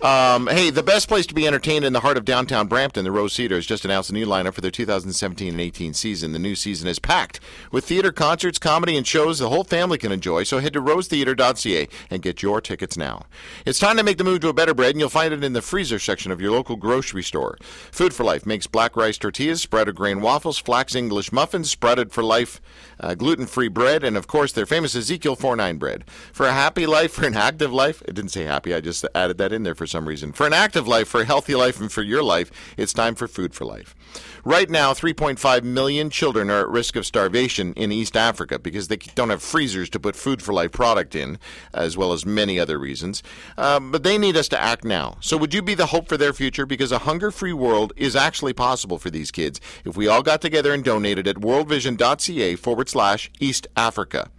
Um, 0.00 0.46
hey, 0.46 0.70
the 0.70 0.82
best 0.82 1.08
place 1.08 1.26
to 1.26 1.34
be 1.34 1.46
entertained 1.46 1.84
in 1.84 1.92
the 1.92 2.00
heart 2.00 2.16
of 2.16 2.24
downtown 2.24 2.68
Brampton, 2.68 3.04
the 3.04 3.10
Rose 3.10 3.36
Theater, 3.36 3.56
has 3.56 3.66
just 3.66 3.84
announced 3.84 4.10
a 4.10 4.12
new 4.12 4.26
lineup 4.26 4.54
for 4.54 4.60
their 4.60 4.70
2017 4.70 5.52
and 5.52 5.60
18 5.60 5.94
season. 5.94 6.32
The 6.32 6.38
new 6.38 6.54
season 6.54 6.86
is 6.88 6.98
packed 6.98 7.40
with 7.72 7.84
theater, 7.84 8.12
concerts, 8.12 8.58
comedy, 8.58 8.96
and 8.96 9.06
shows 9.06 9.38
the 9.38 9.48
whole 9.48 9.64
family 9.64 9.98
can 9.98 10.12
enjoy. 10.12 10.44
So 10.44 10.60
head 10.60 10.74
to 10.74 10.80
rosetheater.ca 10.80 11.88
and 12.10 12.22
get 12.22 12.42
your 12.42 12.60
tickets 12.60 12.96
now. 12.96 13.26
It's 13.66 13.78
time 13.78 13.96
to 13.96 14.04
make 14.04 14.18
the 14.18 14.24
move 14.24 14.40
to 14.40 14.48
a 14.48 14.52
better 14.52 14.74
bread, 14.74 14.90
and 14.90 15.00
you'll 15.00 15.08
find 15.08 15.34
it 15.34 15.42
in 15.42 15.52
the 15.52 15.62
freezer 15.62 15.98
section 15.98 16.30
of 16.30 16.40
your 16.40 16.52
local 16.52 16.76
grocery 16.76 17.22
store. 17.22 17.58
Food 17.90 18.14
for 18.14 18.24
Life 18.24 18.46
makes 18.46 18.66
black 18.66 18.96
rice 18.96 19.18
tortillas, 19.18 19.62
sprouted 19.62 19.96
grain 19.96 20.20
waffles, 20.20 20.58
flax 20.58 20.94
English 20.94 21.32
muffins, 21.32 21.70
sprouted 21.70 22.12
for 22.12 22.22
life, 22.22 22.60
uh, 23.00 23.14
gluten-free 23.14 23.68
bread, 23.68 24.04
and 24.04 24.16
of 24.16 24.26
course 24.26 24.52
their 24.52 24.66
famous 24.66 24.94
Ezekiel 24.94 25.34
49 25.34 25.78
bread. 25.78 26.04
For 26.32 26.46
a 26.46 26.52
happy 26.52 26.86
life, 26.86 27.12
for 27.12 27.26
an 27.26 27.36
active 27.36 27.72
life, 27.72 28.02
it 28.02 28.14
didn't 28.14 28.30
say 28.30 28.44
happy, 28.44 28.74
I 28.74 28.80
just 28.80 29.04
added 29.14 29.38
that 29.38 29.52
in 29.52 29.62
there 29.62 29.74
for 29.78 29.86
some 29.86 30.06
reason. 30.06 30.32
For 30.32 30.46
an 30.46 30.52
active 30.52 30.86
life, 30.86 31.08
for 31.08 31.22
a 31.22 31.24
healthy 31.24 31.54
life, 31.54 31.80
and 31.80 31.90
for 31.90 32.02
your 32.02 32.22
life, 32.22 32.50
it's 32.76 32.92
time 32.92 33.14
for 33.14 33.26
Food 33.26 33.54
for 33.54 33.64
Life. 33.64 33.94
Right 34.44 34.68
now, 34.68 34.92
3.5 34.92 35.62
million 35.62 36.10
children 36.10 36.50
are 36.50 36.60
at 36.60 36.68
risk 36.68 36.96
of 36.96 37.06
starvation 37.06 37.72
in 37.74 37.92
East 37.92 38.16
Africa 38.16 38.58
because 38.58 38.88
they 38.88 38.96
don't 38.96 39.30
have 39.30 39.42
freezers 39.42 39.88
to 39.90 40.00
put 40.00 40.16
Food 40.16 40.42
for 40.42 40.52
Life 40.52 40.72
product 40.72 41.14
in, 41.14 41.38
as 41.72 41.96
well 41.96 42.12
as 42.12 42.26
many 42.26 42.58
other 42.58 42.78
reasons. 42.78 43.22
Um, 43.56 43.90
but 43.90 44.02
they 44.02 44.18
need 44.18 44.36
us 44.36 44.48
to 44.48 44.60
act 44.60 44.84
now. 44.84 45.16
So, 45.20 45.36
would 45.36 45.54
you 45.54 45.62
be 45.62 45.74
the 45.74 45.86
hope 45.86 46.08
for 46.08 46.16
their 46.16 46.32
future? 46.32 46.66
Because 46.66 46.92
a 46.92 46.98
hunger 46.98 47.30
free 47.30 47.52
world 47.52 47.92
is 47.96 48.16
actually 48.16 48.52
possible 48.52 48.98
for 48.98 49.10
these 49.10 49.30
kids 49.30 49.60
if 49.84 49.96
we 49.96 50.08
all 50.08 50.22
got 50.22 50.40
together 50.40 50.74
and 50.74 50.84
donated 50.84 51.28
at 51.28 51.36
worldvision.ca 51.36 52.56
forward 52.56 52.88
slash 52.88 53.30
East 53.38 53.66
Africa. 53.76 54.30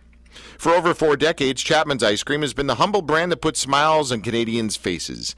For 0.58 0.72
over 0.72 0.94
four 0.94 1.18
decades, 1.18 1.64
Chapman's 1.64 2.04
Ice 2.04 2.24
Cream 2.24 2.42
has 2.42 2.54
been 2.54 2.68
the 2.68 2.76
humble 2.76 3.02
brand 3.02 3.32
that 3.32 3.42
puts 3.42 3.60
smiles 3.60 4.12
on 4.12 4.22
Canadians' 4.22 4.76
faces. 4.76 5.36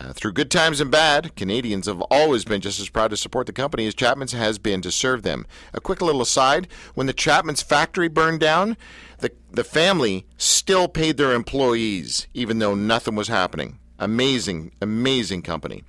Uh, 0.00 0.12
through 0.12 0.32
good 0.32 0.50
times 0.50 0.80
and 0.80 0.90
bad, 0.90 1.34
Canadians 1.36 1.86
have 1.86 2.00
always 2.02 2.44
been 2.44 2.60
just 2.60 2.80
as 2.80 2.88
proud 2.88 3.10
to 3.10 3.16
support 3.16 3.46
the 3.46 3.52
company 3.52 3.86
as 3.86 3.94
Chapman's 3.94 4.32
has 4.32 4.58
been 4.58 4.80
to 4.82 4.90
serve 4.90 5.22
them. 5.22 5.46
A 5.74 5.80
quick 5.80 6.00
little 6.00 6.22
aside 6.22 6.68
when 6.94 7.06
the 7.06 7.12
Chapman's 7.12 7.62
factory 7.62 8.08
burned 8.08 8.40
down, 8.40 8.76
the, 9.18 9.32
the 9.50 9.64
family 9.64 10.26
still 10.36 10.88
paid 10.88 11.16
their 11.16 11.32
employees, 11.32 12.28
even 12.32 12.60
though 12.60 12.74
nothing 12.74 13.14
was 13.14 13.28
happening. 13.28 13.78
Amazing, 13.98 14.72
amazing 14.80 15.42
company. 15.42 15.84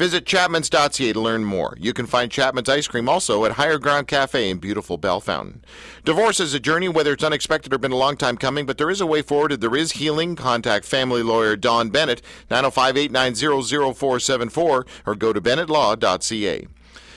Visit 0.00 0.24
chapmans.ca 0.24 1.12
to 1.12 1.20
learn 1.20 1.44
more. 1.44 1.76
You 1.78 1.92
can 1.92 2.06
find 2.06 2.30
Chapman's 2.30 2.70
ice 2.70 2.88
cream 2.88 3.06
also 3.06 3.44
at 3.44 3.52
Higher 3.52 3.76
Ground 3.76 4.08
Cafe 4.08 4.48
in 4.48 4.56
beautiful 4.56 4.98
Belfountain. 4.98 5.60
Divorce 6.06 6.40
is 6.40 6.54
a 6.54 6.58
journey, 6.58 6.88
whether 6.88 7.12
it's 7.12 7.22
unexpected 7.22 7.74
or 7.74 7.76
been 7.76 7.92
a 7.92 7.96
long 7.96 8.16
time 8.16 8.38
coming, 8.38 8.64
but 8.64 8.78
there 8.78 8.88
is 8.88 9.02
a 9.02 9.06
way 9.06 9.20
forward 9.20 9.52
and 9.52 9.62
there 9.62 9.76
is 9.76 9.92
healing. 9.92 10.36
Contact 10.36 10.86
family 10.86 11.22
lawyer 11.22 11.54
Don 11.54 11.90
Bennett, 11.90 12.22
905 12.50 12.96
890 12.96 13.92
0474, 13.92 14.86
or 15.04 15.14
go 15.14 15.34
to 15.34 15.40
bennettlaw.ca. 15.42 16.66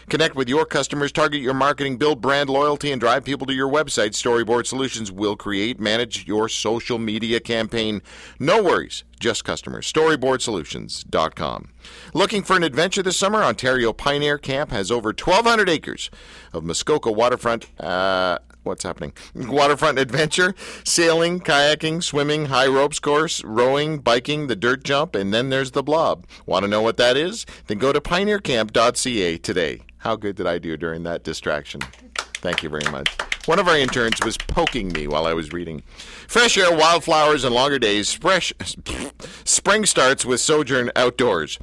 Connect 0.10 0.36
with 0.36 0.50
your 0.50 0.66
customers, 0.66 1.14
target 1.14 1.40
your 1.40 1.54
marketing, 1.54 1.96
build 1.96 2.20
brand 2.20 2.50
loyalty, 2.50 2.92
and 2.92 3.00
drive 3.00 3.24
people 3.24 3.48
to 3.48 3.54
your 3.54 3.70
website. 3.70 4.10
Storyboard 4.10 4.68
Solutions 4.68 5.10
will 5.10 5.38
create, 5.38 5.80
manage 5.80 6.28
your 6.28 6.50
social 6.50 7.00
media 7.00 7.40
campaign. 7.40 8.02
No 8.40 8.62
worries, 8.62 9.06
just 9.20 9.44
customers. 9.44 9.92
StoryboardSolutions.com. 9.92 11.70
Looking 12.14 12.44
for 12.44 12.56
an 12.56 12.64
adventure 12.64 13.04
this 13.04 13.18
summer? 13.18 13.44
Ontario 13.44 13.94
Pioneer 13.94 14.38
Camp 14.38 14.72
has 14.72 14.92
over 14.92 15.10
1,200 15.10 15.70
acres 15.70 16.10
of 16.52 16.64
Muskoka 16.64 17.12
waterfront. 17.12 17.68
Uh, 17.80 18.40
what's 18.64 18.84
happening? 18.84 19.14
Waterfront 19.36 20.00
adventure, 20.00 20.56
sailing, 20.84 21.40
kayaking, 21.40 22.04
swimming, 22.04 22.46
high 22.46 22.68
ropes 22.68 23.00
course, 23.00 23.44
rowing, 23.44 24.00
biking, 24.00 24.48
the 24.48 24.56
dirt 24.56 24.84
jump, 24.84 25.16
and 25.16 25.34
then 25.34 25.50
there's 25.50 25.72
the 25.72 25.84
blob. 25.84 26.26
Want 26.46 26.64
to 26.64 26.70
know 26.70 26.82
what 26.82 26.98
that 26.98 27.18
is? 27.18 27.46
Then 27.68 27.78
go 27.78 27.94
to 27.94 28.02
pioneercamp.ca 28.02 29.38
today. 29.38 29.82
How 29.98 30.16
good 30.16 30.36
did 30.36 30.48
I 30.48 30.58
do 30.58 30.76
during 30.76 31.04
that 31.04 31.24
distraction? 31.24 31.82
Thank 32.16 32.62
you 32.62 32.70
very 32.70 32.90
much. 32.92 33.10
One 33.46 33.60
of 33.60 33.68
our 33.68 33.78
interns 33.78 34.24
was 34.24 34.38
poking 34.38 34.94
me 34.94 35.06
while 35.06 35.26
I 35.26 35.34
was 35.34 35.52
reading. 35.52 35.84
Fresh 36.30 36.58
air, 36.58 36.74
wildflowers, 36.74 37.44
and 37.44 37.54
longer 37.54 37.78
days. 37.78 38.14
Fresh, 38.14 38.54
spring 39.44 39.86
starts 39.86 40.24
with 40.24 40.40
Sojourn 40.40 40.92
Outdoors. 40.96 41.60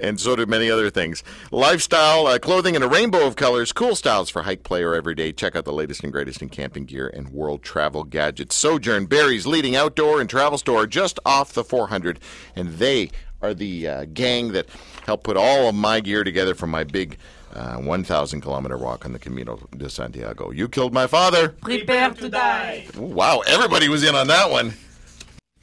And 0.00 0.18
so 0.18 0.34
do 0.34 0.44
many 0.44 0.68
other 0.68 0.90
things. 0.90 1.22
Lifestyle, 1.52 2.26
uh, 2.26 2.40
clothing 2.40 2.74
and 2.74 2.82
a 2.82 2.88
rainbow 2.88 3.28
of 3.28 3.36
colors, 3.36 3.72
cool 3.72 3.94
styles 3.94 4.28
for 4.28 4.42
hike, 4.42 4.64
play, 4.64 4.82
or 4.82 4.94
every 4.94 5.14
day. 5.14 5.30
Check 5.30 5.54
out 5.54 5.64
the 5.64 5.72
latest 5.72 6.02
and 6.02 6.12
greatest 6.12 6.42
in 6.42 6.48
camping 6.48 6.84
gear 6.84 7.06
and 7.06 7.28
world 7.28 7.62
travel 7.62 8.02
gadgets. 8.02 8.56
Sojourn, 8.56 9.06
Barrie's 9.06 9.46
leading 9.46 9.76
outdoor 9.76 10.20
and 10.20 10.28
travel 10.28 10.58
store 10.58 10.84
just 10.86 11.20
off 11.24 11.52
the 11.52 11.62
400. 11.62 12.18
And 12.56 12.78
they 12.78 13.10
are 13.42 13.54
the 13.54 13.88
uh, 13.88 14.04
gang 14.12 14.52
that 14.52 14.68
helped 15.06 15.24
put 15.24 15.36
all 15.36 15.68
of 15.68 15.74
my 15.74 16.00
gear 16.00 16.24
together 16.24 16.54
for 16.54 16.66
my 16.66 16.84
big 16.84 17.18
uh, 17.54 17.76
1,000 17.76 18.40
kilometer 18.40 18.78
walk 18.78 19.04
on 19.04 19.12
the 19.12 19.18
Camino 19.18 19.58
de 19.76 19.90
Santiago. 19.90 20.50
You 20.50 20.68
killed 20.68 20.92
my 20.92 21.06
father. 21.06 21.48
Prepare 21.48 22.10
to 22.10 22.28
die. 22.28 22.86
Wow, 22.96 23.42
everybody 23.46 23.88
was 23.88 24.04
in 24.04 24.14
on 24.14 24.28
that 24.28 24.50
one. 24.50 24.74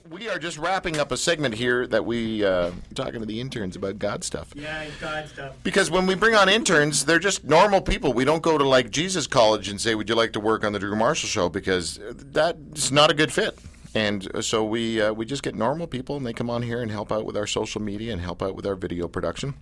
We 0.10 0.30
are 0.30 0.40
just 0.40 0.58
wrapping 0.58 1.00
up 1.00 1.12
a 1.12 1.18
segment 1.18 1.56
here 1.56 1.86
that 1.88 2.06
we 2.06 2.44
uh, 2.44 2.72
talking 2.96 3.20
to 3.20 3.26
the 3.26 3.42
interns 3.42 3.76
about 3.76 4.00
God 4.00 4.24
stuff. 4.24 4.54
Yeah, 4.56 4.86
God 5.02 5.28
stuff. 5.28 5.56
Because 5.64 5.92
when 5.92 6.08
we 6.08 6.16
bring 6.16 6.34
on 6.34 6.48
interns, 6.48 7.04
they're 7.04 7.20
just 7.20 7.44
normal 7.44 7.82
people. 7.82 8.14
We 8.14 8.24
don't 8.24 8.42
go 8.42 8.58
to 8.58 8.64
like 8.64 8.90
Jesus 8.90 9.28
College 9.28 9.68
and 9.68 9.82
say, 9.82 9.96
"Would 9.96 10.08
you 10.08 10.16
like 10.16 10.32
to 10.34 10.40
work 10.40 10.64
on 10.64 10.72
the 10.72 10.80
Drew 10.80 10.96
Marshall 10.96 11.28
Show?" 11.28 11.50
Because 11.50 12.00
that's 12.16 12.90
not 12.90 13.12
a 13.12 13.14
good 13.14 13.34
fit. 13.34 13.60
And 13.98 14.46
so 14.46 14.64
we 14.64 15.02
uh, 15.02 15.12
we 15.12 15.26
just 15.26 15.42
get 15.42 15.56
normal 15.56 15.88
people, 15.88 16.18
and 16.18 16.24
they 16.26 16.32
come 16.32 16.52
on 16.52 16.62
here 16.62 16.84
and 16.84 16.92
help 16.92 17.12
out 17.12 17.26
with 17.26 17.36
our 17.36 17.48
social 17.48 17.82
media 17.82 18.14
and 18.14 18.22
help 18.22 18.44
out 18.44 18.54
with 18.54 18.68
our 18.68 18.76
video 18.76 19.08
production. 19.08 19.56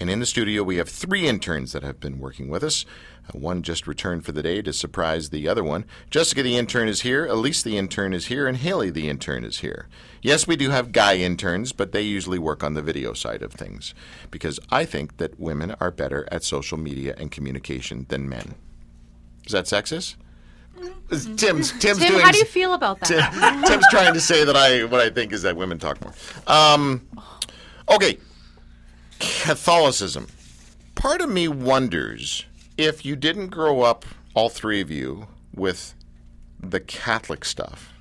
And 0.00 0.08
in 0.08 0.18
the 0.18 0.24
studio, 0.24 0.62
we 0.62 0.76
have 0.76 0.88
three 0.88 1.28
interns 1.28 1.72
that 1.72 1.82
have 1.82 2.00
been 2.00 2.18
working 2.18 2.48
with 2.48 2.64
us. 2.64 2.86
Uh, 3.28 3.38
one 3.38 3.62
just 3.62 3.86
returned 3.86 4.24
for 4.24 4.32
the 4.32 4.42
day 4.42 4.62
to 4.62 4.72
surprise 4.72 5.28
the 5.28 5.46
other 5.46 5.62
one. 5.62 5.84
Jessica, 6.08 6.42
the 6.42 6.56
intern, 6.56 6.88
is 6.88 7.02
here. 7.02 7.26
Elise, 7.26 7.62
the 7.62 7.76
intern, 7.76 8.14
is 8.14 8.28
here. 8.28 8.46
And 8.46 8.56
Haley, 8.56 8.88
the 8.88 9.10
intern, 9.10 9.44
is 9.44 9.58
here. 9.58 9.88
Yes, 10.22 10.46
we 10.46 10.56
do 10.56 10.70
have 10.70 10.92
guy 10.92 11.16
interns, 11.16 11.72
but 11.72 11.92
they 11.92 12.00
usually 12.00 12.38
work 12.38 12.64
on 12.64 12.72
the 12.72 12.82
video 12.82 13.12
side 13.12 13.42
of 13.42 13.52
things 13.52 13.92
because 14.30 14.58
I 14.70 14.86
think 14.86 15.18
that 15.18 15.38
women 15.38 15.74
are 15.80 15.90
better 15.90 16.26
at 16.32 16.44
social 16.44 16.78
media 16.78 17.14
and 17.18 17.30
communication 17.30 18.06
than 18.08 18.26
men. 18.26 18.54
Is 19.44 19.52
that 19.52 19.66
sexist? 19.66 20.16
Tim's 21.36 21.72
Tim's 21.72 21.98
Tim, 21.98 21.98
doing. 21.98 22.20
how 22.20 22.32
do 22.32 22.38
you 22.38 22.44
feel 22.44 22.74
about 22.74 23.00
that? 23.00 23.32
Tim- 23.32 23.62
Tim's 23.64 23.86
trying 23.90 24.14
to 24.14 24.20
say 24.20 24.44
that 24.44 24.56
I 24.56 24.84
what 24.84 25.00
I 25.00 25.10
think 25.10 25.32
is 25.32 25.42
that 25.42 25.56
women 25.56 25.78
talk 25.78 26.00
more. 26.02 26.12
Um, 26.46 27.06
okay, 27.90 28.18
Catholicism. 29.18 30.28
Part 30.94 31.20
of 31.20 31.28
me 31.30 31.46
wonders 31.48 32.44
if 32.76 33.04
you 33.04 33.16
didn't 33.16 33.48
grow 33.48 33.82
up, 33.82 34.04
all 34.34 34.48
three 34.48 34.80
of 34.80 34.90
you, 34.90 35.28
with 35.54 35.94
the 36.60 36.80
Catholic 36.80 37.44
stuff, 37.44 37.92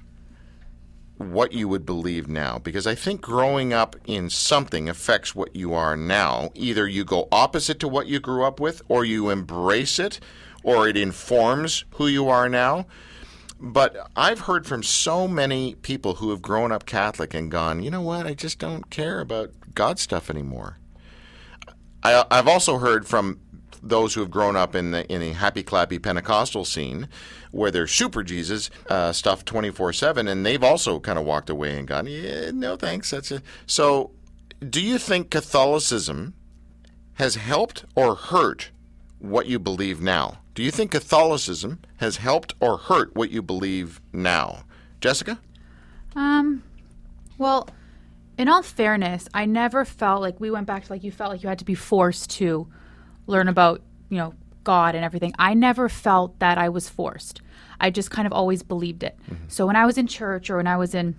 what 1.17 1.53
you 1.53 1.67
would 1.67 1.85
believe 1.85 2.27
now. 2.27 2.57
Because 2.59 2.85
I 2.87 2.95
think 2.95 3.21
growing 3.21 3.71
up 3.73 3.95
in 4.05 4.29
something 4.29 4.89
affects 4.89 5.33
what 5.35 5.55
you 5.55 5.73
are 5.73 5.95
now. 5.95 6.49
Either 6.55 6.87
you 6.87 7.05
go 7.05 7.27
opposite 7.31 7.79
to 7.81 7.87
what 7.87 8.07
you 8.07 8.19
grew 8.19 8.43
up 8.43 8.59
with, 8.59 8.81
or 8.89 9.05
you 9.05 9.29
embrace 9.29 9.99
it, 9.99 10.19
or 10.65 10.87
it 10.87 10.97
informs 10.97 11.85
who 11.91 12.07
you 12.07 12.27
are 12.27 12.49
now. 12.49 12.87
But 13.59 14.09
I've 14.15 14.41
heard 14.41 14.65
from 14.65 14.83
so 14.83 15.27
many 15.27 15.75
people 15.75 16.15
who 16.15 16.31
have 16.31 16.41
grown 16.41 16.71
up 16.71 16.85
Catholic 16.85 17.33
and 17.33 17.49
gone, 17.49 17.81
you 17.81 17.91
know 17.91 18.01
what, 18.01 18.25
I 18.25 18.33
just 18.33 18.59
don't 18.59 18.89
care 18.89 19.21
about 19.21 19.51
God 19.73 19.99
stuff 19.99 20.29
anymore. 20.29 20.77
I, 22.03 22.25
I've 22.29 22.47
also 22.47 22.79
heard 22.79 23.07
from 23.07 23.39
those 23.81 24.15
who 24.15 24.21
have 24.21 24.31
grown 24.31 24.55
up 24.55 24.75
in 24.75 24.89
the 24.91 25.05
in 25.13 25.21
a 25.21 25.33
happy 25.33 25.63
clappy 25.63 26.01
Pentecostal 26.01 26.65
scene, 26.65 27.07
where 27.51 27.69
they're 27.69 27.87
super 27.87 28.23
Jesus 28.23 28.71
uh, 28.89 29.11
stuff 29.11 29.45
twenty 29.45 29.69
four 29.69 29.93
seven, 29.93 30.27
and 30.27 30.43
they've 30.43 30.63
also 30.63 30.99
kind 30.99 31.19
of 31.19 31.25
walked 31.25 31.49
away 31.49 31.77
and 31.77 31.87
gone, 31.87 32.07
yeah, 32.07 32.49
no 32.51 32.75
thanks. 32.75 33.11
That's 33.11 33.31
it. 33.31 33.43
So, 33.67 34.11
do 34.67 34.81
you 34.81 34.97
think 34.97 35.29
Catholicism 35.29 36.33
has 37.13 37.35
helped 37.35 37.85
or 37.95 38.15
hurt 38.15 38.71
what 39.19 39.45
you 39.45 39.59
believe 39.59 40.01
now? 40.01 40.39
Do 40.55 40.63
you 40.63 40.71
think 40.71 40.91
Catholicism 40.91 41.79
has 41.97 42.15
helped 42.17 42.55
or 42.61 42.77
hurt 42.77 43.13
what 43.13 43.29
you 43.29 43.41
believe 43.41 43.99
now, 44.13 44.63
Jessica? 45.01 45.37
Um, 46.15 46.63
well, 47.37 47.67
in 48.37 48.47
all 48.47 48.63
fairness, 48.63 49.27
I 49.33 49.45
never 49.45 49.83
felt 49.83 50.21
like 50.21 50.39
we 50.39 50.49
went 50.49 50.65
back 50.65 50.85
to 50.85 50.93
like 50.93 51.03
you 51.03 51.11
felt 51.11 51.31
like 51.31 51.43
you 51.43 51.49
had 51.49 51.59
to 51.59 51.65
be 51.65 51.75
forced 51.75 52.29
to 52.31 52.67
learn 53.27 53.49
about, 53.49 53.81
you 54.07 54.17
know, 54.17 54.33
God 54.63 54.95
and 54.95 55.03
everything. 55.03 55.33
I 55.37 55.55
never 55.55 55.89
felt 55.89 56.39
that 56.39 56.57
I 56.57 56.69
was 56.69 56.87
forced. 56.87 57.41
I 57.81 57.89
just 57.89 58.09
kind 58.09 58.25
of 58.25 58.31
always 58.31 58.63
believed 58.63 59.03
it. 59.03 59.17
So 59.49 59.67
when 59.67 59.75
I 59.75 59.85
was 59.85 59.97
in 59.97 60.07
church 60.07 60.49
or 60.49 60.55
when 60.55 60.67
I 60.67 60.77
was 60.77 60.95
in 60.95 61.15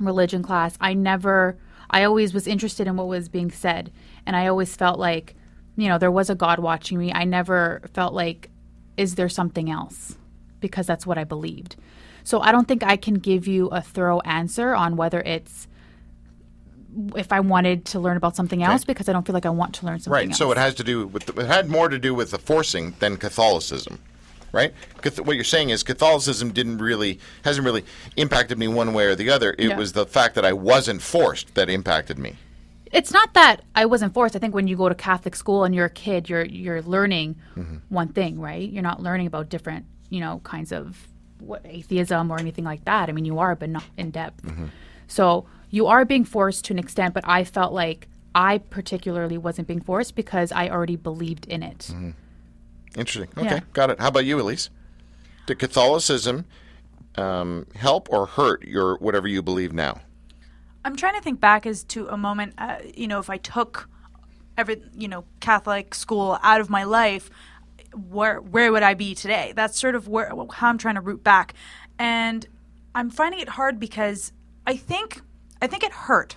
religion 0.00 0.42
class, 0.42 0.78
I 0.80 0.94
never 0.94 1.58
I 1.90 2.04
always 2.04 2.32
was 2.32 2.46
interested 2.46 2.86
in 2.86 2.96
what 2.96 3.06
was 3.06 3.28
being 3.28 3.50
said 3.50 3.92
and 4.24 4.34
I 4.34 4.46
always 4.46 4.74
felt 4.74 4.98
like, 4.98 5.36
you 5.76 5.88
know, 5.88 5.98
there 5.98 6.10
was 6.10 6.30
a 6.30 6.34
God 6.34 6.58
watching 6.58 6.98
me. 6.98 7.12
I 7.12 7.24
never 7.24 7.82
felt 7.92 8.14
like 8.14 8.48
is 8.96 9.14
there 9.14 9.28
something 9.28 9.70
else? 9.70 10.16
Because 10.60 10.86
that's 10.86 11.06
what 11.06 11.18
I 11.18 11.24
believed. 11.24 11.76
So 12.24 12.40
I 12.40 12.52
don't 12.52 12.68
think 12.68 12.82
I 12.84 12.96
can 12.96 13.14
give 13.14 13.46
you 13.48 13.66
a 13.68 13.80
thorough 13.80 14.20
answer 14.20 14.74
on 14.74 14.96
whether 14.96 15.20
it's 15.22 15.66
if 17.16 17.32
I 17.32 17.40
wanted 17.40 17.86
to 17.86 18.00
learn 18.00 18.18
about 18.18 18.36
something 18.36 18.62
else 18.62 18.84
because 18.84 19.08
I 19.08 19.12
don't 19.14 19.26
feel 19.26 19.32
like 19.32 19.46
I 19.46 19.50
want 19.50 19.74
to 19.76 19.86
learn 19.86 19.98
something 19.98 20.12
Right. 20.12 20.28
else. 20.28 20.32
Right. 20.32 20.36
So 20.46 20.52
it 20.52 20.58
has 20.58 20.74
to 20.74 20.84
do 20.84 21.06
with 21.06 21.24
the, 21.26 21.40
it 21.40 21.46
had 21.46 21.70
more 21.70 21.88
to 21.88 21.98
do 21.98 22.14
with 22.14 22.30
the 22.32 22.38
forcing 22.38 22.94
than 22.98 23.16
Catholicism, 23.16 23.98
right? 24.52 24.74
What 25.24 25.34
you're 25.36 25.42
saying 25.44 25.70
is 25.70 25.82
Catholicism 25.82 26.52
didn't 26.52 26.78
really 26.78 27.18
hasn't 27.46 27.64
really 27.64 27.84
impacted 28.16 28.58
me 28.58 28.68
one 28.68 28.92
way 28.92 29.06
or 29.06 29.14
the 29.14 29.30
other. 29.30 29.54
It 29.58 29.70
Yeah. 29.70 29.76
was 29.78 29.94
the 29.94 30.04
fact 30.04 30.34
that 30.34 30.44
I 30.44 30.52
wasn't 30.52 31.00
forced 31.00 31.54
that 31.54 31.70
impacted 31.70 32.18
me. 32.18 32.36
It's 32.92 33.10
not 33.10 33.34
that 33.34 33.62
I 33.74 33.86
wasn't 33.86 34.14
forced. 34.14 34.36
I 34.36 34.38
think 34.38 34.54
when 34.54 34.68
you 34.68 34.76
go 34.76 34.88
to 34.88 34.94
Catholic 34.94 35.34
school 35.34 35.64
and 35.64 35.74
you're 35.74 35.86
a 35.86 35.90
kid, 35.90 36.28
you're 36.28 36.44
you're 36.44 36.82
learning 36.82 37.36
mm-hmm. 37.56 37.76
one 37.88 38.08
thing, 38.08 38.38
right? 38.38 38.68
You're 38.68 38.82
not 38.82 39.02
learning 39.02 39.26
about 39.26 39.48
different, 39.48 39.86
you 40.10 40.20
know, 40.20 40.40
kinds 40.44 40.72
of 40.72 41.08
what 41.38 41.62
atheism 41.64 42.30
or 42.30 42.38
anything 42.38 42.64
like 42.64 42.84
that. 42.84 43.08
I 43.08 43.12
mean, 43.12 43.24
you 43.24 43.38
are, 43.38 43.56
but 43.56 43.70
not 43.70 43.84
in 43.96 44.10
depth. 44.10 44.42
Mm-hmm. 44.42 44.66
So 45.08 45.46
you 45.70 45.86
are 45.86 46.04
being 46.04 46.24
forced 46.24 46.66
to 46.66 46.74
an 46.74 46.78
extent, 46.78 47.14
but 47.14 47.26
I 47.26 47.44
felt 47.44 47.72
like 47.72 48.08
I 48.34 48.58
particularly 48.58 49.38
wasn't 49.38 49.68
being 49.68 49.80
forced 49.80 50.14
because 50.14 50.52
I 50.52 50.68
already 50.68 50.96
believed 50.96 51.46
in 51.46 51.62
it. 51.62 51.78
Mm-hmm. 51.78 52.10
Interesting. 52.96 53.30
Okay, 53.36 53.56
Yeah. 53.56 53.60
got 53.72 53.90
it. 53.90 54.00
How 54.00 54.08
about 54.08 54.26
you, 54.26 54.38
Elise? 54.38 54.70
Did 55.46 55.58
Catholicism 55.58 56.44
um, 57.16 57.66
help 57.74 58.08
or 58.10 58.26
hurt 58.26 58.64
your 58.64 58.96
whatever 58.98 59.26
you 59.26 59.42
believe 59.42 59.72
now? 59.72 60.00
I'm 60.84 60.96
trying 60.96 61.14
to 61.14 61.20
think 61.20 61.40
back 61.40 61.66
as 61.66 61.84
to 61.84 62.08
a 62.08 62.16
moment, 62.16 62.54
uh, 62.58 62.78
you 62.94 63.06
know, 63.06 63.18
if 63.18 63.30
I 63.30 63.36
took 63.36 63.88
every, 64.56 64.82
you 64.96 65.08
know, 65.08 65.24
Catholic 65.40 65.94
school 65.94 66.38
out 66.42 66.60
of 66.60 66.68
my 66.70 66.84
life, 66.84 67.30
where 67.94 68.40
where 68.40 68.72
would 68.72 68.82
I 68.82 68.94
be 68.94 69.14
today? 69.14 69.52
That's 69.54 69.78
sort 69.78 69.94
of 69.94 70.08
where 70.08 70.32
how 70.54 70.68
I'm 70.68 70.78
trying 70.78 70.94
to 70.94 71.00
root 71.00 71.22
back, 71.22 71.54
and 71.98 72.46
I'm 72.94 73.10
finding 73.10 73.40
it 73.40 73.50
hard 73.50 73.78
because 73.78 74.32
I 74.66 74.76
think 74.76 75.20
I 75.60 75.66
think 75.66 75.82
it 75.84 75.92
hurt 75.92 76.36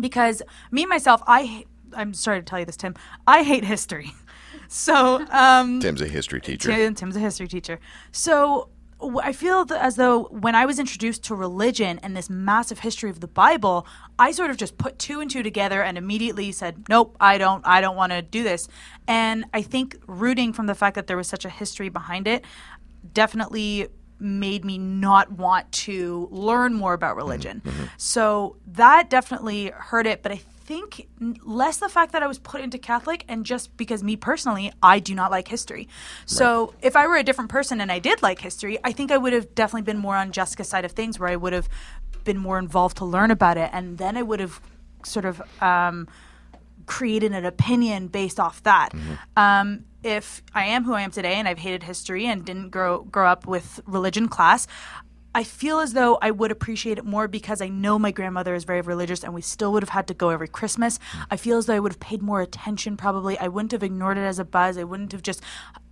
because 0.00 0.42
me 0.70 0.86
myself 0.86 1.22
I 1.26 1.66
I'm 1.94 2.14
sorry 2.14 2.40
to 2.40 2.44
tell 2.44 2.58
you 2.58 2.64
this 2.64 2.76
Tim 2.76 2.94
I 3.26 3.42
hate 3.42 3.64
history. 3.64 4.12
So 4.70 5.24
um 5.30 5.80
Tim's 5.80 6.02
a 6.02 6.06
history 6.06 6.42
teacher. 6.42 6.68
Tim, 6.68 6.94
Tim's 6.94 7.16
a 7.16 7.20
history 7.20 7.48
teacher. 7.48 7.80
So 8.12 8.68
I 9.00 9.32
feel 9.32 9.64
as 9.72 9.96
though 9.96 10.24
when 10.24 10.54
I 10.54 10.66
was 10.66 10.78
introduced 10.78 11.22
to 11.24 11.34
religion 11.34 12.00
and 12.02 12.16
this 12.16 12.28
massive 12.28 12.80
history 12.80 13.10
of 13.10 13.20
the 13.20 13.28
Bible, 13.28 13.86
I 14.18 14.32
sort 14.32 14.50
of 14.50 14.56
just 14.56 14.76
put 14.76 14.98
two 14.98 15.20
and 15.20 15.30
two 15.30 15.42
together 15.42 15.82
and 15.82 15.96
immediately 15.96 16.50
said, 16.50 16.88
"Nope, 16.88 17.16
I 17.20 17.38
don't. 17.38 17.64
I 17.66 17.80
don't 17.80 17.96
want 17.96 18.12
to 18.12 18.22
do 18.22 18.42
this." 18.42 18.66
And 19.06 19.44
I 19.54 19.62
think 19.62 19.96
rooting 20.06 20.52
from 20.52 20.66
the 20.66 20.74
fact 20.74 20.96
that 20.96 21.06
there 21.06 21.16
was 21.16 21.28
such 21.28 21.44
a 21.44 21.50
history 21.50 21.88
behind 21.88 22.26
it 22.26 22.44
definitely 23.12 23.88
made 24.20 24.64
me 24.64 24.78
not 24.78 25.30
want 25.32 25.70
to 25.70 26.28
learn 26.30 26.74
more 26.74 26.92
about 26.92 27.10
mm-hmm, 27.10 27.18
religion. 27.18 27.62
Mm-hmm. 27.64 27.84
So 27.96 28.56
that 28.66 29.08
definitely 29.08 29.72
hurt 29.74 30.06
it, 30.06 30.22
but 30.22 30.32
I 30.32 30.40
think 30.68 31.08
less 31.46 31.78
the 31.78 31.88
fact 31.88 32.12
that 32.12 32.22
I 32.22 32.26
was 32.26 32.38
put 32.38 32.60
into 32.60 32.76
Catholic 32.76 33.24
and 33.26 33.46
just 33.46 33.74
because 33.78 34.02
me 34.02 34.16
personally, 34.16 34.70
I 34.82 34.98
do 34.98 35.14
not 35.14 35.30
like 35.30 35.48
history. 35.48 35.88
So 36.26 36.74
if 36.82 36.94
I 36.94 37.06
were 37.06 37.16
a 37.16 37.22
different 37.22 37.48
person 37.48 37.80
and 37.80 37.90
I 37.90 37.98
did 37.98 38.20
like 38.22 38.38
history, 38.38 38.78
I 38.84 38.92
think 38.92 39.10
I 39.10 39.16
would 39.16 39.32
have 39.32 39.54
definitely 39.54 39.86
been 39.90 39.96
more 39.96 40.14
on 40.14 40.30
Jessica's 40.30 40.68
side 40.68 40.84
of 40.84 40.92
things 40.92 41.18
where 41.18 41.30
I 41.30 41.36
would 41.36 41.54
have 41.54 41.70
been 42.24 42.36
more 42.36 42.58
involved 42.58 42.98
to 42.98 43.06
learn 43.06 43.30
about 43.30 43.56
it 43.56 43.70
and 43.72 43.96
then 43.96 44.18
I 44.18 44.22
would 44.22 44.40
have 44.40 44.60
sort 45.04 45.24
of 45.24 45.40
um, 45.62 46.06
created 46.84 47.32
an 47.32 47.46
opinion 47.46 48.08
based 48.08 48.38
off 48.38 48.62
that. 48.64 48.90
Um, 49.38 49.86
if 50.04 50.42
I 50.54 50.66
am 50.66 50.84
who 50.84 50.92
I 50.92 51.00
am 51.00 51.10
today 51.10 51.34
and 51.34 51.48
I've 51.48 51.58
hated 51.58 51.82
history 51.82 52.26
and 52.26 52.44
didn't 52.44 52.68
grow 52.70 53.04
grow 53.04 53.26
up 53.26 53.46
with 53.46 53.80
religion 53.86 54.28
class, 54.28 54.66
I 55.38 55.44
feel 55.44 55.78
as 55.78 55.92
though 55.92 56.18
I 56.20 56.32
would 56.32 56.50
appreciate 56.50 56.98
it 56.98 57.04
more 57.04 57.28
because 57.28 57.60
I 57.60 57.68
know 57.68 57.96
my 57.96 58.10
grandmother 58.10 58.56
is 58.56 58.64
very 58.64 58.80
religious 58.80 59.22
and 59.22 59.32
we 59.32 59.40
still 59.40 59.72
would 59.72 59.84
have 59.84 59.90
had 59.90 60.08
to 60.08 60.14
go 60.14 60.30
every 60.30 60.48
Christmas. 60.48 60.98
I 61.30 61.36
feel 61.36 61.58
as 61.58 61.66
though 61.66 61.76
I 61.76 61.78
would 61.78 61.92
have 61.92 62.00
paid 62.00 62.22
more 62.22 62.40
attention 62.40 62.96
probably. 62.96 63.38
I 63.38 63.46
wouldn't 63.46 63.70
have 63.70 63.84
ignored 63.84 64.18
it 64.18 64.22
as 64.22 64.40
a 64.40 64.44
buzz. 64.44 64.76
I 64.76 64.82
wouldn't 64.82 65.12
have 65.12 65.22
just 65.22 65.40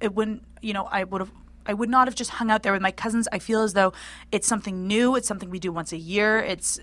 it 0.00 0.16
wouldn't, 0.16 0.42
you 0.62 0.72
know, 0.72 0.86
I 0.90 1.04
would 1.04 1.20
have 1.20 1.30
I 1.64 1.74
would 1.74 1.88
not 1.88 2.08
have 2.08 2.16
just 2.16 2.30
hung 2.30 2.50
out 2.50 2.64
there 2.64 2.72
with 2.72 2.82
my 2.82 2.90
cousins. 2.90 3.28
I 3.30 3.38
feel 3.38 3.62
as 3.62 3.74
though 3.74 3.92
it's 4.32 4.48
something 4.48 4.88
new. 4.88 5.14
It's 5.14 5.28
something 5.28 5.48
we 5.48 5.60
do 5.60 5.70
once 5.70 5.92
a 5.92 5.96
year. 5.96 6.38
It's 6.40 6.80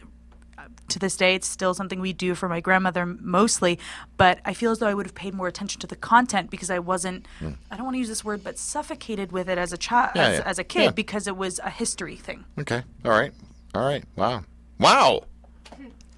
to 0.90 1.00
this 1.00 1.16
day, 1.16 1.36
it's 1.36 1.48
still 1.48 1.74
something 1.74 2.00
we 2.00 2.14
do 2.14 2.36
for 2.36 2.50
my 2.50 2.60
grandmother 2.60 3.06
mostly. 3.06 3.80
But 4.18 4.40
I 4.46 4.54
feel 4.54 4.72
as 4.72 4.80
though 4.80 4.88
I 4.88 4.94
would 4.94 5.06
have 5.06 5.16
paid 5.16 5.34
more 5.34 5.48
attention 5.48 5.80
to 5.82 5.88
the 5.88 5.96
content 5.96 6.50
because 6.50 6.70
I 6.70 6.80
wasn't, 6.80 7.26
hmm. 7.40 7.52
I 7.72 7.76
don't 7.76 7.86
want 7.86 7.96
to 7.96 8.00
use 8.00 8.10
this 8.10 8.24
word, 8.24 8.44
but 8.44 8.58
suffocated 8.58 9.32
with 9.32 9.50
it 9.50 9.58
as 9.58 9.74
a 9.74 9.78
child, 9.78 10.12
Yeah, 10.16 10.28
as, 10.28 10.40
yeah. 10.40 10.46
as 10.46 10.60
a 10.60 10.64
kid 10.64 10.84
Yeah. 10.84 10.92
because 10.92 11.28
it 11.28 11.38
was 11.38 11.60
a 11.60 11.70
history 11.70 12.16
thing. 12.16 12.46
Okay. 12.60 12.84
All 13.06 13.12
right. 13.12 13.34
All 13.74 13.86
right. 13.86 14.04
Wow. 14.16 14.44
Wow. 14.80 15.24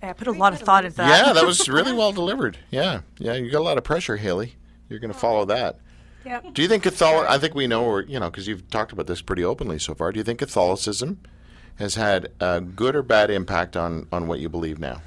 I 0.02 0.14
put 0.14 0.28
a 0.28 0.32
lot 0.32 0.54
of 0.54 0.60
thought 0.60 0.86
into 0.86 0.98
that. 0.98 1.26
Yeah, 1.28 1.34
that 1.34 1.46
was 1.46 1.68
really 1.68 1.94
well 1.98 2.12
delivered. 2.12 2.60
Yeah. 2.70 3.02
Yeah. 3.18 3.34
You 3.34 3.50
got 3.50 3.60
a 3.60 3.64
lot 3.64 3.78
of 3.78 3.84
pressure, 3.84 4.18
Haley. 4.18 4.56
You're 4.90 5.00
going 5.00 5.12
to 5.12 5.18
follow 5.18 5.42
oh. 5.42 5.46
that. 5.46 5.80
Yep. 6.26 6.54
Do 6.54 6.62
you 6.62 6.68
think 6.68 6.84
Catholic? 6.84 7.30
I 7.30 7.38
think 7.38 7.54
we 7.54 7.68
know, 7.68 7.86
or 7.86 8.02
you 8.02 8.20
know, 8.20 8.30
because 8.30 8.48
you've 8.48 8.68
talked 8.70 8.92
about 8.92 9.06
this 9.06 9.22
pretty 9.22 9.44
openly 9.44 9.78
so 9.78 9.94
far. 9.94 10.12
Do 10.12 10.18
you 10.18 10.24
think 10.24 10.40
Catholicism 10.40 11.20
has 11.76 11.96
had 11.96 12.32
a 12.40 12.62
good 12.62 12.96
or 12.96 13.04
bad 13.04 13.30
impact 13.30 13.76
on 13.76 14.08
on 14.12 14.28
what 14.28 14.40
you 14.40 14.50
believe 14.50 14.80
now? 14.80 15.02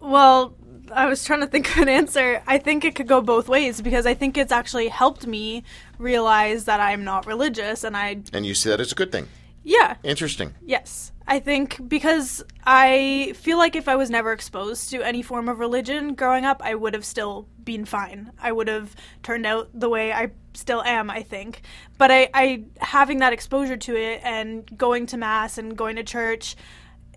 Well, 0.00 0.54
I 0.90 1.06
was 1.06 1.24
trying 1.24 1.40
to 1.40 1.46
think 1.46 1.70
of 1.70 1.82
an 1.82 1.88
answer. 1.88 2.42
I 2.46 2.58
think 2.58 2.84
it 2.84 2.94
could 2.94 3.08
go 3.08 3.20
both 3.20 3.48
ways 3.48 3.80
because 3.80 4.06
I 4.06 4.14
think 4.14 4.36
it's 4.36 4.52
actually 4.52 4.88
helped 4.88 5.26
me 5.26 5.64
realize 5.98 6.64
that 6.64 6.80
I'm 6.80 7.04
not 7.04 7.26
religious 7.26 7.84
and 7.84 7.96
I 7.96 8.22
And 8.32 8.44
you 8.44 8.54
see 8.54 8.68
that 8.70 8.80
as 8.80 8.92
a 8.92 8.94
good 8.94 9.12
thing. 9.12 9.28
Yeah, 9.64 9.96
Interesting. 10.02 10.54
Yes. 10.64 11.12
I 11.26 11.38
think 11.38 11.88
because 11.88 12.44
I 12.64 13.32
feel 13.36 13.58
like 13.58 13.76
if 13.76 13.88
I 13.88 13.96
was 13.96 14.10
never 14.10 14.32
exposed 14.32 14.90
to 14.90 15.02
any 15.02 15.22
form 15.22 15.48
of 15.48 15.60
religion 15.60 16.14
growing 16.14 16.44
up, 16.44 16.60
I 16.64 16.74
would 16.74 16.94
have 16.94 17.04
still 17.04 17.48
been 17.62 17.84
fine. 17.84 18.32
I 18.40 18.50
would 18.52 18.68
have 18.68 18.94
turned 19.22 19.46
out 19.46 19.70
the 19.72 19.88
way 19.88 20.12
I 20.12 20.32
still 20.54 20.82
am, 20.82 21.10
I 21.10 21.22
think. 21.22 21.62
But 21.96 22.10
I, 22.10 22.28
I 22.34 22.64
having 22.80 23.18
that 23.20 23.32
exposure 23.32 23.76
to 23.76 23.96
it 23.96 24.20
and 24.24 24.76
going 24.76 25.06
to 25.06 25.16
mass 25.16 25.58
and 25.58 25.76
going 25.76 25.96
to 25.96 26.02
church, 26.02 26.56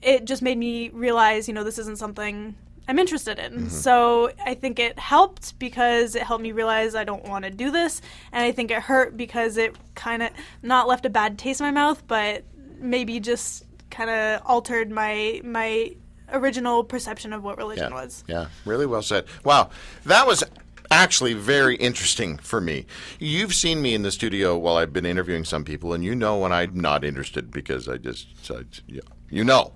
it 0.02 0.26
just 0.26 0.44
made 0.44 0.58
me 0.58 0.90
realize, 0.90 1.48
you 1.48 1.54
know, 1.54 1.64
this 1.64 1.80
isn't 1.80 1.98
something 1.98 2.56
I'm 2.88 3.00
interested 3.00 3.40
in. 3.40 3.54
Mm-hmm. 3.54 3.68
So 3.70 4.32
I 4.46 4.54
think 4.54 4.80
it 4.80 4.98
helped 5.00 5.58
because 5.60 6.16
it 6.16 6.24
helped 6.24 6.44
me 6.44 6.52
realize 6.52 6.96
I 6.96 7.04
don't 7.04 7.28
want 7.28 7.46
to 7.46 7.52
do 7.52 7.72
this. 7.72 8.02
And 8.32 8.44
I 8.44 8.52
think 8.52 8.72
it 8.72 8.82
hurt 8.84 9.18
because 9.18 9.58
it 9.58 9.76
kind 9.96 10.22
of 10.24 10.30
not 10.62 10.88
left 10.88 11.06
a 11.06 11.10
bad 11.10 11.38
taste 11.40 11.60
in 11.62 11.66
my 11.66 11.72
mouth, 11.72 12.04
but 12.08 12.44
maybe 12.80 13.20
just 13.20 13.66
kind 13.90 14.10
of 14.10 14.42
altered 14.46 14.92
my 14.92 15.42
my 15.44 15.96
original 16.34 16.84
perception 16.84 17.34
of 17.34 17.44
what 17.44 17.58
religion 17.58 17.90
Yeah. 17.92 18.02
was. 18.04 18.24
Yeah. 18.28 18.48
Really 18.66 18.86
well 18.86 19.02
said. 19.02 19.26
Wow. 19.44 19.70
That 20.06 20.26
was 20.28 20.44
actually 20.92 21.34
very 21.34 21.76
interesting 21.78 22.38
for 22.38 22.60
me. 22.62 22.86
You've 23.20 23.54
seen 23.54 23.82
me 23.82 23.94
in 23.94 24.02
the 24.04 24.12
studio 24.12 24.58
while 24.58 24.78
I've 24.78 24.94
been 24.94 25.06
interviewing 25.06 25.44
some 25.46 25.64
people, 25.64 25.94
and 25.94 26.04
you 26.04 26.16
know 26.16 26.38
when 26.38 26.52
I'm 26.52 26.80
not 26.80 27.04
interested 27.04 27.52
because 27.52 27.88
I 27.88 27.98
just, 27.98 28.28
I, 28.52 28.64
yeah, 28.88 29.02
you 29.30 29.44
know, 29.44 29.74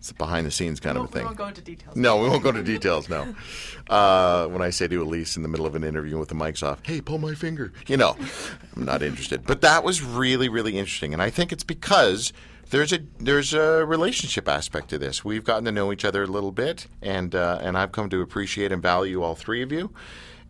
it's 0.00 0.10
a 0.10 0.14
behind 0.14 0.46
the 0.46 0.50
scenes 0.50 0.80
kind 0.80 0.96
of 0.96 1.04
a 1.04 1.08
thing. 1.08 1.20
We 1.20 1.26
won't 1.26 1.36
go 1.36 1.46
into 1.48 1.60
details. 1.60 1.94
No, 1.94 2.16
we 2.16 2.28
won't 2.30 2.42
go 2.42 2.48
into 2.48 2.62
details. 2.62 3.08
No. 3.08 3.34
Uh, 3.88 4.46
when 4.46 4.62
I 4.62 4.70
say 4.70 4.86
to 4.86 5.02
Elise 5.02 5.36
in 5.36 5.42
the 5.42 5.48
middle 5.48 5.66
of 5.66 5.74
an 5.74 5.82
interview 5.82 6.16
with 6.16 6.28
the 6.28 6.34
mics 6.36 6.62
off, 6.62 6.78
"Hey, 6.86 7.00
pull 7.00 7.18
my 7.18 7.34
finger," 7.34 7.72
you 7.88 7.96
know, 7.96 8.16
I'm 8.76 8.84
not 8.84 9.02
interested. 9.02 9.44
But 9.44 9.62
that 9.62 9.82
was 9.82 10.00
really, 10.00 10.48
really 10.48 10.78
interesting, 10.78 11.12
and 11.12 11.20
I 11.20 11.28
think 11.28 11.50
it's 11.50 11.64
because 11.64 12.32
there's 12.70 12.92
a 12.92 13.00
there's 13.18 13.52
a 13.52 13.84
relationship 13.84 14.46
aspect 14.46 14.90
to 14.90 14.98
this. 14.98 15.24
We've 15.24 15.42
gotten 15.42 15.64
to 15.64 15.72
know 15.72 15.92
each 15.92 16.04
other 16.04 16.22
a 16.22 16.28
little 16.28 16.52
bit, 16.52 16.86
and 17.02 17.34
uh, 17.34 17.58
and 17.60 17.76
I've 17.76 17.90
come 17.90 18.08
to 18.10 18.20
appreciate 18.20 18.70
and 18.70 18.80
value 18.80 19.22
all 19.22 19.34
three 19.34 19.60
of 19.60 19.72
you. 19.72 19.90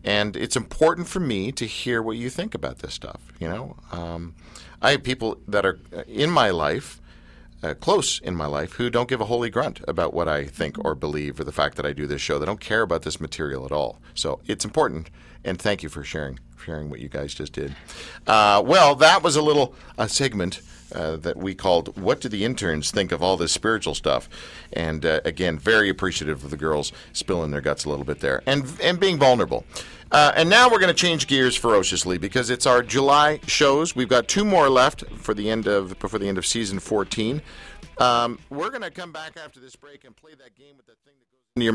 And 0.03 0.35
it's 0.35 0.55
important 0.55 1.07
for 1.07 1.19
me 1.19 1.51
to 1.53 1.65
hear 1.65 2.01
what 2.03 2.17
you 2.17 2.29
think 2.29 2.53
about 2.53 2.79
this 2.79 2.93
stuff. 2.93 3.21
You 3.39 3.49
know, 3.49 3.75
um, 3.91 4.35
I 4.83 4.91
have 4.91 5.03
people 5.03 5.39
that 5.47 5.65
are 5.65 5.79
uh, 5.95 6.03
in 6.07 6.29
my 6.29 6.51
life 6.51 7.00
uh, 7.63 7.73
close 7.75 8.19
in 8.19 8.35
my 8.35 8.45
life 8.45 8.73
who 8.73 8.89
don't 8.89 9.09
give 9.09 9.21
a 9.21 9.25
holy 9.25 9.49
grunt 9.49 9.81
about 9.87 10.13
what 10.13 10.27
I 10.27 10.45
think 10.45 10.83
or 10.83 10.95
believe 10.95 11.39
or 11.39 11.43
the 11.43 11.51
fact 11.51 11.77
that 11.77 11.85
I 11.85 11.93
do 11.93 12.07
this 12.07 12.21
show. 12.21 12.39
They 12.39 12.45
don't 12.45 12.59
care 12.59 12.81
about 12.81 13.03
this 13.03 13.19
material 13.19 13.65
at 13.65 13.71
all. 13.71 13.99
So 14.13 14.39
it's 14.47 14.65
important, 14.65 15.09
and 15.43 15.61
thank 15.61 15.83
you 15.83 15.89
for 15.89 16.03
sharing 16.03 16.39
sharing 16.63 16.91
what 16.91 16.99
you 16.99 17.09
guys 17.09 17.33
just 17.33 17.53
did. 17.53 17.75
Uh, 18.27 18.61
well, 18.63 18.93
that 18.95 19.23
was 19.23 19.35
a 19.35 19.41
little 19.41 19.75
a 19.97 20.07
segment. 20.09 20.61
Uh, 20.93 21.15
that 21.15 21.37
we 21.37 21.55
called 21.55 21.97
"What 21.97 22.19
Do 22.19 22.27
the 22.27 22.43
Interns 22.43 22.91
Think 22.91 23.13
of 23.13 23.23
All 23.23 23.37
This 23.37 23.53
Spiritual 23.53 23.95
Stuff?" 23.95 24.27
And 24.73 25.05
uh, 25.05 25.21
again, 25.23 25.57
very 25.57 25.87
appreciative 25.87 26.43
of 26.43 26.49
the 26.49 26.57
girls 26.57 26.91
spilling 27.13 27.51
their 27.51 27.61
guts 27.61 27.85
a 27.85 27.89
little 27.89 28.03
bit 28.03 28.19
there 28.19 28.43
and 28.45 28.77
and 28.83 28.99
being 28.99 29.17
vulnerable. 29.17 29.63
Uh, 30.11 30.33
and 30.35 30.49
now 30.49 30.69
we're 30.69 30.79
going 30.79 30.93
to 30.93 30.99
change 30.99 31.27
gears 31.27 31.55
ferociously 31.55 32.17
because 32.17 32.49
it's 32.49 32.65
our 32.65 32.83
July 32.83 33.39
shows. 33.47 33.95
We've 33.95 34.09
got 34.09 34.27
two 34.27 34.43
more 34.43 34.69
left 34.69 35.05
for 35.15 35.33
the 35.33 35.49
end 35.49 35.67
of 35.67 35.97
before 35.99 36.19
the 36.19 36.27
end 36.27 36.37
of 36.37 36.45
season 36.45 36.79
14. 36.79 37.41
Um, 37.97 38.39
we're 38.49 38.69
going 38.69 38.81
to 38.81 38.91
come 38.91 39.11
back 39.13 39.37
after 39.37 39.59
this 39.59 39.75
break 39.75 40.03
and 40.03 40.15
play 40.15 40.31
that 40.33 40.55
game 40.55 40.75
with 40.75 40.85
the 40.85 40.95
thing. 41.05 41.13
That 41.19 41.30